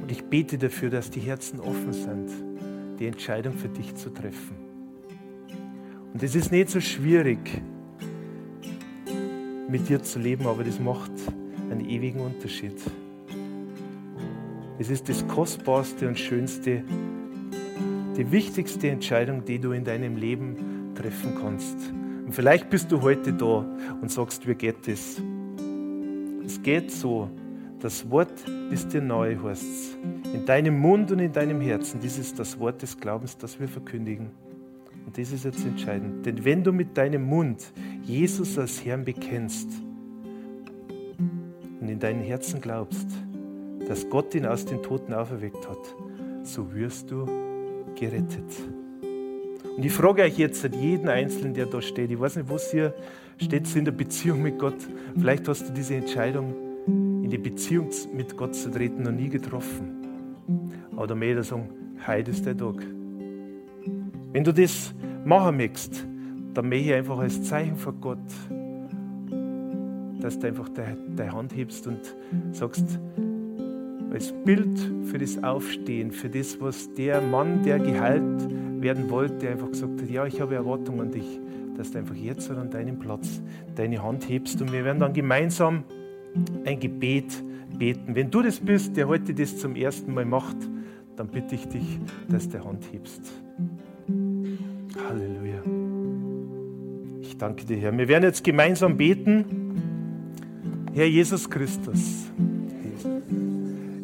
Und 0.00 0.10
ich 0.10 0.24
bete 0.24 0.58
dafür, 0.58 0.90
dass 0.90 1.10
die 1.10 1.20
Herzen 1.20 1.60
offen 1.60 1.92
sind 1.92 2.30
die 3.02 3.08
Entscheidung 3.08 3.54
für 3.54 3.68
dich 3.68 3.96
zu 3.96 4.10
treffen. 4.10 4.54
Und 6.12 6.22
es 6.22 6.36
ist 6.36 6.52
nicht 6.52 6.68
so 6.68 6.80
schwierig, 6.80 7.60
mit 9.72 9.88
dir 9.88 10.02
zu 10.02 10.18
leben, 10.18 10.46
aber 10.46 10.64
das 10.64 10.78
macht 10.78 11.10
einen 11.70 11.88
ewigen 11.88 12.20
Unterschied. 12.20 12.78
Es 14.78 14.90
ist 14.90 15.08
das 15.08 15.26
Kostbarste 15.26 16.06
und 16.06 16.18
Schönste, 16.18 16.82
die 18.14 18.30
wichtigste 18.30 18.90
Entscheidung, 18.90 19.46
die 19.46 19.58
du 19.58 19.72
in 19.72 19.82
deinem 19.82 20.16
Leben 20.16 20.92
treffen 20.94 21.36
kannst. 21.40 21.78
Und 22.26 22.32
vielleicht 22.32 22.68
bist 22.68 22.92
du 22.92 23.00
heute 23.00 23.32
da 23.32 23.64
und 24.02 24.10
sagst, 24.10 24.46
wie 24.46 24.54
geht 24.54 24.86
das? 24.86 25.22
Es 26.44 26.62
geht 26.62 26.90
so, 26.90 27.30
das 27.80 28.10
Wort 28.10 28.44
ist 28.70 28.92
dir 28.92 29.00
neu, 29.00 29.38
heißt 29.42 29.96
In 30.34 30.44
deinem 30.44 30.78
Mund 30.78 31.10
und 31.12 31.18
in 31.18 31.32
deinem 31.32 31.62
Herzen. 31.62 31.98
Dies 31.98 32.18
ist 32.18 32.38
das 32.38 32.58
Wort 32.58 32.82
des 32.82 32.98
Glaubens, 33.00 33.38
das 33.38 33.58
wir 33.58 33.68
verkündigen. 33.68 34.30
Und 35.06 35.16
das 35.16 35.32
ist 35.32 35.44
jetzt 35.44 35.64
entscheidend. 35.64 36.26
Denn 36.26 36.44
wenn 36.44 36.62
du 36.62 36.72
mit 36.72 36.96
deinem 36.96 37.24
Mund 37.24 37.72
Jesus 38.04 38.58
als 38.58 38.84
Herrn 38.84 39.04
bekennst 39.04 39.68
und 41.80 41.88
in 41.88 41.98
deinem 41.98 42.22
Herzen 42.22 42.60
glaubst, 42.60 43.08
dass 43.88 44.08
Gott 44.08 44.34
ihn 44.34 44.46
aus 44.46 44.64
den 44.64 44.82
Toten 44.82 45.12
auferweckt 45.12 45.68
hat, 45.68 45.94
so 46.42 46.72
wirst 46.74 47.10
du 47.10 47.26
gerettet. 47.98 48.52
Und 49.76 49.84
ich 49.84 49.92
frage 49.92 50.22
euch 50.22 50.38
jetzt 50.38 50.68
jeden 50.74 51.08
Einzelnen, 51.08 51.54
der 51.54 51.66
da 51.66 51.80
steht, 51.80 52.10
ich 52.10 52.20
weiß 52.20 52.36
nicht, 52.36 52.50
was 52.50 52.70
hier 52.70 52.94
steht 53.38 53.74
in 53.74 53.84
der 53.84 53.92
Beziehung 53.92 54.42
mit 54.42 54.58
Gott. 54.58 54.76
Vielleicht 55.16 55.48
hast 55.48 55.68
du 55.68 55.72
diese 55.72 55.94
Entscheidung 55.94 56.54
die 57.32 57.38
Beziehung 57.38 57.88
mit 58.12 58.36
Gott 58.36 58.54
zu 58.54 58.70
treten, 58.70 59.04
noch 59.04 59.12
nie 59.12 59.30
getroffen. 59.30 60.76
Aber 60.94 61.06
da 61.06 61.14
möchte 61.14 61.40
ich 61.40 61.46
sagen, 61.46 61.70
heute 62.06 62.30
ist 62.30 62.44
der 62.44 62.56
Tag. 62.56 62.76
Wenn 64.32 64.44
du 64.44 64.52
das 64.52 64.94
machen 65.24 65.56
möchtest, 65.56 66.06
dann 66.54 66.68
möchte 66.68 66.90
ich 66.90 66.94
einfach 66.94 67.18
als 67.18 67.42
Zeichen 67.42 67.76
von 67.76 68.00
Gott, 68.00 68.18
dass 70.20 70.38
du 70.38 70.46
einfach 70.46 70.68
deine 70.68 71.32
Hand 71.32 71.54
hebst 71.54 71.86
und 71.86 72.14
sagst, 72.52 72.98
als 74.12 74.32
Bild 74.44 74.78
für 75.04 75.18
das 75.18 75.42
Aufstehen, 75.42 76.10
für 76.10 76.28
das, 76.28 76.60
was 76.60 76.92
der 76.94 77.20
Mann, 77.20 77.62
der 77.62 77.78
geheilt 77.78 78.48
werden 78.80 79.08
wollte, 79.10 79.48
einfach 79.48 79.70
gesagt 79.70 80.02
hat, 80.02 80.10
ja, 80.10 80.26
ich 80.26 80.40
habe 80.40 80.54
Erwartungen 80.54 81.00
an 81.00 81.10
dich, 81.10 81.40
dass 81.76 81.92
du 81.92 81.98
einfach 81.98 82.14
jetzt 82.14 82.50
an 82.50 82.70
deinem 82.70 82.98
Platz 82.98 83.40
deine 83.74 84.02
Hand 84.02 84.28
hebst 84.28 84.60
und 84.60 84.72
wir 84.72 84.84
werden 84.84 85.00
dann 85.00 85.14
gemeinsam 85.14 85.84
ein 86.64 86.78
Gebet 86.78 87.42
beten. 87.78 88.14
Wenn 88.14 88.30
du 88.30 88.42
das 88.42 88.60
bist, 88.60 88.96
der 88.96 89.08
heute 89.08 89.34
das 89.34 89.56
zum 89.58 89.76
ersten 89.76 90.12
Mal 90.12 90.26
macht, 90.26 90.56
dann 91.16 91.28
bitte 91.28 91.54
ich 91.54 91.66
dich, 91.68 91.98
dass 92.28 92.48
du 92.48 92.58
die 92.58 92.64
Hand 92.64 92.84
hebst. 92.92 93.32
Halleluja. 95.08 95.71
Danke 97.42 97.64
dir, 97.64 97.76
Herr. 97.78 97.98
Wir 97.98 98.06
werden 98.06 98.22
jetzt 98.22 98.44
gemeinsam 98.44 98.96
beten. 98.96 99.44
Herr 100.94 101.08
Jesus 101.08 101.50
Christus, 101.50 102.30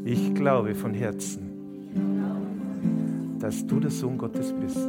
ich 0.04 0.34
glaube 0.34 0.74
von 0.74 0.92
Herzen, 0.92 1.38
dass 3.38 3.64
du 3.64 3.78
der 3.78 3.92
Sohn 3.92 4.18
Gottes 4.18 4.52
bist, 4.60 4.88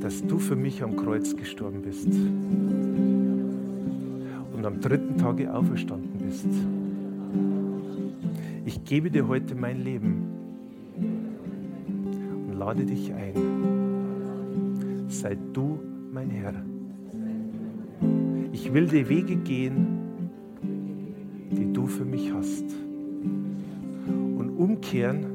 dass 0.00 0.26
du 0.26 0.38
für 0.38 0.56
mich 0.56 0.82
am 0.82 0.96
Kreuz 0.96 1.36
gestorben 1.36 1.82
bist 1.82 2.08
und 4.54 4.64
am 4.64 4.80
dritten 4.80 5.18
Tage 5.18 5.52
auferstanden 5.52 6.20
bist. 6.26 6.46
Ich 8.64 8.82
gebe 8.86 9.10
dir 9.10 9.28
heute 9.28 9.54
mein 9.54 9.84
Leben 9.84 10.24
und 12.48 12.58
lade 12.58 12.86
dich 12.86 13.12
ein. 13.12 13.34
Sei 15.10 15.36
du 15.52 15.89
mein 16.12 16.30
Herr. 16.30 16.54
Ich 18.52 18.72
will 18.72 18.86
die 18.86 19.08
Wege 19.08 19.36
gehen, 19.36 19.86
die 21.50 21.72
du 21.72 21.86
für 21.86 22.04
mich 22.04 22.32
hast 22.32 22.64
und 24.06 24.50
umkehren 24.58 25.26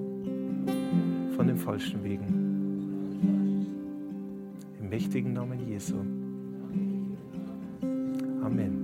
von 1.36 1.48
den 1.48 1.58
falschen 1.58 2.04
Wegen. 2.04 3.68
Im 4.80 4.90
mächtigen 4.90 5.34
Namen 5.34 5.66
Jesu. 5.68 5.96
Amen. 8.44 8.82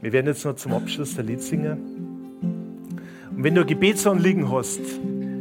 Wir 0.00 0.12
werden 0.12 0.26
jetzt 0.26 0.44
noch 0.44 0.56
zum 0.56 0.72
Abschluss 0.72 1.18
ein 1.18 1.26
Lied 1.26 1.42
singen. 1.42 1.78
Und 3.36 3.44
wenn 3.44 3.54
du 3.54 3.60
ein 3.62 3.66
Gebetsanliegen 3.66 4.50
hast, 4.50 4.80